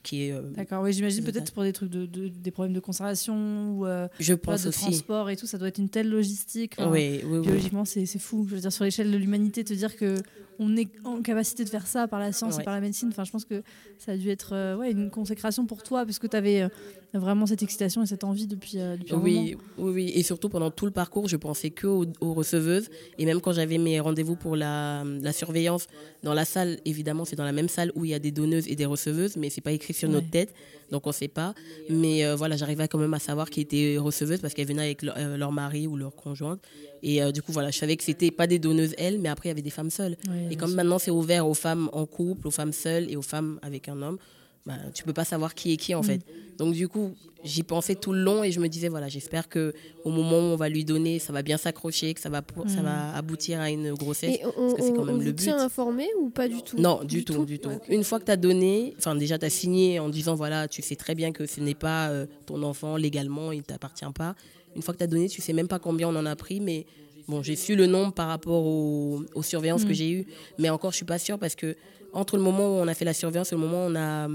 qui 0.03 0.31
euh, 0.31 0.41
D'accord, 0.55 0.83
oui, 0.83 0.93
j'imagine 0.93 1.23
peut-être 1.23 1.51
pour 1.51 1.63
des 1.63 1.73
trucs 1.73 1.89
de, 1.89 2.05
des 2.05 2.51
problèmes 2.51 2.73
de 2.73 2.79
conservation 2.79 3.77
ou 3.77 3.85
euh, 3.85 4.07
je 4.19 4.33
pense 4.33 4.63
de 4.63 4.71
transport 4.71 5.29
et 5.29 5.35
tout, 5.35 5.47
ça 5.47 5.57
doit 5.57 5.67
être 5.67 5.77
une 5.77 5.89
telle 5.89 6.09
logistique. 6.09 6.75
oui, 6.79 7.21
oui, 7.25 7.39
biologiquement, 7.41 7.85
c'est 7.85 8.05
fou. 8.17 8.45
Je 8.49 8.55
veux 8.55 8.61
dire, 8.61 8.71
sur 8.71 8.83
l'échelle 8.83 9.11
de 9.11 9.17
l'humanité, 9.17 9.63
te 9.63 9.73
dire 9.73 9.95
que 9.95 10.15
on 10.61 10.77
est 10.77 10.89
en 11.03 11.21
capacité 11.21 11.63
de 11.63 11.69
faire 11.69 11.87
ça 11.87 12.07
par 12.07 12.19
la 12.19 12.31
science 12.31 12.59
et 12.59 12.63
par 12.63 12.75
la 12.75 12.81
médecine. 12.81 13.09
Enfin, 13.09 13.23
je 13.23 13.31
pense 13.31 13.45
que 13.45 13.63
ça 13.97 14.11
a 14.11 14.17
dû 14.17 14.29
être 14.29 14.53
euh, 14.53 14.77
ouais, 14.77 14.91
une 14.91 15.09
consécration 15.09 15.65
pour 15.65 15.81
toi, 15.81 16.05
parce 16.05 16.19
que 16.19 16.27
tu 16.27 16.37
avais 16.37 16.69
vraiment 17.13 17.47
cette 17.47 17.63
excitation 17.63 18.03
et 18.03 18.05
cette 18.05 18.23
envie 18.23 18.45
depuis, 18.45 18.77
depuis 18.77 19.13
un 19.13 19.17
oui, 19.17 19.33
moment. 19.33 19.63
Oui, 19.79 19.91
oui, 19.93 20.11
et 20.13 20.21
surtout 20.21 20.49
pendant 20.49 20.69
tout 20.69 20.85
le 20.85 20.91
parcours, 20.91 21.27
je 21.27 21.35
pensais 21.35 21.71
que 21.71 21.87
aux, 21.87 22.33
receveuses. 22.33 22.89
Et 23.17 23.25
même 23.25 23.41
quand 23.41 23.53
j'avais 23.53 23.79
mes 23.79 23.99
rendez-vous 23.99 24.35
pour 24.35 24.55
la, 24.55 25.03
la, 25.03 25.33
surveillance 25.33 25.87
dans 26.23 26.35
la 26.35 26.45
salle, 26.45 26.79
évidemment, 26.85 27.25
c'est 27.25 27.35
dans 27.35 27.43
la 27.43 27.51
même 27.51 27.67
salle 27.67 27.91
où 27.95 28.05
il 28.05 28.11
y 28.11 28.13
a 28.13 28.19
des 28.19 28.31
donneuses 28.31 28.67
et 28.67 28.75
des 28.75 28.85
receveuses, 28.85 29.37
mais 29.37 29.49
c'est 29.49 29.61
pas 29.61 29.71
écrit 29.71 29.93
sur 29.93 30.09
notre 30.09 30.29
tête, 30.29 30.53
donc 30.91 31.07
on 31.07 31.09
ne 31.09 31.13
sait 31.13 31.27
pas. 31.27 31.53
Mais 31.89 32.25
euh, 32.25 32.35
voilà, 32.35 32.55
j'arrivais 32.57 32.87
quand 32.87 32.97
même 32.99 33.13
à 33.13 33.19
savoir 33.19 33.49
qui 33.49 33.61
était 33.61 33.97
receveuse 33.97 34.39
parce 34.39 34.53
qu'elles 34.53 34.67
venaient 34.67 34.83
avec 34.83 35.03
euh, 35.03 35.37
leur, 35.37 35.51
mari 35.51 35.87
ou 35.87 35.95
leur 35.97 36.15
conjointe. 36.15 36.61
Et 37.01 37.23
euh, 37.23 37.31
du 37.31 37.41
coup, 37.41 37.51
voilà, 37.51 37.71
je 37.71 37.77
savais 37.77 37.95
que 37.95 38.03
c'était 38.03 38.31
pas 38.31 38.47
des 38.47 38.59
donneuses 38.59 38.93
elles, 38.97 39.19
mais 39.19 39.29
après 39.29 39.49
il 39.49 39.51
y 39.51 39.53
avait 39.53 39.61
des 39.61 39.69
femmes 39.69 39.89
seules. 39.89 40.17
et 40.49 40.55
comme 40.55 40.73
maintenant 40.73 40.99
c'est 40.99 41.11
ouvert 41.11 41.47
aux 41.47 41.53
femmes 41.53 41.89
en 41.93 42.05
couple, 42.05 42.47
aux 42.47 42.51
femmes 42.51 42.73
seules 42.73 43.09
et 43.09 43.15
aux 43.15 43.21
femmes 43.21 43.59
avec 43.61 43.89
un 43.89 44.01
homme, 44.01 44.17
bah, 44.65 44.73
tu 44.93 45.03
peux 45.03 45.13
pas 45.13 45.25
savoir 45.25 45.55
qui 45.55 45.73
est 45.73 45.77
qui 45.77 45.95
en 45.95 46.01
mm. 46.01 46.03
fait. 46.03 46.21
Donc 46.57 46.73
du 46.73 46.87
coup, 46.87 47.15
j'y 47.43 47.63
pensais 47.63 47.95
tout 47.95 48.13
le 48.13 48.21
long 48.21 48.43
et 48.43 48.51
je 48.51 48.59
me 48.59 48.67
disais 48.67 48.89
voilà, 48.89 49.07
j'espère 49.07 49.49
que 49.49 49.73
au 50.03 50.11
moment 50.11 50.37
où 50.37 50.53
on 50.53 50.55
va 50.55 50.69
lui 50.69 50.85
donner, 50.85 51.17
ça 51.17 51.33
va 51.33 51.41
bien 51.41 51.57
s'accrocher, 51.57 52.13
que 52.13 52.19
ça 52.19 52.29
va 52.29 52.41
ça 52.67 52.81
va 52.81 53.11
mm. 53.11 53.15
aboutir 53.15 53.59
à 53.59 53.71
une 53.71 53.93
grossesse 53.93 54.39
parce 54.43 54.73
que 54.75 54.81
c'est 54.83 54.93
quand 54.93 55.05
même 55.05 55.21
le 55.21 55.31
but. 55.31 55.49
informé 55.49 56.07
ou 56.19 56.29
pas 56.29 56.47
du 56.47 56.61
tout? 56.61 56.77
Non, 56.77 57.03
du, 57.03 57.25
tout, 57.25 57.45
du 57.45 57.59
tout. 57.59 57.71
Une 57.89 58.03
fois 58.03 58.19
que 58.19 58.25
tu 58.25 58.31
as 58.31 58.37
donné, 58.37 58.93
enfin 58.97 59.15
déjà 59.15 59.39
tu 59.39 59.45
as 59.45 59.49
signé 59.49 59.99
en 59.99 60.09
disant 60.09 60.35
voilà, 60.35 60.67
tu 60.67 60.81
sais 60.81 60.95
très 60.95 61.15
bien 61.15 61.31
que 61.31 61.45
ce 61.47 61.59
n'est 61.59 61.75
pas 61.75 62.09
euh, 62.09 62.27
ton 62.45 62.61
enfant 62.63 62.97
légalement, 62.97 63.51
il 63.51 63.59
ne 63.59 63.63
t'appartient 63.63 64.05
pas. 64.13 64.35
Une 64.75 64.81
fois 64.81 64.93
que 64.93 64.99
tu 64.99 65.03
as 65.03 65.07
donné, 65.07 65.27
tu 65.27 65.41
sais 65.41 65.53
même 65.53 65.67
pas 65.67 65.79
combien 65.79 66.07
on 66.07 66.15
en 66.15 66.25
a 66.25 66.35
pris 66.35 66.59
mais 66.59 66.85
bon, 67.27 67.41
j'ai 67.41 67.55
su 67.55 67.75
le 67.75 67.85
nombre 67.85 68.13
par 68.13 68.27
rapport 68.27 68.65
aux, 68.65 69.23
surveillances 69.41 69.83
que 69.83 69.91
mm. 69.91 69.95
j'ai 69.95 70.11
eues, 70.11 70.25
mais 70.57 70.69
encore 70.69 70.91
je 70.91 70.97
suis 70.97 71.05
pas 71.05 71.19
sûre 71.19 71.39
parce 71.39 71.55
que 71.55 71.75
entre 72.13 72.37
le 72.37 72.43
moment 72.43 72.67
où 72.67 72.81
on 72.81 72.87
a 72.87 72.93
fait 72.93 73.05
la 73.05 73.13
surveillance 73.13 73.51
et 73.51 73.55
le 73.55 73.61
moment 73.61 73.85
où 73.85 73.89
on 73.89 73.95
a, 73.95 74.27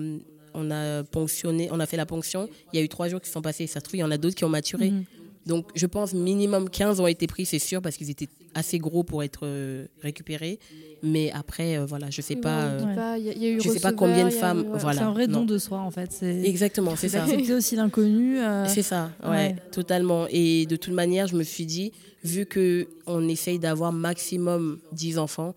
on 0.55 0.70
a 0.70 1.05
ponctionné, 1.05 1.68
on 1.70 1.81
a 1.81 1.87
fait 1.87 1.96
la 1.96 2.07
ponction, 2.07 2.49
il 2.72 2.79
y 2.79 2.83
a 2.83 2.85
eu 2.85 2.88
trois 2.88 3.09
jours 3.09 3.20
qui 3.20 3.31
sont 3.31 3.42
passés. 3.42 3.66
Ça 3.66 3.81
se 3.81 3.85
trouve, 3.85 3.96
il 3.96 4.01
y 4.01 4.05
en 4.05 4.11
a 4.11 4.18
d'autres 4.18 4.35
qui 4.35 4.44
ont 4.44 4.49
maturé. 4.49 4.90
Mhm. 4.90 5.05
Donc, 5.46 5.68
je 5.75 5.87
pense 5.87 6.12
minimum 6.12 6.68
15 6.68 6.99
ont 7.01 7.07
été 7.07 7.27
pris, 7.27 7.46
c'est 7.46 7.61
sûr, 7.61 7.81
parce 7.81 7.96
qu'ils 7.96 8.11
étaient 8.11 8.29
assez 8.57 8.79
gros 8.79 9.05
pour 9.05 9.23
être 9.23 9.40
euh, 9.45 9.87
récupérés. 10.03 10.59
Mais 11.03 11.31
après, 11.33 11.77
euh, 11.77 11.85
voilà, 11.85 12.09
je 12.11 12.23
sais 12.23 12.37
pas. 12.37 12.79
je 12.79 13.69
sais 13.69 13.81
pas 13.81 13.92
combien 13.92 14.25
de 14.25 14.31
femmes. 14.31 14.66
voilà, 14.73 15.01
c'est 15.01 15.05
un 15.05 15.12
vrai 15.12 15.29
don 15.29 15.45
de 15.45 15.59
soi, 15.59 15.79
en 15.79 15.90
fait. 15.90 16.23
Exactement, 16.23 16.97
c'est 16.97 17.11
ça. 17.11 17.23
Accepter 17.23 17.55
aussi 17.55 17.77
l'inconnu. 17.77 18.40
Euh, 18.40 18.66
c'est 18.66 18.83
ça, 18.83 19.11
ouais, 19.29 19.57
totalement. 19.71 20.27
Et 20.31 20.66
de 20.66 20.77
toute 20.77 20.95
manière, 20.95 21.27
je 21.27 21.37
me 21.37 21.45
suis 21.45 21.66
dit, 21.66 21.92
vu 22.25 22.47
que 22.47 22.88
on 23.07 23.29
essaye 23.29 23.59
d'avoir 23.59 23.92
maximum 23.92 24.79
10 24.92 25.19
enfants, 25.19 25.55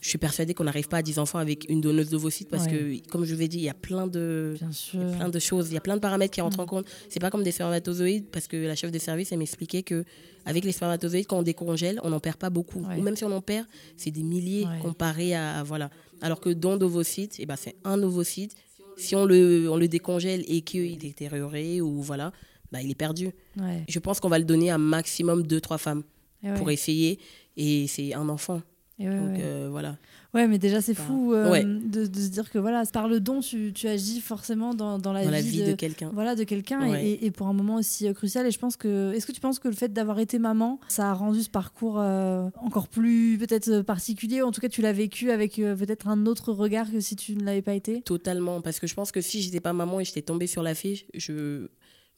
je 0.00 0.08
suis 0.08 0.18
persuadée 0.18 0.54
qu'on 0.54 0.64
n'arrive 0.64 0.88
pas 0.88 0.98
à 0.98 1.02
10 1.02 1.18
enfants 1.18 1.38
avec 1.38 1.68
une 1.68 1.80
donneuse 1.80 2.10
d'ovocytes 2.10 2.48
parce 2.48 2.66
que, 2.66 3.06
comme 3.08 3.24
je 3.24 3.34
vous 3.34 3.42
ai 3.42 3.48
dit, 3.48 3.58
il 3.58 3.64
y 3.64 3.68
a 3.68 3.74
plein 3.74 4.06
de, 4.06 4.54
plein 5.16 5.28
de 5.28 5.38
choses, 5.38 5.68
il 5.70 5.74
y 5.74 5.76
a 5.76 5.80
plein 5.80 5.96
de 5.96 6.00
paramètres 6.00 6.32
qui 6.32 6.40
rentrent 6.40 6.60
en 6.60 6.64
mm. 6.64 6.68
compte. 6.68 6.86
C'est 7.08 7.20
pas 7.20 7.30
comme 7.30 7.42
des 7.42 7.50
spermatozoïdes 7.50 8.26
parce 8.30 8.46
que 8.46 8.56
la 8.56 8.76
chef 8.76 8.92
de 8.92 8.98
service, 8.98 9.32
elle 9.32 9.38
m'expliquait 9.38 9.82
que 9.82 10.04
avec 10.44 10.64
les 10.64 10.72
spermatozoïdes, 10.72 11.26
quand 11.26 11.38
on 11.38 11.42
décongèle, 11.42 12.00
on 12.04 12.10
n'en 12.10 12.20
perd 12.20 12.36
pas 12.36 12.50
beaucoup. 12.50 12.84
Ou 12.96 13.02
même 13.02 13.16
si 13.16 13.24
on 13.24 13.32
en 13.32 13.42
perd, 13.42 13.66
c'est 13.96 14.10
des 14.10 14.22
milliers 14.22 14.66
comparé 14.82 15.34
à, 15.34 15.62
voilà. 15.62 15.90
Alors 16.20 16.40
que 16.40 16.50
don 16.50 16.76
d'ovocytes, 16.76 17.36
eh 17.38 17.46
ben, 17.46 17.56
c'est 17.56 17.76
un 17.84 18.02
ovocyte 18.02 18.54
Si 18.96 19.14
on 19.14 19.24
le, 19.24 19.68
on 19.70 19.76
le 19.76 19.88
décongèle 19.88 20.44
et 20.48 20.62
qu'il 20.62 20.92
est 20.92 20.96
détérioré 20.96 21.80
ou 21.80 22.02
voilà, 22.02 22.32
bah, 22.72 22.82
il 22.82 22.90
est 22.90 22.96
perdu. 22.96 23.30
Je 23.88 23.98
pense 23.98 24.20
qu'on 24.20 24.28
va 24.28 24.38
le 24.38 24.44
donner 24.44 24.70
à 24.70 24.78
maximum 24.78 25.42
deux, 25.42 25.60
trois 25.60 25.78
femmes 25.78 26.02
pour 26.56 26.70
essayer. 26.70 27.18
Et 27.56 27.88
c'est 27.88 28.14
un 28.14 28.28
enfant. 28.28 28.62
Donc 28.98 29.38
euh, 29.38 29.68
voilà. 29.70 29.96
Ouais, 30.34 30.46
mais 30.46 30.58
déjà, 30.58 30.82
c'est 30.82 30.94
fou 30.94 31.32
euh, 31.32 31.62
de, 31.62 32.06
de, 32.06 32.20
se 32.20 32.28
dire 32.28 32.50
que 32.50 32.58
voilà, 32.58 32.84
par 32.92 33.08
le 33.08 33.18
don, 33.18 33.40
tu, 33.40 33.72
tu 33.72 33.88
agis 33.88 34.20
forcément 34.20 34.74
dans, 34.74 34.98
dans 34.98 35.12
la, 35.12 35.40
vie, 35.40 35.62
de, 35.62 35.72
quelqu'un. 35.72 36.10
Voilà, 36.12 36.34
de 36.34 36.44
quelqu'un 36.44 36.94
et, 36.96 37.18
et, 37.22 37.30
pour 37.30 37.46
un 37.46 37.54
moment 37.54 37.76
aussi 37.76 38.06
euh, 38.06 38.12
crucial. 38.12 38.46
Et 38.46 38.50
je 38.50 38.58
pense 38.58 38.76
que. 38.76 39.14
Est-ce 39.14 39.26
que 39.26 39.32
tu 39.32 39.40
penses 39.40 39.58
que 39.58 39.68
le 39.68 39.74
fait 39.74 39.92
d'avoir 39.92 40.18
été 40.18 40.38
maman, 40.38 40.80
ça 40.88 41.10
a 41.10 41.14
rendu 41.14 41.42
ce 41.42 41.48
parcours 41.48 41.98
euh, 41.98 42.50
encore 42.60 42.88
plus 42.88 43.38
peut-être 43.38 43.80
particulier? 43.82 44.42
En 44.42 44.50
tout 44.50 44.60
cas, 44.60 44.68
tu 44.68 44.82
l'as 44.82 44.92
vécu 44.92 45.30
avec 45.30 45.54
peut-être 45.56 46.08
un 46.08 46.26
autre 46.26 46.52
regard 46.52 46.90
que 46.90 47.00
si 47.00 47.16
tu 47.16 47.34
ne 47.34 47.44
l'avais 47.44 47.62
pas 47.62 47.74
été? 47.74 48.02
Totalement. 48.02 48.60
Parce 48.60 48.80
que 48.80 48.86
je 48.86 48.94
pense 48.94 49.12
que 49.12 49.22
si 49.22 49.40
j'étais 49.40 49.60
pas 49.60 49.72
maman 49.72 50.00
et 50.00 50.04
j'étais 50.04 50.22
tombée 50.22 50.46
sur 50.46 50.62
la 50.62 50.74
fiche, 50.74 51.06
je 51.14 51.68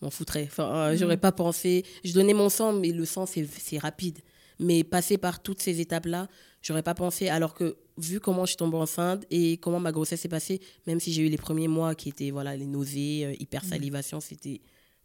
m'en 0.02 0.10
foutrais. 0.10 0.48
Enfin, 0.50 0.96
j'aurais 0.96 1.16
mm. 1.16 1.20
pas 1.20 1.32
pensé. 1.32 1.84
Je 2.02 2.12
donnais 2.12 2.34
mon 2.34 2.48
sang, 2.48 2.72
mais 2.72 2.90
le 2.90 3.04
sang, 3.04 3.26
c'est 3.26 3.78
rapide. 3.78 4.18
Mais 4.60 4.84
passer 4.84 5.18
par 5.18 5.42
toutes 5.42 5.60
ces 5.60 5.80
étapes-là, 5.80 6.28
j'aurais 6.62 6.82
pas 6.82 6.94
pensé. 6.94 7.28
Alors 7.28 7.54
que 7.54 7.76
vu 7.96 8.20
comment 8.20 8.44
je 8.44 8.50
suis 8.50 8.56
tombée 8.56 8.76
enceinte 8.76 9.24
et 9.30 9.56
comment 9.56 9.80
ma 9.80 9.90
grossesse 9.90 10.20
s'est 10.20 10.28
passée, 10.28 10.60
même 10.86 11.00
si 11.00 11.12
j'ai 11.12 11.26
eu 11.26 11.28
les 11.28 11.38
premiers 11.38 11.68
mois 11.68 11.94
qui 11.94 12.10
étaient 12.10 12.30
voilà 12.30 12.56
les 12.56 12.66
nausées, 12.66 13.24
euh, 13.24 13.34
hypersalivation, 13.40 14.20
c'était 14.20 14.60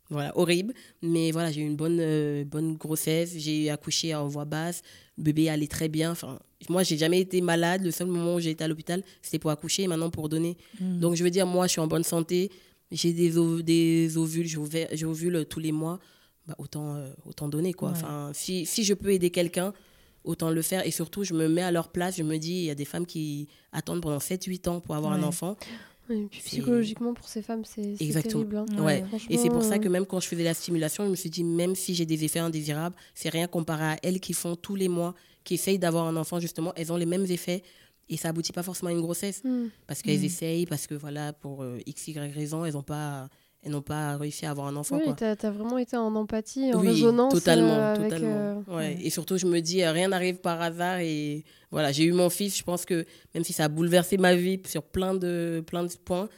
voilà 0.09 0.37
horrible. 0.37 0.73
Mais 1.01 1.31
voilà, 1.31 1.51
j'ai 1.51 1.61
eu 1.61 1.65
une 1.65 1.75
bonne 1.75 1.99
euh, 1.99 2.43
bonne 2.45 2.75
grossesse. 2.75 3.33
J'ai 3.37 3.69
accouché 3.69 4.13
en 4.13 4.27
voix 4.27 4.45
basse. 4.45 4.81
Le 5.17 5.23
bébé 5.23 5.49
allait 5.49 5.67
très 5.67 5.87
bien. 5.87 6.11
Enfin, 6.11 6.39
moi, 6.69 6.83
j'ai 6.83 6.97
jamais 6.97 7.21
été 7.21 7.41
malade. 7.41 7.83
Le 7.83 7.91
seul 7.91 8.07
moment 8.07 8.35
où 8.35 8.39
j'ai 8.39 8.51
été 8.51 8.63
à 8.63 8.67
l'hôpital, 8.67 9.03
c'était 9.21 9.39
pour 9.39 9.51
accoucher 9.51 9.83
et 9.83 9.87
maintenant 9.87 10.09
pour 10.09 10.29
donner. 10.29 10.57
Mm. 10.79 10.99
Donc, 10.99 11.15
je 11.15 11.23
veux 11.23 11.31
dire, 11.31 11.47
moi, 11.47 11.67
je 11.67 11.71
suis 11.71 11.81
en 11.81 11.87
bonne 11.87 12.03
santé. 12.03 12.51
J'ai 12.91 13.13
des, 13.13 13.31
des 13.63 14.17
ovules, 14.17 14.47
j'ovule 14.47 15.45
tous 15.45 15.59
les 15.59 15.71
mois. 15.71 15.99
Bah, 16.47 16.55
autant, 16.59 16.95
euh, 16.95 17.09
autant 17.25 17.47
donner. 17.47 17.73
Quoi. 17.73 17.89
Enfin, 17.89 18.31
si, 18.33 18.65
si 18.65 18.83
je 18.83 18.93
peux 18.93 19.11
aider 19.11 19.31
quelqu'un, 19.31 19.73
autant 20.23 20.49
le 20.49 20.61
faire. 20.61 20.85
Et 20.85 20.91
surtout, 20.91 21.23
je 21.23 21.33
me 21.33 21.47
mets 21.47 21.63
à 21.63 21.71
leur 21.71 21.89
place. 21.89 22.17
Je 22.17 22.23
me 22.23 22.37
dis, 22.37 22.53
il 22.53 22.65
y 22.65 22.69
a 22.69 22.75
des 22.75 22.85
femmes 22.85 23.05
qui 23.05 23.47
attendent 23.71 24.01
pendant 24.01 24.19
7-8 24.19 24.69
ans 24.69 24.79
pour 24.79 24.95
avoir 24.95 25.13
un 25.13 25.23
enfant. 25.23 25.57
psychologiquement, 26.31 27.13
pour 27.13 27.27
ces 27.27 27.41
femmes, 27.41 27.63
c'est 27.65 27.95
terrible. 27.97 28.57
Hein. 28.57 28.65
Ouais. 28.79 29.03
Et 29.29 29.37
c'est 29.37 29.49
pour 29.49 29.63
ça 29.63 29.79
que 29.79 29.87
même 29.87 30.05
quand 30.05 30.19
je 30.19 30.27
faisais 30.27 30.43
la 30.43 30.53
stimulation, 30.53 31.05
je 31.05 31.09
me 31.09 31.15
suis 31.15 31.29
dit, 31.29 31.43
même 31.43 31.75
si 31.75 31.95
j'ai 31.95 32.05
des 32.05 32.23
effets 32.23 32.39
indésirables, 32.39 32.95
c'est 33.15 33.29
rien 33.29 33.47
comparé 33.47 33.83
à 33.83 33.97
elles 34.03 34.19
qui 34.19 34.33
font 34.33 34.55
tous 34.55 34.75
les 34.75 34.87
mois, 34.87 35.15
qui 35.43 35.55
essayent 35.55 35.79
d'avoir 35.79 36.05
un 36.05 36.15
enfant, 36.15 36.39
justement. 36.39 36.73
Elles 36.75 36.91
ont 36.91 36.97
les 36.97 37.07
mêmes 37.07 37.25
effets. 37.29 37.63
Et 38.07 38.17
ça 38.17 38.29
aboutit 38.29 38.53
pas 38.53 38.61
forcément 38.61 38.89
à 38.89 38.93
une 38.93 39.01
grossesse. 39.01 39.43
Hmm. 39.43 39.69
Parce 39.87 40.03
qu'elles 40.03 40.19
hmm. 40.19 40.25
essayent, 40.25 40.65
parce 40.67 40.85
que 40.85 40.93
voilà, 40.93 41.33
pour 41.33 41.63
euh, 41.63 41.79
x, 41.87 42.07
y 42.07 42.19
raison, 42.31 42.63
elles 42.63 42.73
n'ont 42.73 42.83
pas 42.83 43.29
et 43.65 43.69
n'ont 43.69 43.81
pas 43.81 44.15
réussi 44.17 44.45
à 44.45 44.51
avoir 44.51 44.67
un 44.67 44.75
enfant. 44.75 44.99
Oui, 45.03 45.13
tu 45.17 45.23
as, 45.23 45.35
vraiment 45.51 45.79
été 45.79 45.97
en 45.97 46.15
empathie, 46.15 46.71
en 46.73 46.81
oui, 46.81 46.89
résonance. 46.89 47.33
Totalement, 47.33 47.73
euh, 47.73 47.95
totalement. 47.95 48.61
Euh, 48.69 48.75
ouais. 48.75 48.97
Et 49.01 49.09
surtout, 49.09 49.37
je 49.37 49.47
me 49.47 49.59
dis, 49.59 49.83
euh, 49.83 49.91
rien 49.91 50.09
n'arrive 50.09 50.37
par 50.37 50.61
hasard. 50.61 50.99
Et 50.99 51.43
voilà, 51.71 51.91
j'ai 51.91 52.03
eu 52.03 52.11
mon 52.11 52.29
fils. 52.29 52.55
Je 52.55 52.63
pense 52.63 52.85
que 52.85 53.05
même 53.33 53.43
si 53.43 53.53
ça 53.53 53.65
a 53.65 53.67
bouleversé 53.67 54.17
ma 54.17 54.35
vie 54.35 54.61
sur 54.67 54.83
plein 54.83 55.15
de, 55.15 55.63
plein 55.65 55.83
de 55.83 55.91
points, 56.05 56.29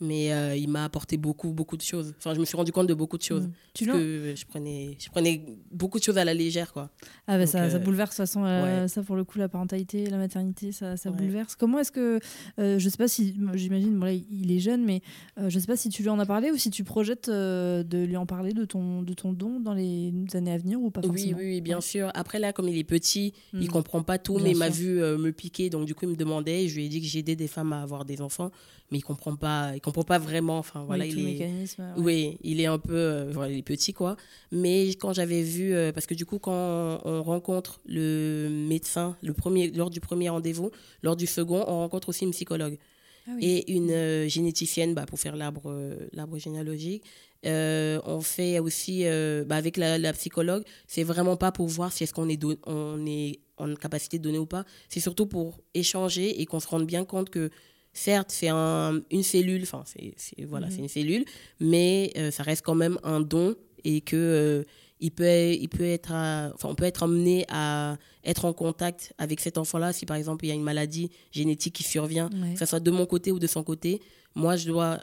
mais 0.00 0.32
euh, 0.32 0.56
il 0.56 0.68
m'a 0.68 0.84
apporté 0.84 1.16
beaucoup 1.18 1.52
beaucoup 1.52 1.76
de 1.76 1.82
choses. 1.82 2.14
Enfin 2.18 2.34
je 2.34 2.40
me 2.40 2.44
suis 2.44 2.56
rendu 2.56 2.72
compte 2.72 2.86
de 2.86 2.94
beaucoup 2.94 3.18
de 3.18 3.22
choses. 3.22 3.46
Mm. 3.46 3.52
tu 3.74 3.86
parce 3.86 3.98
que 3.98 4.34
je 4.34 4.46
prenais 4.46 4.96
je 4.98 5.08
prenais 5.10 5.44
beaucoup 5.70 5.98
de 5.98 6.04
choses 6.04 6.16
à 6.18 6.24
la 6.24 6.32
légère 6.32 6.72
quoi. 6.72 6.90
Ah 7.26 7.36
bah 7.36 7.46
ça, 7.46 7.68
ça, 7.68 7.76
euh, 7.76 7.78
bouleverse 7.78 8.10
de 8.10 8.22
toute 8.22 8.26
façon 8.26 8.44
euh, 8.44 8.88
ça 8.88 9.02
pour 9.02 9.16
le 9.16 9.24
coup 9.24 9.38
la 9.38 9.48
parentalité 9.48 10.08
la 10.08 10.16
maternité 10.16 10.72
ça, 10.72 10.96
ça 10.96 11.10
bouleverse. 11.10 11.54
Comment 11.54 11.78
est-ce 11.80 11.92
que 11.92 12.18
je 12.58 12.88
sais 12.88 12.96
pas 12.96 13.08
si 13.08 13.36
j'imagine 13.54 13.98
bon, 13.98 14.06
il 14.30 14.50
est 14.52 14.58
jeune 14.58 14.84
mais 14.84 15.02
je 15.36 15.58
sais 15.58 15.66
pas 15.66 15.76
si 15.76 15.90
tu 15.90 16.02
lui 16.02 16.08
en 16.08 16.18
as 16.18 16.26
parlé 16.26 16.50
ou 16.50 16.56
si 16.56 16.70
tu 16.70 16.82
projettes 16.82 17.28
de 17.28 18.04
lui 18.04 18.16
en 18.16 18.26
parler 18.26 18.54
de 18.54 18.64
ton 18.64 19.02
de 19.02 19.12
ton 19.12 19.32
don 19.32 19.60
dans 19.60 19.74
les 19.74 20.12
années 20.34 20.52
à 20.52 20.58
venir 20.58 20.80
ou 20.80 20.90
pas 20.90 21.02
forcément 21.02 21.38
oui 21.38 21.44
oui 21.46 21.60
bien 21.60 21.80
sûr. 21.80 22.10
Après 22.14 22.38
là 22.38 22.52
comme 22.52 22.68
il 22.68 22.78
est 22.78 22.84
petit 22.84 23.34
il 23.52 23.66
mm. 23.66 23.68
comprend 23.68 24.02
pas 24.02 24.18
tout 24.18 24.38
mais 24.38 24.52
il 24.52 24.56
m'a 24.56 24.70
vu 24.70 25.00
me 25.00 25.30
piquer. 25.30 25.68
Donc 25.68 25.84
du 25.84 25.94
coup 25.94 26.06
il 26.06 26.10
me 26.12 26.16
demandait 26.16 26.68
je 26.68 26.76
lui 26.76 26.86
ai 26.86 26.88
dit 26.88 27.00
que 27.00 27.06
j'aidais 27.06 27.36
des 27.36 27.48
femmes 27.48 27.74
à 27.74 27.82
avoir 27.82 28.06
des 28.06 28.22
enfants 28.22 28.50
mais 28.90 28.98
il 28.98 29.02
comprend 29.02 29.36
pas 29.36 29.72
il 29.74 29.80
comprend 29.80 29.89
pas 29.92 30.18
vraiment 30.18 30.58
enfin 30.58 30.84
voilà 30.86 31.06
il 31.06 31.18
est 31.40 31.76
oui 31.96 32.38
il 32.42 32.60
est 32.60 32.66
un 32.66 32.78
peu 32.78 32.94
euh, 32.94 33.30
voilà, 33.32 33.52
il 33.52 33.58
est 33.58 33.62
petit 33.62 33.92
quoi. 33.92 34.16
Mais 34.52 34.88
quand 34.90 35.12
j'avais 35.12 35.42
vu 35.42 35.74
euh, 35.74 35.92
parce 35.92 36.06
que 36.06 36.14
du 36.14 36.26
coup 36.26 36.38
quand 36.38 37.00
on 37.04 37.22
rencontre 37.22 37.80
le 37.86 38.48
médecin 38.50 39.16
le 39.22 39.32
premier 39.32 39.70
lors 39.70 39.90
du 39.90 40.00
premier 40.00 40.28
rendez-vous 40.28 40.70
lors 41.02 41.16
du 41.16 41.26
second 41.26 41.64
on 41.66 41.78
rencontre 41.78 42.08
aussi 42.08 42.24
une 42.24 42.32
psychologue 42.32 42.78
ah 43.26 43.32
et 43.40 43.72
une 43.72 43.90
euh, 43.90 44.28
généticienne 44.28 44.94
bah, 44.94 45.06
pour 45.06 45.18
faire 45.18 45.36
l'arbre 45.36 45.96
l'arbre 46.12 46.38
généalogique. 46.38 47.04
On 47.44 48.20
fait 48.22 48.58
aussi 48.58 49.04
bah, 49.46 49.56
avec 49.56 49.76
la, 49.76 49.98
la 49.98 50.12
psychologue 50.12 50.64
c'est 50.86 51.04
vraiment 51.04 51.36
pas 51.36 51.52
pour 51.52 51.68
voir 51.68 51.92
si 51.92 52.04
est-ce 52.04 52.14
qu'on 52.14 52.28
est 52.28 52.42
on 52.66 53.06
est 53.06 53.40
en 53.60 53.74
capacité 53.74 54.18
de 54.18 54.24
donner 54.24 54.38
ou 54.38 54.46
pas. 54.46 54.64
C'est 54.88 55.00
surtout 55.00 55.26
pour 55.26 55.60
échanger 55.74 56.40
et 56.40 56.46
qu'on 56.46 56.60
se 56.60 56.68
rende 56.68 56.86
bien 56.86 57.04
compte 57.04 57.30
que 57.30 57.50
certes, 57.92 58.30
c'est 58.30 58.48
un, 58.48 59.00
une 59.10 59.22
cellule, 59.22 59.62
enfin, 59.62 59.82
c'est 59.84 60.14
voilà, 60.44 60.66
mhm. 60.66 60.72
c'est 60.72 60.78
une 60.78 60.88
cellule, 60.88 61.24
mais 61.58 62.12
euh, 62.16 62.30
ça 62.30 62.42
reste 62.42 62.64
quand 62.64 62.74
même 62.74 62.98
un 63.02 63.20
don 63.20 63.54
et 63.84 64.00
que 64.00 64.16
euh, 64.16 64.64
il 65.00 65.10
peut, 65.10 65.52
il 65.52 65.68
peut 65.68 65.86
être, 65.86 66.12
enfin, 66.12 66.68
on 66.68 66.74
peut 66.74 66.84
être 66.84 67.02
amené 67.02 67.46
à 67.48 67.96
être 68.24 68.44
en 68.44 68.52
contact 68.52 69.14
avec 69.16 69.40
cet 69.40 69.56
enfant-là 69.56 69.94
si 69.94 70.04
par 70.04 70.18
exemple 70.18 70.44
il 70.44 70.48
y 70.48 70.50
a 70.50 70.54
une 70.54 70.62
maladie 70.62 71.10
génétique 71.32 71.74
qui 71.74 71.84
survient, 71.84 72.28
que 72.28 72.58
ce 72.58 72.66
soit 72.66 72.80
de 72.80 72.90
mon 72.90 73.06
côté 73.06 73.32
ou 73.32 73.38
de 73.38 73.46
son 73.46 73.62
côté. 73.62 74.02
Moi, 74.34 74.56
je 74.56 74.68
dois 74.68 75.00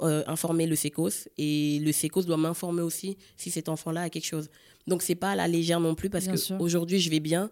euh, 0.00 0.24
informer 0.26 0.66
le 0.66 0.74
SECOS 0.74 1.28
et 1.38 1.78
le 1.80 1.92
SECOS 1.92 2.22
doit 2.22 2.36
m'informer 2.36 2.82
aussi 2.82 3.16
si 3.36 3.50
cet 3.50 3.68
enfant-là 3.68 4.02
a 4.02 4.10
quelque 4.10 4.26
chose. 4.26 4.48
Donc 4.86 5.02
c'est 5.02 5.14
pas 5.14 5.32
à 5.32 5.36
la 5.36 5.46
légère 5.46 5.78
non 5.78 5.94
plus 5.94 6.10
parce 6.10 6.26
qu'aujourd'hui 6.26 6.98
je 6.98 7.10
vais 7.10 7.20
bien, 7.20 7.48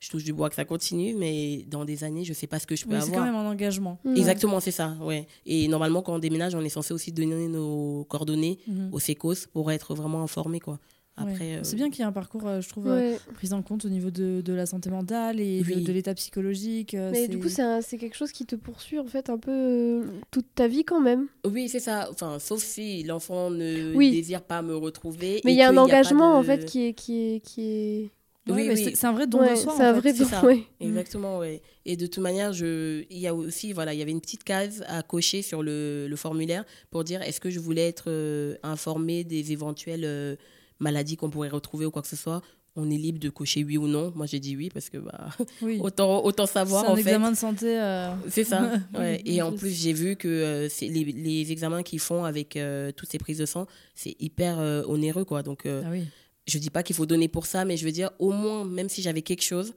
je 0.00 0.08
touche 0.08 0.24
du 0.24 0.32
bois 0.32 0.48
que 0.48 0.54
ça 0.54 0.64
continue, 0.64 1.14
mais 1.14 1.64
dans 1.68 1.84
des 1.84 2.04
années, 2.04 2.24
je 2.24 2.30
ne 2.30 2.34
sais 2.34 2.46
pas 2.46 2.58
ce 2.58 2.66
que 2.66 2.74
je 2.74 2.86
peux 2.86 2.94
avoir. 2.94 3.06
C'est 3.06 3.12
quand 3.12 3.24
même 3.24 3.34
un 3.34 3.48
engagement. 3.48 3.98
Exactement, 4.16 4.58
c'est 4.58 4.70
ça. 4.70 4.96
Ouais. 5.02 5.26
Et 5.44 5.68
normalement, 5.68 6.00
quand 6.02 6.14
on 6.14 6.18
déménage, 6.18 6.54
on 6.54 6.62
est 6.62 6.70
censé 6.70 6.94
aussi 6.94 7.12
donner 7.12 7.48
nos 7.48 8.04
coordonnées 8.08 8.58
mhm. 8.66 8.88
au 8.92 8.98
SECOS 8.98 9.46
pour 9.52 9.70
être 9.70 9.94
vraiment 9.94 10.22
informé. 10.22 10.58
Quoi. 10.58 10.78
Après, 11.16 11.56
euh, 11.56 11.60
C'est 11.64 11.76
bien 11.76 11.90
qu'il 11.90 11.98
y 11.98 12.02
ait 12.02 12.06
un 12.06 12.12
parcours, 12.12 12.46
euh, 12.46 12.62
je 12.62 12.68
trouve, 12.70 12.88
euh, 12.88 13.16
pris 13.34 13.52
en 13.52 13.60
compte 13.60 13.84
au 13.84 13.90
niveau 13.90 14.10
de, 14.10 14.40
de 14.42 14.52
la 14.54 14.64
santé 14.64 14.88
mentale 14.88 15.38
et 15.38 15.60
de, 15.60 15.92
l'état 15.92 16.14
psychologique. 16.14 16.94
mais 16.94 17.28
du 17.28 17.38
coup, 17.38 17.48
c'est 17.48 17.98
quelque 17.98 18.16
chose 18.16 18.32
qui 18.32 18.46
te 18.46 18.56
poursuit 18.56 18.98
en 18.98 19.06
fait 19.06 19.28
un 19.28 19.38
peu 19.38 20.02
toute 20.30 20.46
ta 20.54 20.66
vie 20.66 20.84
quand 20.84 21.00
même. 21.00 21.26
Oui, 21.44 21.68
c'est 21.68 21.80
ça. 21.80 22.08
Enfin, 22.10 22.38
sauf 22.38 22.62
si 22.62 23.02
l'enfant 23.02 23.50
ne 23.50 23.92
désire 24.10 24.42
pas 24.42 24.62
me 24.62 24.74
retrouver. 24.74 25.42
Mais 25.44 25.52
il 25.52 25.58
y 25.58 25.62
a 25.62 25.68
un 25.68 25.76
engagement 25.76 26.38
en 26.38 26.42
fait 26.42 26.64
qui 26.64 26.86
est, 26.86 26.94
qui 26.94 27.20
est, 27.20 27.40
qui 27.40 27.62
est 27.62 28.10
oui, 28.48 28.92
c'est 28.94 29.06
un 29.06 29.12
vrai 29.12 29.26
don 29.26 29.38
de 29.38 29.54
soi. 29.54 29.74
C'est 29.76 29.84
un 29.84 29.92
vrai 29.92 30.12
don, 30.12 30.26
oui. 30.44 30.66
Exactement, 30.80 31.38
oui. 31.38 31.60
Et 31.84 31.96
de 31.96 32.06
toute 32.06 32.22
manière, 32.22 32.52
je, 32.52 33.04
il 33.10 33.18
y 33.18 33.26
a 33.26 33.34
aussi, 33.34 33.72
voilà, 33.72 33.94
il 33.94 33.98
y 33.98 34.02
avait 34.02 34.10
une 34.10 34.20
petite 34.20 34.44
case 34.44 34.84
à 34.88 35.02
cocher 35.02 35.42
sur 35.42 35.62
le, 35.62 36.06
le 36.08 36.16
formulaire 36.16 36.64
pour 36.90 37.04
dire 37.04 37.22
est-ce 37.22 37.40
que 37.40 37.50
je 37.50 37.60
voulais 37.60 37.88
être 37.88 38.04
euh, 38.08 38.56
informé 38.62 39.24
des 39.24 39.52
éventuelles 39.52 40.04
euh, 40.04 40.36
maladies 40.78 41.16
qu'on 41.16 41.30
pourrait 41.30 41.48
retrouver 41.48 41.86
ou 41.86 41.90
quoi 41.90 42.02
que 42.02 42.08
ce 42.08 42.16
soit? 42.16 42.42
On 42.76 42.88
est 42.88 42.96
libre 42.96 43.18
de 43.18 43.30
cocher 43.30 43.64
oui 43.64 43.76
ou 43.76 43.88
non. 43.88 44.12
Moi, 44.14 44.26
j'ai 44.26 44.38
dit 44.38 44.56
oui 44.56 44.70
parce 44.72 44.88
que 44.90 44.98
bah, 44.98 45.30
autant, 45.80 46.24
autant 46.24 46.46
savoir. 46.46 46.84
C'est 46.84 46.92
un 46.92 46.96
examen 46.96 47.32
de 47.32 47.36
santé. 47.36 47.78
Euh, 47.80 48.14
c'est 48.28 48.44
ça. 48.44 48.72
ouais. 48.98 49.20
Et 49.24 49.42
en 49.42 49.52
plus, 49.52 49.70
j'ai 49.70 49.92
vu 49.92 50.16
que 50.16 50.68
les, 50.80 51.04
les, 51.04 51.52
examens 51.52 51.82
qu'ils 51.82 51.98
font 51.98 52.24
avec 52.24 52.58
toutes 52.96 53.10
ces 53.10 53.18
prises 53.18 53.38
de 53.38 53.46
sang, 53.46 53.66
c'est 53.94 54.16
hyper 54.20 54.58
onéreux. 54.88 55.24
Quoi. 55.24 55.42
Donc, 55.42 55.66
ah 55.66 55.88
oui 55.90 56.04
je 56.46 56.58
dis 56.58 56.70
pas 56.70 56.82
qu'il 56.82 56.96
faut 56.96 57.06
donner 57.06 57.28
pour 57.28 57.46
ça, 57.46 57.64
mais 57.64 57.76
je 57.76 57.84
veux 57.84 57.92
dire, 57.92 58.10
au 58.18 58.32
moins, 58.32 58.64
même 58.64 58.88
si 58.88 59.02
j'avais 59.02 59.22
quelque 59.22 59.42
chose, 59.42 59.74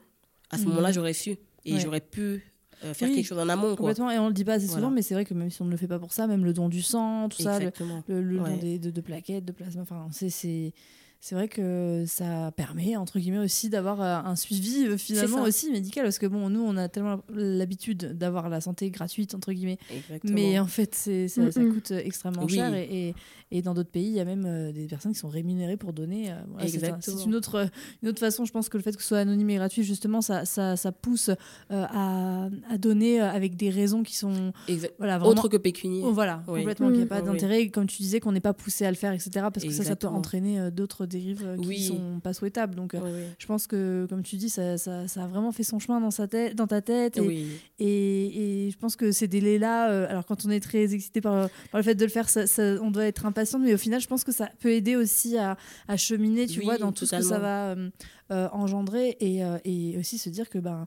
à 0.49 0.58
ce 0.58 0.65
moment-là, 0.65 0.89
mhm. 0.89 0.93
j'aurais 0.93 1.13
su. 1.13 1.38
Et 1.65 1.80
j'aurais 1.80 2.02
pu 2.02 2.43
euh, 2.84 2.93
faire 2.93 3.10
quelque 3.10 3.26
chose 3.26 3.39
en 3.39 3.49
amont. 3.49 3.76
Complètement, 3.76 4.12
et 4.12 4.19
on 4.19 4.28
le 4.28 4.34
dit 4.34 4.43
pas 4.43 4.54
assez 4.54 4.67
souvent, 4.67 4.91
mais 4.91 5.02
c'est 5.02 5.13
vrai 5.13 5.26
que 5.26 5.34
même 5.34 5.49
si 5.49 5.62
on 5.62 5.65
ne 5.65 5.71
le 5.71 5.78
fait 5.78 5.88
pas 5.88 5.99
pour 5.99 6.13
ça, 6.13 6.28
même 6.28 6.43
le 6.43 6.54
don 6.54 6.69
du 6.69 6.82
sang, 6.82 7.30
tout 7.30 7.41
ça, 7.41 7.60
le, 7.60 7.71
don 7.78 8.58
des, 8.58 8.80
de, 8.80 8.89
de, 8.89 9.02
plaquettes, 9.02 9.45
de 9.45 9.52
plasma, 9.52 9.82
enfin, 9.82 10.08
c'est 10.12 10.73
c'est 11.26 11.36
vrai 11.36 11.47
que 11.47 12.04
ça 12.06 12.52
permet, 12.52 12.97
entre 12.97 13.17
guillemets, 13.17 13.38
aussi 13.38 13.69
d'avoir 13.69 14.02
euh, 14.02 14.30
un 14.30 14.36
suivi 14.36 14.86
euh, 14.86 14.97
finalement 14.97 15.43
aussi 15.43 15.71
médical. 15.71 16.04
Parce 16.04 16.19
que 16.19 16.26
bon, 16.26 16.49
nous, 16.49 16.60
on 16.60 16.76
a 16.76 16.89
tellement 16.89 17.21
l'habitude 17.34 18.17
d'avoir 18.17 18.49
la 18.49 18.60
santé 18.60 18.91
gratuite, 18.91 19.34
entre 19.34 19.54
guillemets. 19.54 19.78
Mais 20.26 20.60
en 20.60 20.67
fait, 20.67 20.93
ça, 20.93 21.49
ça, 21.49 21.62
coûte 21.62 21.91
extrêmement 21.91 22.45
cher. 22.49 22.73
Et, 22.73 23.08
et, 23.08 23.15
dans 23.62 23.74
d'autres 23.74 23.89
pays, 23.89 24.08
il 24.08 24.13
y 24.13 24.20
a 24.20 24.26
même 24.26 24.46
euh, 24.46 24.72
des 24.72 24.86
personnes 24.86 25.13
qui 25.13 25.20
sont 25.20 25.30
rémunérées 25.30 25.78
pour 25.78 25.94
donner. 25.94 26.34
c'est 26.66 27.24
une 27.26 27.36
autre, 27.36 27.70
une 28.02 28.10
autre 28.10 28.20
façon. 28.20 28.46
Je 28.46 28.52
pense 28.52 28.70
que 28.70 28.78
le 28.78 28.84
fait 28.84 28.96
que 28.96 29.02
ce 29.02 29.10
soit 29.10 29.20
anonyme 29.20 29.50
et 29.52 29.56
gratuit, 29.56 29.84
justement, 29.84 30.22
ça, 30.22 30.46
ça, 30.46 30.76
ça 30.76 30.92
pousse 30.92 31.30
à, 31.70 32.48
à, 32.70 32.78
donner 32.78 33.20
avec 33.22 33.56
des 33.56 33.70
raisons 33.70 34.04
qui 34.04 34.16
sont. 34.16 34.54
Voilà, 34.98 35.24
Autre 35.24 35.48
que 35.48 35.58
pécunier. 35.58 36.02
Oh, 36.04 36.12
voilà, 36.12 36.44
complètement, 36.46 36.88
qu'il 36.88 36.98
n'y 36.98 37.04
a 37.04 37.08
pas 37.08 37.22
d'intérêt. 37.22 37.70
Comme 37.70 37.88
tu 37.88 38.02
disais, 38.02 38.20
qu'on 38.20 38.32
n'est 38.32 38.39
pas 38.39 38.54
poussé 38.54 38.86
à 38.86 38.89
le 38.89 38.98
faire, 38.98 39.13
etc. 39.13 39.48
Parce 39.54 39.63
que 39.63 39.72
ça, 39.72 39.84
ça 39.84 39.96
peut 39.96 40.08
entraîner 40.08 40.72
d'autres 40.72 41.06
dérives 41.06 41.58
qui 41.62 41.68
oui. 41.68 41.84
sont 41.84 42.20
pas 42.22 42.34
souhaitables. 42.34 42.76
Donc, 42.76 42.96
je 43.38 43.46
pense 43.46 43.68
que, 43.68 44.08
comme 44.10 44.24
tu 44.24 44.38
dis, 44.38 44.50
ça, 44.50 44.78
ça, 44.78 45.08
ça, 45.08 45.24
a 45.24 45.28
vraiment 45.28 45.52
fait 45.52 45.63
son 45.63 45.80
chemin 45.80 46.00
dans, 46.00 46.12
sa 46.12 46.28
tête, 46.28 46.56
dans 46.56 46.68
ta 46.68 46.82
tête. 46.82 47.18
Et, 47.18 47.48
et, 47.80 48.66
et, 48.68 48.72
je 48.72 48.78
pense 48.78 48.96
que 48.96 49.12
ces 49.12 49.28
délais-là, 49.28 50.08
alors 50.08 50.26
quand 50.26 50.46
on 50.46 50.50
est 50.50 50.60
très 50.60 50.94
excité 50.94 51.22
par, 51.22 51.50
par, 51.72 51.80
le 51.80 51.84
fait 51.84 51.96
de 51.96 52.04
le 52.04 52.10
faire, 52.10 52.30
ça, 52.30 52.42
on 52.82 52.92
doit 52.92 53.06
être 53.06 53.26
impatient, 53.26 53.42
mais 53.60 53.73
au 53.73 53.77
final, 53.77 54.01
je 54.01 54.08
pense 54.08 54.23
que 54.23 54.32
ça 54.32 54.49
peut 54.60 54.71
aider 54.71 54.95
aussi 54.95 55.38
à, 55.38 55.58
à 55.88 55.97
cheminer, 55.97 56.47
tu 56.47 56.62
vois, 56.62 56.77
dans 56.77 56.91
tout 56.91 57.06
ce 57.06 57.15
que 57.15 57.21
ça 57.21 57.39
va 57.39 57.75
engendrer 58.51 59.17
et, 59.19 59.41
et, 59.65 59.97
aussi 59.97 60.17
se 60.17 60.29
dire 60.29 60.49
que 60.49 60.58
ben, 60.58 60.73
euh, 60.82 60.86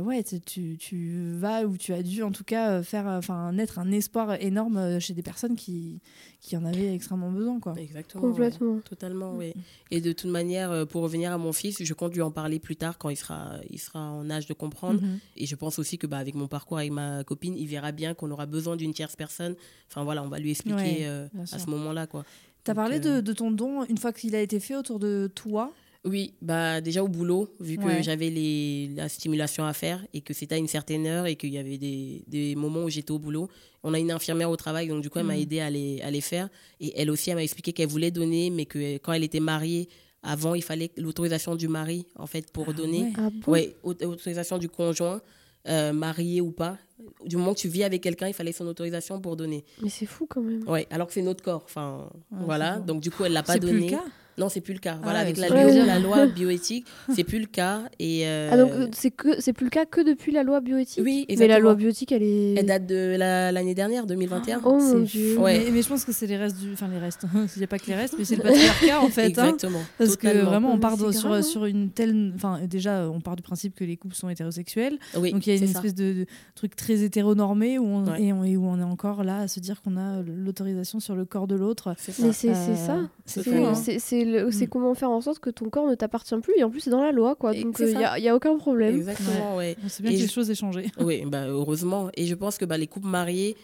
ouais, 0.00 0.22
tu, 0.22 0.76
tu, 0.78 1.32
vas 1.34 1.64
ou 1.64 1.76
tu 1.76 1.92
as 1.92 2.02
dû 2.02 2.22
en 2.22 2.30
tout 2.30 2.44
cas 2.44 2.70
euh, 2.70 2.82
faire, 2.82 3.08
euh, 3.08 3.18
enfin, 3.18 3.52
naître 3.52 3.78
un 3.78 3.90
espoir 3.92 4.40
énorme 4.40 5.00
chez 5.00 5.12
des 5.12 5.22
personnes 5.22 5.56
qui, 5.56 6.00
qui 6.40 6.56
en 6.56 6.64
avaient 6.64 6.94
extrêmement 6.94 7.30
besoin, 7.30 7.60
quoi. 7.60 7.74
Exactement. 7.76 8.22
Complètement. 8.22 8.78
totalement, 8.80 9.34
oui. 9.36 9.52
Et 9.90 10.00
de 10.00 10.12
toute 10.12 10.30
manière, 10.30 10.86
pour 10.86 11.02
revenir 11.02 11.32
à 11.32 11.38
mon 11.38 11.52
fils, 11.52 11.82
je 11.82 11.94
compte 11.94 12.14
lui 12.14 12.22
en 12.22 12.30
parler 12.30 12.58
plus 12.58 12.76
tard 12.76 12.96
quand 12.98 13.10
il 13.10 13.16
sera, 13.16 13.56
il 13.68 13.78
sera 13.78 14.10
en 14.10 14.30
âge 14.30 14.46
de 14.46 14.54
comprendre. 14.54 15.02
Mhm. 15.02 15.18
Et 15.36 15.46
je 15.46 15.56
pense 15.56 15.78
aussi 15.78 15.98
que, 15.98 16.06
bah, 16.06 16.18
avec 16.18 16.34
mon 16.34 16.48
parcours 16.48 16.78
avec 16.78 16.92
ma 16.92 17.24
copine, 17.24 17.56
il 17.56 17.66
verra 17.66 17.92
bien 17.92 18.14
qu'on 18.14 18.30
aura 18.30 18.46
besoin 18.46 18.76
d'une 18.76 18.94
tierce 18.94 19.16
personne. 19.16 19.56
Enfin 19.90 20.04
voilà, 20.04 20.22
on 20.22 20.28
va 20.28 20.38
lui 20.38 20.50
expliquer 20.50 21.06
à 21.06 21.58
ce 21.58 21.68
moment-là, 21.70 22.06
quoi. 22.06 22.24
Tu 22.64 22.70
as 22.70 22.74
parlé 22.74 23.00
de, 23.00 23.20
de, 23.20 23.32
ton 23.32 23.50
don 23.50 23.84
une 23.86 23.98
fois 23.98 24.12
qu'il 24.12 24.36
a 24.36 24.40
été 24.40 24.60
fait 24.60 24.76
autour 24.76 25.00
de 25.00 25.28
toi. 25.34 25.72
Oui, 26.04 26.34
bah 26.42 26.80
déjà 26.80 27.04
au 27.04 27.08
boulot, 27.08 27.54
vu 27.60 27.76
que 27.76 28.02
j'avais 28.02 28.28
les, 28.28 28.90
la 28.96 29.08
stimulation 29.08 29.64
à 29.64 29.72
faire 29.72 30.04
et 30.12 30.20
que 30.20 30.34
c'était 30.34 30.56
à 30.56 30.58
une 30.58 30.66
certaine 30.66 31.06
heure 31.06 31.26
et 31.26 31.36
qu'il 31.36 31.50
y 31.50 31.58
avait 31.58 31.78
des, 31.78 32.24
des 32.26 32.56
moments 32.56 32.82
où 32.82 32.90
j'étais 32.90 33.12
au 33.12 33.20
boulot. 33.20 33.48
On 33.84 33.94
a 33.94 34.00
une 34.00 34.10
infirmière 34.10 34.50
au 34.50 34.56
travail, 34.56 34.88
donc 34.88 35.00
du 35.02 35.10
coup, 35.10 35.20
elle 35.20 35.26
m'a 35.26 35.36
mm. 35.36 35.42
aidé 35.42 35.60
à 35.60 35.70
les, 35.70 36.00
à 36.02 36.10
les 36.10 36.20
faire. 36.20 36.48
Et 36.80 36.92
elle 37.00 37.08
aussi, 37.08 37.30
elle 37.30 37.36
m'a 37.36 37.44
expliqué 37.44 37.72
qu'elle 37.72 37.88
voulait 37.88 38.10
donner, 38.10 38.50
mais 38.50 38.66
que 38.66 38.98
quand 38.98 39.12
elle 39.12 39.22
était 39.22 39.40
mariée, 39.40 39.88
avant, 40.24 40.54
il 40.54 40.62
fallait 40.62 40.90
l'autorisation 40.96 41.54
du 41.54 41.68
mari, 41.68 42.06
en 42.16 42.26
fait, 42.26 42.50
pour 42.50 42.66
ah 42.68 42.72
donner. 42.72 43.12
Ouais, 43.46 43.76
ah 43.84 44.06
autorisation 44.06 44.58
du 44.58 44.68
conjoint, 44.68 45.20
euh, 45.68 45.92
marié 45.92 46.40
ou 46.40 46.50
pas. 46.50 46.78
Du 47.24 47.36
moment 47.36 47.54
que 47.54 47.60
tu 47.60 47.68
vis 47.68 47.84
avec 47.84 48.02
quelqu'un, 48.02 48.28
il 48.28 48.34
fallait 48.34 48.52
son 48.52 48.66
autorisation 48.66 49.20
pour 49.20 49.36
donner. 49.36 49.64
Mais 49.82 49.88
c'est 49.88 50.06
fou 50.06 50.26
quand 50.28 50.42
même. 50.42 50.66
Ouais, 50.68 50.86
alors 50.90 51.06
que 51.06 51.12
c'est 51.12 51.22
notre 51.22 51.42
corps. 51.42 51.62
Enfin, 51.64 52.08
voilà. 52.30 52.78
Donc 52.78 53.00
du 53.00 53.10
coup, 53.10 53.24
elle 53.24 53.32
l'a 53.32 53.42
pas 53.42 53.58
donné. 53.58 53.72
Plus 53.72 53.90
le 53.90 53.96
cas 53.96 54.04
non, 54.38 54.48
c'est 54.48 54.60
plus 54.60 54.72
le 54.72 54.80
cas. 54.80 54.98
voilà, 55.02 55.18
ah, 55.18 55.22
avec 55.22 55.36
la, 55.36 55.48
la, 55.48 55.98
loi 55.98 56.26
bioéthique, 56.34 56.86
c'est 57.14 57.24
plus 57.24 57.38
le 57.38 57.46
cas. 57.46 57.82
Et 57.98 58.26
euh, 58.26 58.48
Ah, 58.50 58.56
donc 58.56 58.72
c'est 58.92 59.10
que 59.10 59.40
c'est 59.40 59.52
plus 59.52 59.64
le 59.64 59.70
cas 59.70 59.84
que 59.84 60.00
depuis 60.00 60.32
la 60.32 60.42
loi 60.42 60.60
bioéthique 60.60 61.04
Oui, 61.04 61.26
exactement. 61.28 61.40
Mais 61.40 61.48
la 61.48 61.58
loi 61.58 61.74
bioéthique, 61.74 62.12
elle 62.12 62.22
est. 62.22 62.54
Elle 62.54 62.66
date 62.66 62.86
de 62.86 63.16
l'année 63.18 63.74
dernière, 63.74 64.06
2021. 64.06 64.62
Oh 64.64 64.78
mon 64.78 65.00
dieu. 65.00 65.38
Ouais. 65.38 65.70
Mais, 65.70 65.82
je 65.82 65.88
pense 65.88 66.04
que 66.04 66.12
c'est 66.12 66.26
les 66.26 66.36
restes 66.36 66.58
du. 66.58 66.72
Enfin, 66.72 66.88
les 66.88 66.98
restes. 66.98 67.26
Il 67.34 67.58
n'y 67.58 67.64
a 67.64 67.66
pas 67.66 67.78
que 67.78 67.86
les 67.86 67.94
restes, 67.94 68.14
mais 68.18 68.24
c'est 68.24 68.36
le 68.36 68.42
patriarcat 68.42 69.00
en 69.00 69.08
fait. 69.08 69.38
Hein. 69.38 69.48
Exactement. 69.48 69.82
parce 69.98 70.16
que 70.16 70.28
vraiment, 70.44 70.72
on 70.72 70.78
part 70.78 70.96
sur, 71.12 71.32
hein. 71.32 71.42
sur 71.42 71.66
une 71.66 71.90
telle. 71.90 72.32
Enfin, 72.34 72.60
déjà, 72.66 73.10
on 73.10 73.20
part 73.20 73.36
du 73.36 73.42
principe 73.42 73.74
que 73.74 73.84
les 73.84 73.96
couples 73.96 74.16
sont 74.16 74.28
hétérosexuels. 74.28 74.98
Oui, 75.16 75.32
donc 75.32 75.46
il 75.46 75.50
y 75.50 75.52
a 75.52 75.58
une 75.58 75.70
espèce 75.70 75.94
de, 75.94 76.26
truc 76.54 76.74
très 76.74 76.91
hétéronormé 77.00 77.78
où 77.78 77.84
on, 77.84 78.14
et, 78.14 78.32
on, 78.32 78.42
où 78.42 78.66
on 78.66 78.78
est 78.78 78.84
encore 78.84 79.24
là 79.24 79.38
à 79.38 79.48
se 79.48 79.60
dire 79.60 79.82
qu'on 79.82 79.96
a 79.96 80.22
l'autorisation 80.22 81.00
sur 81.00 81.14
le 81.14 81.24
corps 81.24 81.46
de 81.46 81.54
l'autre. 81.54 81.94
Mais 82.20 82.32
c'est 82.32 82.54
ça. 82.54 83.08
C'est 83.24 83.46
euh, 83.48 84.50
mm. 84.50 84.66
comment 84.68 84.94
faire 84.94 85.10
en 85.10 85.20
sorte 85.20 85.38
que 85.38 85.50
ton 85.50 85.70
corps 85.70 85.88
ne 85.88 85.94
t'appartient 85.94 86.38
plus 86.42 86.54
et 86.56 86.64
en 86.64 86.70
plus 86.70 86.80
c'est 86.80 86.90
dans 86.90 87.02
la 87.02 87.12
loi 87.12 87.34
quoi. 87.34 87.54
Donc 87.54 87.76
il 87.80 87.96
n'y 87.96 88.04
a, 88.04 88.12
a, 88.12 88.34
aucun 88.34 88.56
problème. 88.56 88.96
Exactement 88.96 89.56
ouais, 89.56 89.76
c'est 89.88 90.02
bien 90.02 90.12
que 90.12 90.18
les 90.18 90.28
choses 90.28 90.50
aient 90.50 90.54
changé. 90.54 90.90
Oui 91.00 91.24
bah 91.26 91.46
heureusement. 91.46 92.10
Et 92.14 92.26
je 92.26 92.34
pense 92.34 92.58
que 92.58 92.64
bah, 92.64 92.78
les 92.78 92.86
couples 92.86 93.08
mariés 93.08 93.56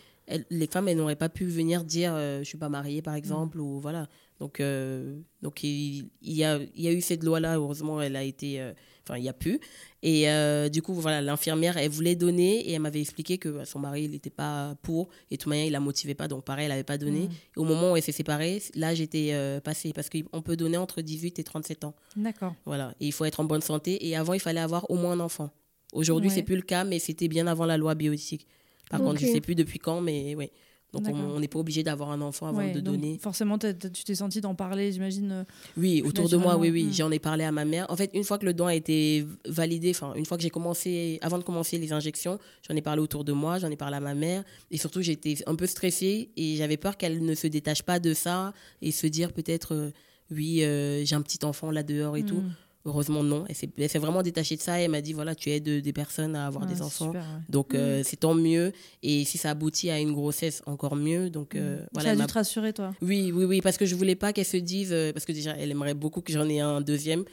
les 0.51 0.67
femmes 0.67 0.88
elles 0.88 0.97
n'auraient 0.97 1.17
pas 1.17 1.29
pu 1.29 1.45
venir 1.47 1.85
dire 1.85 2.12
je 2.12 2.19
euh, 2.19 2.38
je 2.41 2.45
suis 2.45 2.59
pas 2.59 2.69
mariée 2.69 3.03
par 3.03 3.14
exemple 3.14 3.61
ou 3.61 3.81
voilà 3.81 4.09
donc 4.41 4.61
euh, 4.61 5.19
donc 5.43 5.62
il, 5.62 6.11
y 6.23 6.45
a 6.45 6.59
il 6.75 6.83
y 6.83 6.88
a 6.88 6.93
eu 6.93 7.01
cette 7.01 7.25
loi 7.25 7.41
là 7.41 7.57
heureusement 7.57 8.01
elle 8.01 8.17
a 8.17 8.23
été 8.23 8.61
euh, 8.61 8.73
enfin 9.09 9.18
il 9.18 9.25
y 9.25 9.29
a 9.29 9.33
pu 9.33 9.61
et 10.03 10.29
euh, 10.31 10.68
du 10.68 10.81
coup, 10.81 10.94
voilà, 10.94 11.21
l'infirmière, 11.21 11.77
elle 11.77 11.90
voulait 11.90 12.14
donner 12.14 12.61
et 12.68 12.73
elle 12.73 12.81
m'avait 12.81 13.01
expliqué 13.01 13.37
que 13.38 13.49
bah, 13.49 13.64
son 13.64 13.81
mari, 13.81 14.05
il 14.05 14.12
n'était 14.12 14.31
pas 14.31 14.77
pour. 14.83 15.09
Et 15.31 15.37
de 15.37 15.40
toute 15.40 15.49
manière, 15.49 15.66
il 15.66 15.73
la 15.73 15.81
motivait 15.81 16.14
pas. 16.14 16.29
Donc, 16.29 16.44
pareil, 16.44 16.66
elle 16.66 16.71
n'avait 16.71 16.85
pas 16.85 16.99
donné. 16.99 17.23
Mm. 17.23 17.31
Et 17.57 17.59
au 17.59 17.64
moment 17.64 17.92
où 17.92 17.97
elle 17.97 18.03
s'est 18.03 18.12
séparée, 18.12 18.62
là, 18.75 18.94
j'étais 18.94 19.31
euh, 19.33 19.61
passée. 19.61 19.92
Parce 19.92 20.09
qu'on 20.09 20.40
peut 20.40 20.57
donner 20.57 20.77
entre 20.77 21.03
18 21.03 21.40
et 21.40 21.44
37 21.44 21.85
ans. 21.85 21.94
D'accord. 22.16 22.55
Voilà. 22.64 22.94
Et 23.01 23.07
il 23.07 23.12
faut 23.12 23.25
être 23.25 23.40
en 23.40 23.44
bonne 23.44 23.61
santé. 23.61 24.07
Et 24.07 24.16
avant, 24.16 24.35
il 24.35 24.40
fallait 24.40 24.61
avoir 24.61 24.88
au 24.90 24.94
moins 24.94 25.12
un 25.12 25.21
enfant. 25.21 25.51
Aujourd'hui, 25.92 26.31
ce 26.31 26.37
c'est 26.37 26.42
plus 26.42 26.57
le 26.57 26.62
cas, 26.62 26.85
mais 26.85 26.99
c'était 26.99 27.29
bien 27.29 27.47
avant 27.47 27.66
la 27.66 27.77
loi 27.77 27.94
bioéthique. 27.94 28.47
Par 28.90 29.01
contre, 29.01 29.21
je 29.21 29.27
ne 29.27 29.33
sais 29.33 29.40
plus 29.40 29.55
depuis 29.55 29.79
quand, 29.79 30.01
mais 30.01 30.35
oui. 30.35 30.51
Donc 30.92 31.07
on 31.09 31.38
n'est 31.38 31.48
pas 31.48 31.59
obligé 31.59 31.83
d'avoir 31.83 32.11
un 32.11 32.20
enfant 32.22 32.46
avant 32.46 32.72
de 32.72 32.81
donner. 32.81 33.18
Forcément, 33.20 33.59
tu 33.59 33.74
t'es 34.05 34.14
senti 34.14 34.40
d'en 34.40 34.55
parler, 34.55 34.90
j'imagine. 34.90 35.33
Euh, 35.33 35.44
oui, 35.77 36.03
autour 36.05 36.29
de 36.29 36.37
moi, 36.37 36.57
oui, 36.57 36.70
oui. 36.70 36.85
Hmm. 36.85 36.92
J'en 36.92 37.11
ai 37.11 37.18
parlé 37.18 37.44
à 37.44 37.53
ma 37.53 37.66
mère. 37.66 37.87
En 37.90 37.96
fait, 37.96 38.11
une 38.14 38.24
fois 38.24 38.38
que 38.38 38.46
le 38.46 38.55
don 38.55 38.66
a 38.66 38.74
été 38.74 39.27
validé, 39.46 39.90
enfin, 39.90 40.14
une 40.14 40.24
fois 40.24 40.38
que 40.38 40.42
j'ai 40.42 40.51
commencé, 40.51 41.18
avant 41.20 41.38
de 41.38 41.42
commencer 41.42 41.77
les 41.77 41.92
injections, 41.92 42.38
j'en 42.68 42.74
ai 42.74 42.81
parlé 42.81 43.03
autour 43.03 43.24
de 43.24 43.33
moi, 43.33 43.59
j'en 43.59 43.70
ai 43.70 43.77
parlé 43.77 43.96
à 43.96 44.01
ma 44.01 44.14
mère. 44.14 44.44
Et 44.70 44.79
surtout, 44.79 45.03
j'étais 45.03 45.37
un 45.46 45.57
peu 45.57 45.66
stressée 45.66 46.31
et 46.37 46.57
j'avais 46.57 46.79
peur 46.79 46.96
qu'elle 46.96 47.22
ne 47.22 47.35
se 47.35 47.46
détache 47.46 47.83
pas 47.83 48.01
de 48.01 48.14
ça 48.14 48.55
et 48.81 48.90
se 48.90 49.07
dire 49.07 49.33
peut-être, 49.33 49.74
euh, 49.74 49.90
oui, 50.31 50.64
euh, 50.64 51.05
j'ai 51.05 51.14
un 51.14 51.22
petit 51.22 51.44
enfant 51.44 51.70
là 51.70 51.83
dehors 51.83 52.16
et 52.16 52.22
tout. 52.22 52.42
Heureusement, 52.85 53.23
non. 53.23 53.45
Elle 53.49 53.88
s'est 53.88 53.99
vraiment 53.99 54.23
détachée 54.23 54.57
de 54.57 54.61
ça. 54.61 54.81
Et 54.81 54.85
elle 54.85 54.91
m'a 54.91 55.01
dit 55.01 55.12
voilà, 55.12 55.35
tu 55.35 55.51
aides 55.51 55.69
des 55.69 55.93
personnes 55.93 56.37
à 56.37 56.47
avoir 56.47 56.67
des 56.67 56.81
enfants. 56.81 57.12
Donc, 57.49 57.75
euh, 57.75 58.01
mm. 58.01 58.05
c'est 58.05 58.17
tant 58.17 58.35
mieux. 58.35 58.73
Et 59.03 59.25
si 59.25 59.37
ça 59.37 59.51
aboutit 59.51 59.91
à 59.91 59.99
une 59.99 60.12
grossesse, 60.12 60.62
encore 60.67 60.97
mieux. 60.97 61.29
Donc, 61.29 61.55
euh, 61.55 61.83
mm. 61.83 61.87
voilà. 61.93 62.09
Ça 62.09 62.12
a 62.12 62.17
dû 62.17 62.27
te 62.27 62.35
rassurer, 62.35 62.73
toi 62.73 62.95
Oui, 63.03 63.33
oui, 63.35 63.45
oui. 63.45 63.61
Parce 63.61 63.77
que 63.77 63.85
je 63.85 63.95
voulais 63.95 64.14
pas 64.14 64.33
qu'elle 64.33 64.45
se 64.45 64.57
dise. 64.57 64.91
Euh, 64.93 65.12
parce 65.12 65.25
que 65.25 65.33
déjà, 65.33 65.55
elle 65.59 65.71
aimerait 65.71 65.95
beaucoup 65.95 66.21
que 66.21 66.33
j'en 66.33 66.49
ai 66.49 66.61
un 66.61 66.81
deuxième. 66.81 67.25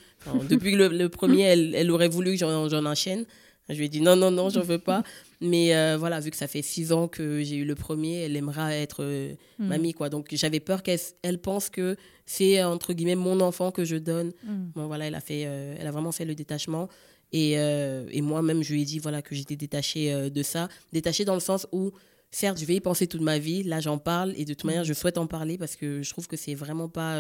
depuis 0.50 0.76
le, 0.76 0.88
le, 0.88 1.10
premier, 1.10 1.44
elle, 1.44 1.76
elle, 1.76 1.92
aurait 1.92 2.10
voulu 2.10 2.32
que 2.32 2.38
j'en 2.38 2.86
enchaîne. 2.86 3.26
Je 3.70 3.76
lui 3.76 3.86
ai 3.86 3.90
dit 3.90 4.02
non, 4.02 4.16
non, 4.16 4.30
non, 4.32 4.50
j'en 4.50 4.62
veux 4.62 4.78
pas. 4.78 5.04
Mais 5.46 5.76
euh, 5.76 5.96
voilà, 5.98 6.20
vu 6.20 6.32
que 6.32 6.38
ça 6.38 6.48
fait 6.48 6.62
six 6.62 6.92
ans 6.92 7.08
que 7.08 7.44
j'ai 7.44 7.58
eu 7.58 7.66
le 7.66 7.76
premier, 7.76 8.22
elle 8.24 8.36
aimera 8.36 8.74
être 8.74 9.04
euh, 9.04 9.36
hmm. 9.60 9.68
mamie, 9.68 9.94
quoi. 9.94 10.10
Donc 10.10 10.28
j'avais 10.32 10.60
peur 10.60 10.84
qu'elle 10.84 11.00
elle 11.22 11.40
pense 11.40 11.70
que 11.70 11.96
c'est 12.26 12.64
entre 12.64 12.94
guillemets 12.94 13.16
mon 13.16 13.40
enfant 13.42 13.72
que 13.72 13.86
je 13.86 13.96
donne. 13.96 14.32
Hmm. 14.44 14.70
Bon 14.74 14.88
voilà, 14.88 15.06
elle 15.06 15.16
a 15.16 15.22
fait, 15.22 15.44
euh, 15.46 15.76
elle 15.80 15.88
a 15.88 15.92
vraiment 15.92 16.12
fait 16.12 16.26
le 16.26 16.36
détachement. 16.36 16.90
Et, 17.32 17.54
et 17.54 18.22
moi-même, 18.22 18.64
je 18.64 18.72
lui 18.72 18.84
ai 18.84 18.86
dit 18.86 19.00
voilà 19.00 19.22
que 19.22 19.36
j'étais 19.36 19.58
détachée 19.58 20.30
de 20.30 20.44
ça, 20.44 20.70
détachée 20.94 21.26
dans 21.26 21.34
le 21.34 21.42
sens 21.42 21.68
où 21.74 21.92
certes, 22.32 22.58
je 22.58 22.66
vais 22.66 22.76
y 22.76 22.80
penser 22.80 23.08
toute 23.08 23.20
ma 23.20 23.40
vie. 23.40 23.64
Là, 23.64 23.82
j'en 23.82 23.98
parle 23.98 24.34
et 24.38 24.46
de 24.46 24.54
toute 24.54 24.64
hmm. 24.64 24.68
manière, 24.68 24.84
je 24.86 24.94
souhaite 24.94 25.18
en 25.18 25.28
parler 25.28 25.58
parce 25.58 25.76
que 25.76 26.02
je 26.02 26.10
trouve 26.12 26.28
que 26.28 26.38
c'est 26.38 26.56
vraiment 26.56 26.88
pas, 26.88 27.20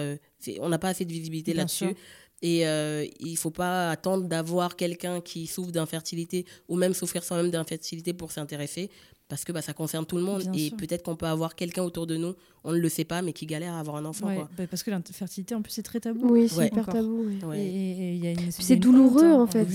on 0.62 0.70
n'a 0.70 0.78
pas 0.78 0.90
assez 0.90 1.04
de 1.04 1.12
visibilité 1.12 1.54
là-dessus. 1.54 1.96
Et 2.42 2.68
euh, 2.68 3.06
il 3.20 3.32
ne 3.32 3.38
faut 3.38 3.52
pas 3.52 3.90
attendre 3.90 4.28
d'avoir 4.28 4.76
quelqu'un 4.76 5.22
qui 5.22 5.48
souffre 5.48 5.72
d'infertilité 5.72 6.46
ou 6.68 6.76
même 6.76 6.94
souffrir 6.94 7.24
soi-même 7.24 7.50
d'infertilité 7.50 8.14
pour 8.14 8.32
s'intéresser 8.32 8.90
parce 9.28 9.44
que 9.44 9.52
bah, 9.52 9.62
ça 9.62 9.74
concerne 9.74 10.06
tout 10.06 10.18
le 10.18 10.24
monde. 10.24 10.44
et 10.54 10.72
peut-être 10.72 11.04
qu'on 11.04 11.16
peut 11.16 11.26
avoir 11.26 11.56
quelqu'un 11.56 11.84
autour 11.84 12.06
de 12.06 12.16
nous, 12.16 12.36
on 12.64 12.72
ne 12.72 12.78
le 12.78 12.90
sait 12.90 13.04
pas, 13.04 13.22
mais 13.22 13.34
qui 13.34 13.46
galère 13.46 13.74
à 13.74 13.80
avoir 13.80 13.98
un 13.98 14.06
enfant. 14.06 14.28
Bah, 14.58 14.66
parce 14.70 14.84
que 14.84 14.92
l'infertilité, 14.92 15.56
en 15.56 15.62
plus, 15.62 15.72
c'est 15.72 15.84
très 15.84 16.00
tabou. 16.00 16.28
Oui, 16.30 16.48
c'est 16.50 16.68
hyper 16.68 16.86
tabou. 16.86 17.26
Et, 17.54 18.36
c'est 18.50 18.76
douloureux, 18.76 19.32
en 19.34 19.48
fait. 19.48 19.68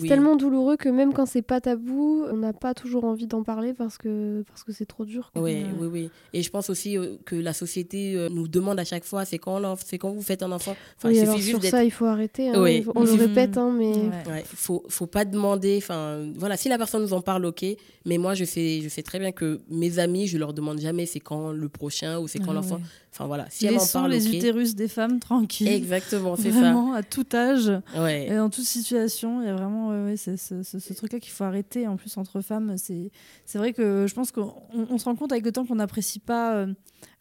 c'est 0.00 0.08
tellement 0.08 0.36
douloureux 0.36 0.76
que 0.76 0.88
même 0.88 1.12
quand 1.12 1.26
c'est 1.26 1.42
pas 1.42 1.60
tabou, 1.60 2.24
on 2.30 2.36
n'a 2.36 2.52
pas 2.52 2.74
toujours 2.74 3.04
envie 3.04 3.26
d'en 3.26 3.42
parler 3.42 3.74
parce 3.74 3.98
que 3.98 4.44
parce 4.48 4.64
que 4.64 4.72
c'est 4.72 4.86
trop 4.86 5.04
dur. 5.04 5.30
Oui, 5.36 5.64
oui, 5.78 5.88
oui. 5.90 6.10
Et 6.32 6.42
je 6.42 6.50
pense 6.50 6.70
aussi 6.70 6.96
euh, 6.96 7.16
que 7.24 7.36
la 7.36 7.52
société 7.52 8.14
euh, 8.16 8.28
nous 8.28 8.48
demande 8.48 8.78
à 8.80 8.84
chaque 8.84 9.04
fois, 9.04 9.24
c'est 9.24 9.38
quand, 9.38 9.60
c'est 9.84 9.98
quand 9.98 10.10
vous 10.10 10.22
faites 10.22 10.42
un 10.42 10.52
enfant. 10.52 10.74
Enfin, 10.98 11.10
oui, 11.10 11.20
alors 11.20 11.38
sur 11.38 11.62
ça, 11.62 11.84
il 11.84 11.90
faut 11.90 12.06
arrêter. 12.06 12.50
Hein. 12.50 12.54
On 12.94 13.04
le 13.04 13.12
répète, 13.12 13.56
hein, 13.56 13.74
mais... 13.76 13.92
Il 13.92 14.42
faut, 14.44 14.84
faut 14.88 15.06
pas 15.06 15.24
demander... 15.24 15.76
Enfin, 15.78 16.28
voilà, 16.36 16.56
si 16.56 16.68
la 16.68 16.78
personne 16.78 17.02
nous 17.02 17.12
en 17.12 17.20
parle, 17.20 17.44
ok. 17.46 17.64
Mais 18.04 18.18
moi, 18.18 18.34
je 18.34 18.44
sais, 18.44 18.80
je 18.82 18.88
sais 18.92 19.02
très 19.02 19.18
bien 19.18 19.32
que 19.32 19.60
mes 19.68 19.98
amis, 19.98 20.26
je 20.26 20.38
leur 20.38 20.52
demande 20.52 20.78
jamais 20.78 21.06
c'est 21.06 21.20
quand 21.20 21.52
le 21.52 21.68
prochain 21.68 22.18
ou 22.18 22.28
c'est 22.28 22.38
quand 22.38 22.50
ah 22.50 22.54
l'enfant. 22.54 22.80
Enfin 23.12 23.26
voilà, 23.26 23.46
si 23.50 23.66
elle 23.66 23.76
parle, 23.92 24.10
les 24.10 24.34
utérus 24.34 24.74
des 24.74 24.88
femmes 24.88 25.18
tranquilles. 25.18 25.68
Exactement, 25.68 26.36
c'est 26.36 26.50
ça. 26.50 26.60
Vraiment 26.60 26.92
à 26.92 27.02
tout 27.02 27.26
âge 27.34 27.70
et 28.08 28.38
en 28.38 28.50
toute 28.50 28.64
situation, 28.64 29.42
il 29.42 29.46
y 29.46 29.50
a 29.50 29.54
vraiment 29.54 29.88
ouais, 30.06 30.16
ce, 30.16 30.36
ce, 30.36 30.92
truc-là 30.94 31.20
qu'il 31.20 31.32
faut 31.32 31.44
arrêter. 31.44 31.86
En 31.86 31.96
plus 31.96 32.16
entre 32.16 32.40
femmes, 32.40 32.74
c'est 32.76 33.10
c'est 33.44 33.58
vrai 33.58 33.72
que 33.72 34.06
je 34.08 34.14
pense 34.14 34.32
qu'on 34.32 34.98
se 34.98 35.04
rend 35.04 35.14
compte 35.14 35.32
avec 35.32 35.44
le 35.44 35.52
temps 35.52 35.66
qu'on 35.66 35.76
n'apprécie 35.76 36.20
pas. 36.20 36.54
Euh, 36.54 36.66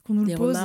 qu'on 0.03 0.13
nous 0.13 0.25
le 0.25 0.35
pose. 0.35 0.57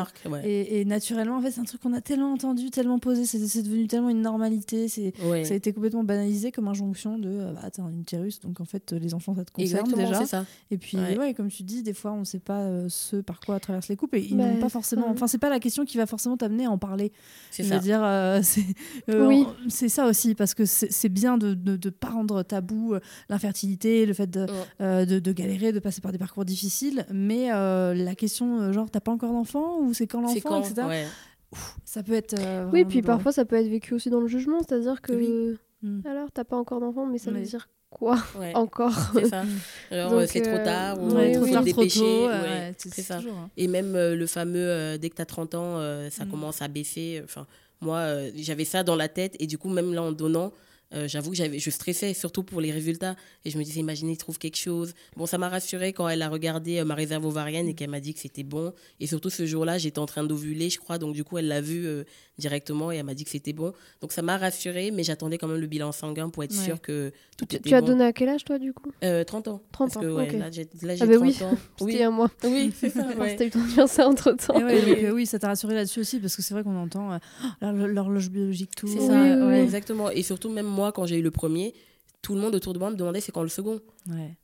Et, 0.45 0.85
naturellement, 0.85 1.37
en 1.37 1.43
fait, 1.43 1.51
c'est 1.51 1.61
un 1.61 1.65
truc 1.65 1.81
qu'on 1.81 1.93
a 1.93 2.01
tellement 2.01 2.33
entendu, 2.33 2.71
tellement 2.71 2.99
posé, 2.99 3.25
c'est 3.27 3.63
devenu 3.63 3.87
tellement 3.87 4.11
une 4.11 4.23
normalité. 4.23 4.89
C'est 4.89 5.13
Ça 5.19 5.53
a 5.53 5.57
été 5.57 5.73
complètement 5.73 6.05
banalisé 6.05 6.53
comme 6.53 6.69
injonction 6.69 7.19
de 7.19 7.29
euh, 7.29 7.53
bah, 7.53 7.71
t'as 7.71 7.83
un 7.83 7.93
utérus, 7.93 8.41
donc 8.41 8.61
en 8.61 8.65
fait, 8.65 8.93
les 8.93 9.15
enfants, 9.15 9.35
ça 9.35 9.45
te 9.45 9.53
concerne 9.53 9.93
déjà. 9.93 10.25
Ça. 10.27 10.45
Et 10.71 10.79
puis, 10.79 10.97
ouais. 10.97 11.35
comme 11.35 11.49
tu 11.49 11.63
dis, 11.63 11.83
des 11.83 11.93
fois, 11.93 12.13
on 12.13 12.21
ne 12.21 12.25
sait 12.25 12.39
pas 12.39 12.61
euh, 12.61 12.87
ce 12.89 13.17
par 13.17 13.41
quoi 13.41 13.61
traversent 13.61 13.89
les 13.89 13.97
couples 13.97 14.19
et 14.19 14.27
ils 14.29 14.37
n'ont 14.37 14.59
pas 14.59 14.69
forcément. 14.69 15.09
Enfin, 15.09 15.27
c'est 15.27 15.39
pas 15.39 15.51
la 15.51 15.61
question 15.61 15.85
qui 15.85 15.97
va 15.97 16.07
forcément 16.07 16.37
t'amener 16.37 16.67
à 16.67 16.71
en 16.71 16.79
parler. 16.79 17.13
C'est 17.51 17.65
ça. 17.65 17.79
dire, 17.79 18.03
euh, 18.03 18.41
oui. 19.09 19.47
c'est 19.69 19.89
ça 19.89 20.07
aussi, 20.07 20.35
parce 20.35 20.55
que 20.55 20.65
c'est 20.65 21.09
bien 21.09 21.39
de 21.39 21.55
ne 21.55 21.91
pas 21.91 22.09
rendre 22.09 22.43
tabou 22.43 22.95
l'infertilité, 23.29 24.07
le 24.07 24.15
fait 24.15 24.31
de, 24.31 24.47
de, 24.81 25.19
de, 25.19 25.33
galérer, 25.33 25.73
de 25.73 25.79
passer 25.79 26.01
par 26.01 26.13
des 26.13 26.19
parcours 26.19 26.45
difficiles, 26.45 27.07
mais 27.13 27.49
la 27.49 28.15
question, 28.15 28.73
genre, 28.73 28.91
t'as 28.91 29.01
pas 29.01 29.13
encore 29.13 29.26
d'enfant 29.33 29.79
ou 29.81 29.95
c'est 29.95 30.07
quand 30.07 30.21
l'enfant, 30.21 30.63
etc. 30.63 31.07
ça 31.85 32.03
peut 32.03 32.15
être. 32.15 32.37
oui, 32.73 32.85
puis 32.85 33.03
parfois 33.03 33.33
ça 33.33 33.45
peut 33.45 33.57
être 33.57 33.69
vécu 33.69 33.95
aussi 33.95 34.11
dans 34.11 34.21
le 34.21 34.29
jugement, 34.29 34.59
c'est-à-dire 34.61 35.01
que. 35.01 35.57
Hmm. 35.83 36.01
Alors, 36.07 36.33
t'as 36.33 36.45
pas 36.45 36.57
encore 36.57 36.81
d'enfant, 36.81 37.07
mais 37.07 37.19
ça 37.19 37.31
veut 37.31 37.43
dire 37.43 37.69
quoi 37.91 38.19
encore 38.55 38.95
C'est 39.15 39.27
ça. 39.27 39.45
Alors, 39.91 40.23
c'est 40.27 40.41
trop 40.41 40.65
tard, 40.65 41.03
ou 41.03 41.11
trop 41.11 41.47
trop 41.47 41.63
dépêché. 41.63 42.29
c'est 42.79 43.03
ça. 43.03 43.19
Hein. 43.19 43.51
Et 43.57 43.69
même 43.69 43.93
le 43.93 44.27
fameux 44.27 44.99
dès 44.99 45.11
que 45.11 45.17
t'as 45.17 45.27
30 45.27 45.55
ans, 45.55 45.81
ça 46.11 46.25
hmm. 46.25 46.31
commence 46.31 46.63
à 46.63 46.69
baisser. 46.69 47.21
Enfin, 47.25 47.47
moi, 47.81 48.07
j'avais 48.35 48.65
ça 48.65 48.83
dans 48.83 48.97
la 48.97 49.09
tête, 49.09 49.37
et 49.39 49.47
du 49.47 49.59
coup, 49.59 49.69
même 49.69 49.93
là, 49.93 50.03
en 50.03 50.13
donnant, 50.13 50.53
euh, 50.95 51.09
j'avoue 51.09 51.31
que 51.31 51.37
j'avais, 51.37 51.59
je 51.59 51.71
stressais 51.71 52.15
surtout 52.15 52.45
pour 52.45 52.61
les 52.61 52.71
résultats 52.71 53.17
et 53.45 53.51
je 53.51 53.59
me 53.59 53.65
disais, 53.65 53.81
imaginez, 53.81 54.13
il 54.13 54.17
trouve 54.17 54.39
quelque 54.39 54.57
chose. 54.57 54.95
Bon, 55.17 55.27
ça 55.27 55.37
m'a 55.37 55.49
rassuré 55.49 55.93
quand 55.93 56.09
elle 56.09 56.23
a 56.23 56.29
regardé 56.29 56.79
euh, 56.79 56.85
ma 56.85 56.95
réserve 56.95 57.27
ovarienne 57.27 57.67
et 57.67 57.75
qu'elle 57.75 57.91
m'a 57.91 57.99
dit 57.99 58.15
que 58.15 58.21
c'était 58.21 58.45
bon. 58.45 58.73
Et 59.01 59.09
surtout 59.09 59.29
ce 59.29 59.47
jour-là, 59.47 59.79
j'étais 59.79 59.99
en 59.99 60.07
train 60.07 60.23
d'ovuler, 60.23 60.71
je 60.71 60.79
crois. 60.79 60.99
Donc 60.99 61.15
du 61.15 61.25
coup, 61.25 61.39
elle 61.39 61.49
l'a 61.49 61.61
vu 61.61 61.87
euh, 61.87 62.05
directement 62.39 62.93
et 62.93 62.97
elle 62.97 63.05
m'a 63.05 63.15
dit 63.15 63.25
que 63.25 63.31
c'était 63.31 63.53
bon. 63.53 63.73
Donc 64.01 64.13
ça 64.13 64.23
m'a 64.23 64.39
rassuré, 64.39 64.93
mais 64.93 65.03
j'attendais 65.03 65.39
quand 65.39 65.49
même 65.49 65.61
le 65.61 65.67
bilan 65.67 65.91
sanguin 65.91 66.29
pour 66.31 66.45
être 66.45 66.53
sûr 66.53 66.67
sûre 66.67 66.81
que 66.81 67.13
tout 67.37 67.47
tu, 67.47 67.57
était 67.57 67.69
Tu 67.69 67.75
as 67.75 67.81
donné 67.81 68.05
à 68.05 68.13
quel 68.13 68.29
âge 68.29 68.45
toi 68.45 68.59
du 68.59 68.73
coup? 68.73 68.91
30 69.01 69.49
ans. 69.49 69.63
30 69.73 69.93
parce 69.93 69.97
ans. 69.97 70.01
Que, 70.01 70.07
ouais, 70.07 70.29
j'ai, 70.53 70.69
là, 70.83 70.95
j'ai 70.95 71.03
ah 71.03 71.07
bah 71.07 71.15
30 71.17 71.23
oui. 71.23 71.37
ans. 71.43 71.59
Oui, 71.81 72.03
un 72.03 72.11
mois. 72.11 72.31
Oui, 72.45 72.73
c'est 72.79 72.91
ça. 72.91 73.07
Ouais. 73.19 73.31
C'était 73.31 73.47
eu 73.47 73.51
le 73.55 73.75
temps 73.75 73.85
de 73.85 73.89
ça 73.89 74.09
entre 74.09 74.33
temps. 74.33 74.55
oui, 74.57 75.09
oui, 75.13 75.27
ça 75.27 75.39
t'a 75.39 75.49
rassuré 75.49 75.75
là-dessus 75.75 76.01
aussi 76.01 76.21
parce 76.21 76.37
que 76.37 76.43
c'est 76.43 76.55
vrai 76.55 76.63
qu'on 76.63 76.77
entend 76.77 77.19
l'horloge 77.61 78.31
biologique, 78.31 78.75
tout. 78.77 78.87
C'est 78.87 79.01
ça, 79.01 79.61
exactement. 79.61 80.11
Et 80.11 80.23
surtout, 80.23 80.49
même 80.51 80.76
moi, 80.77 80.93
quand 80.93 81.07
j'ai 81.07 81.17
eu 81.17 81.23
le 81.23 81.33
premier, 81.33 81.75
tout 82.23 82.35
le 82.35 82.41
monde 82.41 82.55
autour 82.55 82.73
de 82.73 82.79
moi 82.79 82.91
me 82.91 82.97
demandait 82.97 83.21
c'est 83.21 83.33
quand 83.33 83.43
le 83.43 83.49
second. 83.49 83.81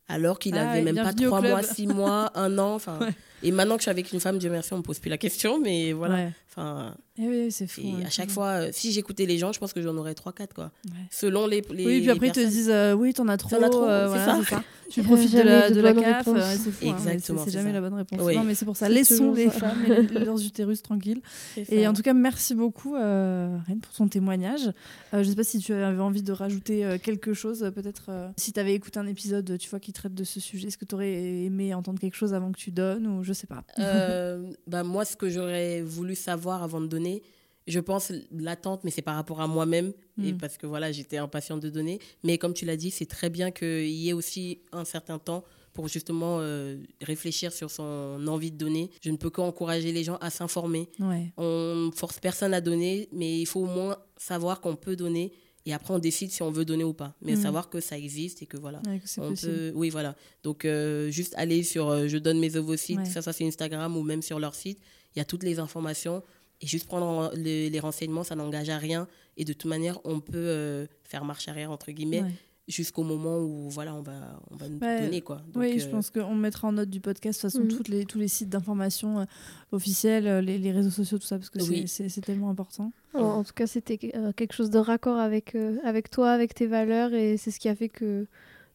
Alors 0.09 0.39
qu'il 0.39 0.57
ah 0.57 0.71
avait 0.71 0.83
même 0.83 0.97
pas 0.97 1.13
trois 1.13 1.41
mois, 1.41 1.63
six 1.63 1.87
mois, 1.87 2.31
un 2.39 2.59
an. 2.59 2.75
Enfin, 2.75 2.99
Et 3.43 3.51
maintenant 3.51 3.77
que 3.77 3.81
je 3.81 3.85
suis 3.85 3.91
avec 3.91 4.13
une 4.13 4.21
femme, 4.21 4.39
Dieu 4.39 4.51
merci, 4.51 4.73
on 4.73 4.79
me 4.79 4.83
pose 4.83 4.99
plus 4.99 5.11
la 5.11 5.19
question, 5.19 5.59
mais 5.61 5.93
voilà. 5.93 6.31
Enfin, 6.51 6.95
et 7.19 7.23
eh 7.25 7.29
oui, 7.29 7.53
c'est 7.53 7.67
fou. 7.67 7.83
Et 7.83 8.07
à 8.07 8.11
chaque 8.11 8.31
fois, 8.31 8.49
euh, 8.49 8.69
si 8.73 8.91
j'écoutais 8.91 9.27
les 9.27 9.37
gens, 9.37 9.53
je 9.53 9.59
pense 9.59 9.75
que 9.75 9.83
j'en 9.83 9.95
aurais 9.99 10.15
trois, 10.15 10.33
quatre, 10.33 10.55
quoi. 10.55 10.71
Selon 11.11 11.47
les, 11.47 11.63
les. 11.71 11.87
Oui, 11.87 12.01
puis 12.01 12.11
après, 12.11 12.29
ils 12.29 12.33
te 12.33 12.41
disent 12.41 12.71
euh, 12.71 12.95
oui, 12.95 13.13
t'en 13.13 13.29
as 13.29 13.37
trop. 13.37 13.51
T'en 13.51 13.63
as 13.63 13.69
trop, 13.69 13.85
euh, 13.85 14.15
c'est 14.15 14.51
ça. 14.51 14.63
Tu 14.91 15.03
profites 15.03 15.35
de 15.35 15.41
la, 15.41 15.71
de 15.71 15.81
la 15.81 15.95
CAF, 15.95 16.27
c'est 16.27 16.71
fou. 16.71 16.87
Hein, 16.87 16.95
Exactement. 16.95 17.43
c'est 17.43 17.51
jamais 17.51 17.73
la 17.73 17.81
bonne 17.81 17.95
réponse. 17.95 18.21
Non, 18.21 18.45
mais 18.45 18.55
c'est 18.55 18.67
pour 18.67 18.77
ça. 18.77 18.91
Laissons 18.91 19.33
les 19.33 19.49
femmes 19.49 19.87
et 19.87 20.19
leurs 20.19 20.39
utérus 20.45 20.83
tranquilles. 20.83 21.23
Et 21.71 21.87
en 21.89 21.95
tout 21.95 22.03
cas, 22.03 22.13
merci 22.13 22.55
beaucoup, 22.55 22.93
Reine, 22.93 23.81
pour 23.81 23.93
ton 23.95 24.09
témoignage. 24.09 24.71
Je 25.15 25.23
sais 25.23 25.35
pas 25.35 25.45
si 25.45 25.61
tu 25.61 25.73
avais 25.73 26.03
envie 26.03 26.23
de 26.23 26.33
rajouter 26.33 26.99
quelque 27.03 27.33
chose, 27.33 27.71
peut-être 27.75 28.11
si 28.37 28.53
tu 28.53 28.61
avais 28.61 28.75
écouté 28.75 28.99
un 28.99 29.07
épisode, 29.07 29.52
tu 29.57 29.69
vois, 29.69 29.81
qui 29.81 29.93
traite 29.93 30.15
de 30.15 30.25
ce 30.25 30.41
sujet, 30.41 30.69
est-ce 30.69 30.79
que 30.79 30.85
tu 30.85 30.95
aurais 30.95 31.13
aimé 31.13 31.75
entendre 31.75 31.99
quelque 31.99 32.17
chose 32.17 32.35
avant 32.35 32.53
que 32.53 32.59
tu 32.59 32.71
donnes 32.71 33.07
ou 33.07 33.23
je 33.23 33.33
sais 33.33 33.47
pas. 33.47 33.65
bah 34.67 34.83
moi, 34.83 35.05
ce 35.05 35.17
que 35.17 35.29
j'aurais 35.29 35.83
voulu 35.83 36.15
savoir 36.15 36.63
avant 36.63 36.81
de 36.81 36.87
donner, 36.87 37.23
je 37.67 37.81
pense 37.81 38.13
l'attente, 38.33 38.83
mais 38.85 38.91
c'est 38.91 39.03
par 39.03 39.15
rapport 39.15 39.41
à 39.41 39.47
moi-même, 39.47 39.93
et 40.23 40.33
hmm. 40.33 40.39
parce 40.39 40.59
que 40.59 40.67
voilà, 40.67 40.91
j'étais 40.93 41.19
impatiente 41.19 41.61
de 41.61 41.71
donner. 41.71 42.01
Mais 42.25 42.39
comme 42.39 42.55
tu 42.55 42.65
l'as 42.65 42.77
dit, 42.77 42.91
c'est 42.91 43.07
très 43.07 43.31
bien 43.31 43.51
qu'il 43.51 43.87
y 43.87 44.09
ait 44.09 44.13
aussi 44.13 44.61
un 44.73 44.85
certain 44.85 45.19
temps 45.19 45.45
pour 45.73 45.89
justement 45.89 46.39
euh, 46.41 46.77
réfléchir 47.01 47.53
sur 47.53 47.71
son 47.71 48.27
envie 48.27 48.51
de 48.51 48.59
donner. 48.59 48.91
Je 49.01 49.11
ne 49.11 49.17
peux 49.17 49.31
qu'encourager 49.31 49.93
les 49.93 50.05
gens 50.05 50.17
à 50.17 50.31
s'informer. 50.31 50.89
On 51.37 51.91
force 51.95 52.19
personne 52.19 52.53
à 52.53 52.61
donner, 52.61 53.09
mais 53.13 53.41
il 53.41 53.47
faut 53.47 53.61
au 53.61 53.67
moins 53.67 53.97
savoir 54.17 54.61
qu'on 54.61 54.77
peut 54.77 54.97
donner. 54.97 55.33
Et 55.65 55.73
après, 55.73 55.95
on 55.95 55.99
décide 55.99 56.31
si 56.31 56.43
on 56.43 56.51
veut 56.51 56.65
donner 56.65 56.85
ou 56.85 56.93
pas. 56.93 57.15
Mais 57.23 57.35
hmm. 57.35 57.43
savoir 57.43 57.71
que 57.71 57.81
ça 57.81 57.97
existe 57.97 58.43
et 58.43 58.47
que 58.47 58.57
voilà. 58.57 58.83
on 59.19 59.35
peut... 59.35 59.73
Oui, 59.75 59.91
voilà. 59.91 60.17
Donc, 60.43 60.65
euh, 60.65 61.11
juste 61.11 61.35
aller 61.37 61.63
sur 61.63 61.89
euh, 61.89 62.09
Je 62.09 62.19
donne 62.19 62.41
mes 62.41 62.57
ovocytes, 62.57 63.07
ça, 63.07 63.23
ça 63.23 63.33
c'est 63.33 63.47
Instagram 63.47 63.97
ou 63.97 64.03
même 64.03 64.23
sur 64.23 64.41
leur 64.41 64.55
site. 64.55 64.79
Il 65.15 65.19
y 65.19 65.23
a 65.23 65.25
toutes 65.25 65.45
les 65.45 65.59
informations. 65.59 66.23
Et 66.61 66.67
juste 66.67 66.87
prendre 66.87 67.33
les, 67.35 67.81
renseignements, 67.81 68.23
ça 68.23 68.37
n'engage 68.37 68.71
à 68.71 68.79
rien. 68.79 69.09
Et 69.37 69.45
de 69.45 69.53
toute 69.53 69.69
manière, 69.69 69.99
on 70.05 70.21
peut 70.21 70.37
euh, 70.37 70.87
faire 71.03 71.25
marche 71.25 71.49
arrière, 71.49 71.73
entre 71.73 71.91
guillemets, 71.91 72.23
jusqu'au 72.69 73.03
moment 73.03 73.39
où 73.39 73.69
voilà, 73.69 73.95
on 73.95 74.03
va, 74.03 74.41
on 74.51 74.57
va 74.57 74.69
nous 74.69 74.79
donner. 74.79 75.21
Quoi. 75.21 75.43
oui, 75.55 75.79
je 75.79 75.87
euh, 75.87 75.91
pense 75.91 76.11
qu'on 76.11 76.35
mettra 76.35 76.69
en 76.69 76.73
note 76.73 76.91
du 76.91 77.01
podcast, 77.01 77.39
de 77.39 77.49
toute 77.49 77.53
façon, 77.53 77.65
mhm. 77.65 77.77
toutes 77.77 77.89
les, 77.89 78.05
tous 78.05 78.19
les 78.19 78.29
sites 78.29 78.49
d'information 78.49 79.21
euh, 79.21 79.25
officiels, 79.73 80.45
les, 80.45 80.59
les, 80.59 80.73
réseaux 80.73 80.91
sociaux, 80.91 81.19
tout 81.19 81.27
ça, 81.27 81.39
parce 81.39 81.51
que 81.51 81.61
c'est 81.87 82.21
tellement 82.21 82.51
important. 82.51 82.93
En, 83.15 83.45
tout 83.45 83.53
cas, 83.53 83.67
c'était 83.67 83.99
quelque 83.99 84.53
chose 84.53 84.71
de 84.71 84.79
raccord 84.79 85.19
avec, 85.19 85.55
avec 85.85 86.11
toi, 86.11 86.31
avec 86.31 86.55
tes 86.55 86.67
valeurs, 86.67 87.13
et 87.13 87.37
c'est 87.37 87.51
ce 87.51 87.59
qui 87.59 87.69
a 87.69 87.75
fait 87.75 87.89
que 87.89 88.27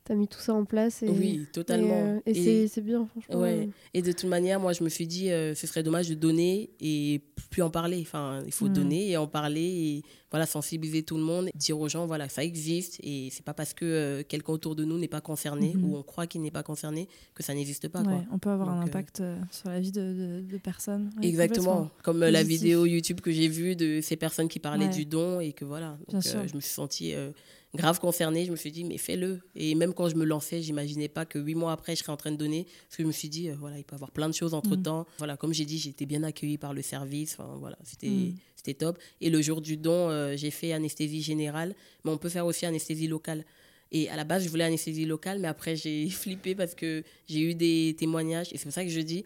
tu 0.07 0.13
as 0.13 0.15
mis 0.15 0.27
tout 0.27 0.39
ça 0.39 0.53
en 0.53 0.65
place. 0.65 1.03
Et, 1.03 1.09
oui, 1.09 1.45
totalement. 1.53 2.21
Et, 2.25 2.67
c'est 2.67 2.81
bien, 2.81 3.05
franchement. 3.05 3.41
Ouais. 3.41 3.69
Et 3.93 4.01
de 4.01 4.11
toute 4.11 4.29
manière, 4.29 4.59
moi, 4.59 4.73
je 4.73 4.83
me 4.83 4.89
suis 4.89 5.07
dit, 5.07 5.27
ce 5.27 5.67
serait 5.67 5.83
dommage 5.83 6.09
de 6.09 6.15
donner 6.15 6.71
et 6.79 7.21
plus 7.49 7.61
en 7.61 7.69
parler. 7.69 7.99
Enfin, 8.01 8.41
il 8.45 8.53
faut 8.53 8.69
mm. 8.69 8.73
donner 8.73 9.11
et 9.11 9.17
en 9.17 9.27
parler 9.27 9.61
et 9.61 10.03
voilà, 10.29 10.45
sensibiliser 10.45 11.03
tout 11.03 11.17
le 11.17 11.23
monde, 11.23 11.49
dire 11.55 11.79
aux 11.79 11.87
gens, 11.87 12.05
voilà, 12.05 12.27
ça 12.27 12.43
existe 12.43 12.99
et 13.01 13.29
c'est 13.31 13.45
pas 13.45 13.53
parce 13.53 13.73
que 13.73 13.85
euh, 13.85 14.23
quelqu'un 14.27 14.53
autour 14.53 14.75
de 14.75 14.83
nous 14.83 14.97
n'est 14.97 15.07
pas 15.07 15.21
concerné 15.21 15.73
mm-hmm. 15.73 15.83
ou 15.83 15.95
on 15.95 16.03
croit 16.03 16.27
qu'il 16.27 16.41
n'est 16.41 16.51
pas 16.51 16.63
concerné 16.63 17.07
que 17.33 17.43
ça 17.43 17.53
n'existe 17.53 17.87
pas. 17.87 18.03
Quoi. 18.03 18.23
on 18.31 18.37
peut 18.37 18.49
avoir 18.49 18.69
un 18.69 18.81
euh, 18.81 18.85
impact 18.85 19.21
euh, 19.21 19.39
sur 19.51 19.69
la 19.69 19.79
vie 19.79 19.91
de, 19.91 20.41
de, 20.41 20.57
personnes. 20.57 21.11
Exactement, 21.21 21.89
comme 22.03 22.19
la 22.19 22.43
vidéo 22.43 22.85
YouTube 22.85 23.21
que 23.21 23.31
j'ai 23.31 23.47
vue 23.47 23.75
de 23.75 24.01
ces 24.01 24.17
personnes 24.17 24.49
qui 24.49 24.59
parlaient 24.59 24.89
du 24.89 25.05
don 25.05 25.39
et 25.39 25.53
que 25.53 25.63
voilà, 25.63 25.97
donc, 26.09 26.21
je 26.23 26.55
me 26.55 26.59
suis 26.59 26.73
sentie 26.73 27.13
grave 27.75 27.99
concernée. 27.99 28.45
Je 28.45 28.51
me 28.51 28.55
suis 28.55 28.71
dit, 28.71 28.83
mais 28.83 28.97
fais-le. 28.97 29.41
Et 29.55 29.75
même 29.75 29.93
quand 29.93 30.09
je 30.09 30.15
me 30.15 30.25
lançais, 30.25 30.61
j'imaginais 30.61 31.07
pas 31.07 31.25
que 31.25 31.39
huit 31.39 31.55
mois 31.55 31.71
après, 31.71 31.95
je 31.95 32.01
serais 32.01 32.11
en 32.11 32.17
train 32.17 32.31
de 32.31 32.37
donner. 32.37 32.65
Parce 32.87 32.97
que 32.97 33.03
je 33.03 33.07
me 33.07 33.11
suis 33.11 33.29
dit, 33.29 33.49
voilà, 33.49 33.77
il 33.77 33.83
peut 33.83 33.95
y 33.95 33.97
avoir 33.97 34.11
plein 34.11 34.29
de 34.29 34.33
choses 34.33 34.53
entre 34.53 34.75
temps. 34.75 35.05
Voilà, 35.17 35.37
comme 35.37 35.53
j'ai 35.53 35.65
dit, 35.65 35.77
j'étais 35.77 36.05
bien 36.05 36.23
accueillie 36.23 36.57
par 36.57 36.73
le 36.73 36.81
service. 36.81 37.35
Enfin, 37.37 37.55
voilà, 37.59 37.77
c'était. 37.83 38.07
Mm. 38.07 38.35
C'était 38.57 38.73
top. 38.73 38.97
Et 39.21 39.29
le 39.29 39.41
jour 39.41 39.61
du 39.61 39.77
don, 39.77 40.09
euh, 40.09 40.35
j'ai 40.35 40.49
fait 40.49 40.73
anesthésie 40.73 41.21
générale, 41.21 41.75
mais 42.03 42.11
on 42.11 42.17
peut 42.17 42.27
faire 42.27 42.45
aussi 42.45 42.65
anesthésie 42.65 43.07
locale. 43.07 43.45
Et 43.91 44.09
à 44.09 44.15
la 44.15 44.23
base, 44.23 44.43
je 44.43 44.49
voulais 44.49 44.63
anesthésie 44.65 45.05
locale, 45.05 45.39
mais 45.39 45.47
après, 45.47 45.75
j'ai 45.75 46.09
flippé 46.09 46.55
parce 46.55 46.75
que 46.75 47.03
j'ai 47.29 47.41
eu 47.41 47.55
des 47.55 47.95
témoignages. 47.97 48.51
Et 48.51 48.57
c'est 48.57 48.63
pour 48.63 48.73
ça 48.73 48.83
que 48.83 48.89
je 48.89 48.99
dis, 48.99 49.23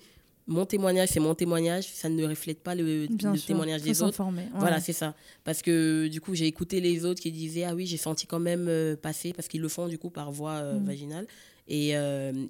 mon 0.48 0.66
témoignage, 0.66 1.10
c'est 1.10 1.20
mon 1.20 1.36
témoignage, 1.36 1.86
ça 1.86 2.10
ne 2.10 2.26
reflète 2.26 2.62
pas 2.62 2.76
le, 2.76 3.08
témoignage 3.46 3.82
des 3.82 4.02
autres. 4.02 4.24
Voilà, 4.56 4.80
c'est 4.80 4.94
ça. 4.94 5.16
Parce 5.44 5.62
que 5.62 6.08
du 6.08 6.22
coup, 6.22 6.36
j'ai 6.36 6.48
écouté 6.48 6.82
les 6.82 7.06
autres 7.06 7.22
qui 7.22 7.32
disaient 7.32 7.64
Ah 7.64 7.76
oui, 7.76 7.86
j'ai 7.86 7.98
senti 7.98 8.28
quand 8.28 8.40
même 8.40 8.68
euh, 8.68 8.96
passer, 8.96 9.34
parce 9.34 9.48
qu'ils 9.48 9.62
le 9.62 9.70
font 9.70 9.88
du 9.88 9.98
coup 9.98 10.10
par 10.10 10.32
voie 10.32 10.54
euh, 10.54 10.80
mm. 10.80 10.86
vaginale. 10.86 11.28
Et 11.68 11.94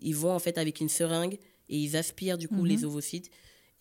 ils 0.01 0.15
vont 0.15 0.31
en 0.31 0.39
fait 0.39 0.57
avec 0.57 0.79
une 0.79 0.89
seringue 0.89 1.37
et 1.69 1.77
ils 1.77 1.95
aspirent 1.95 2.37
du 2.37 2.47
coup 2.47 2.65
les 2.65 2.77
mm-hmm. 2.77 2.85
ovocytes. 2.85 3.31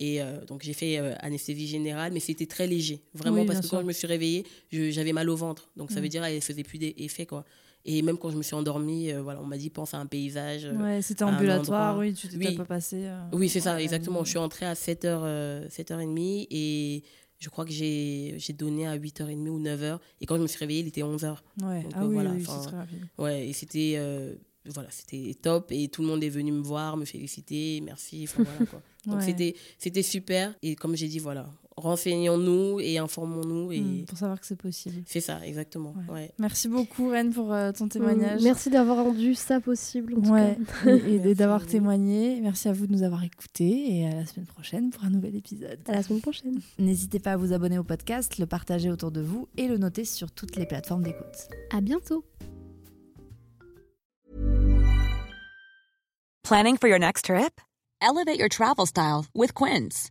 Et 0.01 0.23
euh, 0.23 0.43
donc 0.47 0.63
j'ai 0.63 0.73
fait 0.73 0.99
euh, 0.99 1.15
anesthésie 1.21 1.69
générale, 1.69 2.11
mais 2.13 2.21
c'était 2.21 2.47
très 2.47 2.67
léger, 2.67 3.03
vraiment, 3.13 3.45
parce 3.45 3.61
que 3.61 3.67
quand 3.69 3.83
je 3.83 3.87
me 3.87 3.93
suis 3.93 4.07
réveillée, 4.07 4.47
j'avais 4.73 5.13
mal 5.13 5.29
au 5.29 5.37
ventre. 5.37 5.71
Donc 5.77 5.91
ça 5.91 6.01
veut 6.01 6.07
mm. 6.07 6.09
dire 6.09 6.23
qu'elle 6.23 6.41
faisait 6.41 6.65
plus 6.65 6.79
d'effet, 6.79 7.27
quoi. 7.27 7.45
Et 7.85 8.03
même 8.03 8.19
quand 8.19 8.31
je 8.31 8.37
me 8.37 8.43
suis 8.43 8.55
endormie, 8.55 9.11
euh, 9.11 9.23
voilà, 9.23 9.41
on 9.41 9.47
m'a 9.47 9.57
dit 9.57 9.71
pense 9.71 9.95
à 9.95 9.99
un 9.99 10.07
paysage. 10.07 10.67
ouais, 10.67 11.03
c'était 11.03 11.25
ambulatoire, 11.25 11.97
oui, 11.99 12.15
tu 12.15 12.29
t'es 12.29 12.55
pas 12.55 12.65
passé. 12.65 13.09
oui, 13.33 13.49
c'est 13.49 13.61
ça, 13.61 13.81
exactement. 13.81 14.25
Je 14.25 14.31
suis 14.31 14.39
entrée 14.39 14.67
à 14.67 14.75
7h, 14.75 15.69
7h30 15.69 16.47
et 16.51 17.03
je 17.39 17.49
crois 17.49 17.65
que 17.65 17.73
j'ai 17.73 18.37
donné 18.57 18.87
à 18.87 18.97
8h30 18.99 19.49
ou 19.49 19.61
9h. 19.61 19.99
Et 20.21 20.27
quand 20.27 20.37
je 20.37 20.43
me 20.43 20.47
suis 20.47 20.59
réveillée, 20.59 20.81
il 20.81 20.89
était 20.89 21.03
11h. 21.03 21.37
Ouais, 21.63 21.87
ah 21.95 22.05
oui, 22.05 22.15
voilà, 22.15 22.31
oui, 22.31 22.43
très 22.43 22.77
rapide. 22.77 23.07
Ouais, 23.19 23.49
et 23.49 23.53
c'était 23.53 23.99
voilà, 24.67 24.91
c'était 24.91 25.35
top 25.41 25.73
et 25.73 25.89
tout 25.89 26.03
le 26.03 26.09
monde 26.09 26.23
est 26.23 26.29
venu 26.29 26.53
me 26.53 26.63
voir, 26.63 26.97
me 26.97 27.05
féliciter, 27.05 27.81
merci. 27.83 28.27
Voilà, 28.27 28.51
quoi. 28.71 28.83
Donc 29.07 29.23
c'était 29.23 29.57
c'était 29.79 30.03
super 30.03 30.55
et 30.63 30.77
comme 30.77 30.95
j'ai 30.95 31.09
dit 31.09 31.19
voilà, 31.19 31.49
renseignons-nous 31.77 32.81
et 32.81 32.99
informons-nous 32.99 33.73
et 33.73 33.81
hmm, 33.81 34.05
pour 34.07 34.19
savoir 34.19 34.41
que 34.41 34.47
c'est 34.47 34.57
possible. 34.61 35.03
C'est 35.07 35.21
ça 35.21 35.41
exactement. 35.45 35.95
Ouais. 36.09 36.31
Merci 36.39 36.69
beaucoup 36.69 37.09
Rennes 37.09 37.33
pour 37.33 37.53
euh, 37.53 37.73
ton 37.73 37.89
témoignage. 37.89 38.43
merci 38.43 38.71
d'avoir 38.71 39.05
rendu 39.05 39.35
ça 39.35 39.61
possible 39.61 40.15
en 40.15 40.21
tout 40.21 40.33
cas. 40.33 40.91
et, 40.91 41.35
d'avoir 41.35 41.67
témoigné. 41.67 42.41
Merci 42.41 42.69
à 42.69 42.73
vous 42.73 42.87
de 42.87 42.93
nous 42.93 43.03
avoir 43.03 43.25
écoutés 43.25 43.99
et 43.99 44.07
à 44.07 44.15
la 44.15 44.27
semaine 44.27 44.47
prochaine 44.47 44.91
pour 44.91 45.05
un 45.05 45.11
nouvel 45.11 45.37
épisode. 45.37 45.79
À 45.87 45.93
la 45.93 46.03
semaine 46.03 46.21
prochaine. 46.21 46.61
N'hésitez 46.79 47.19
pas 47.19 47.33
à 47.33 47.37
vous 47.37 47.53
abonner 47.53 47.79
au 47.79 47.85
podcast, 47.85 48.39
le 48.39 48.47
partager 48.47 48.91
autour 48.91 49.11
de 49.11 49.21
vous 49.21 49.49
et 49.57 49.69
le 49.69 49.79
noter 49.79 50.05
sur 50.05 50.31
toutes 50.31 50.57
les 50.57 50.67
plateformes 50.67 51.03
d'écoute. 51.03 51.49
À 51.71 51.81
bientôt. 51.81 52.25
Planning 56.43 56.79
for 56.79 56.89
your 56.89 56.99
next 56.99 57.27
trip? 57.27 57.61
Elevate 58.03 58.39
your 58.39 58.49
travel 58.49 58.87
style 58.87 59.27
with 59.35 59.55
Quince. 59.55 60.11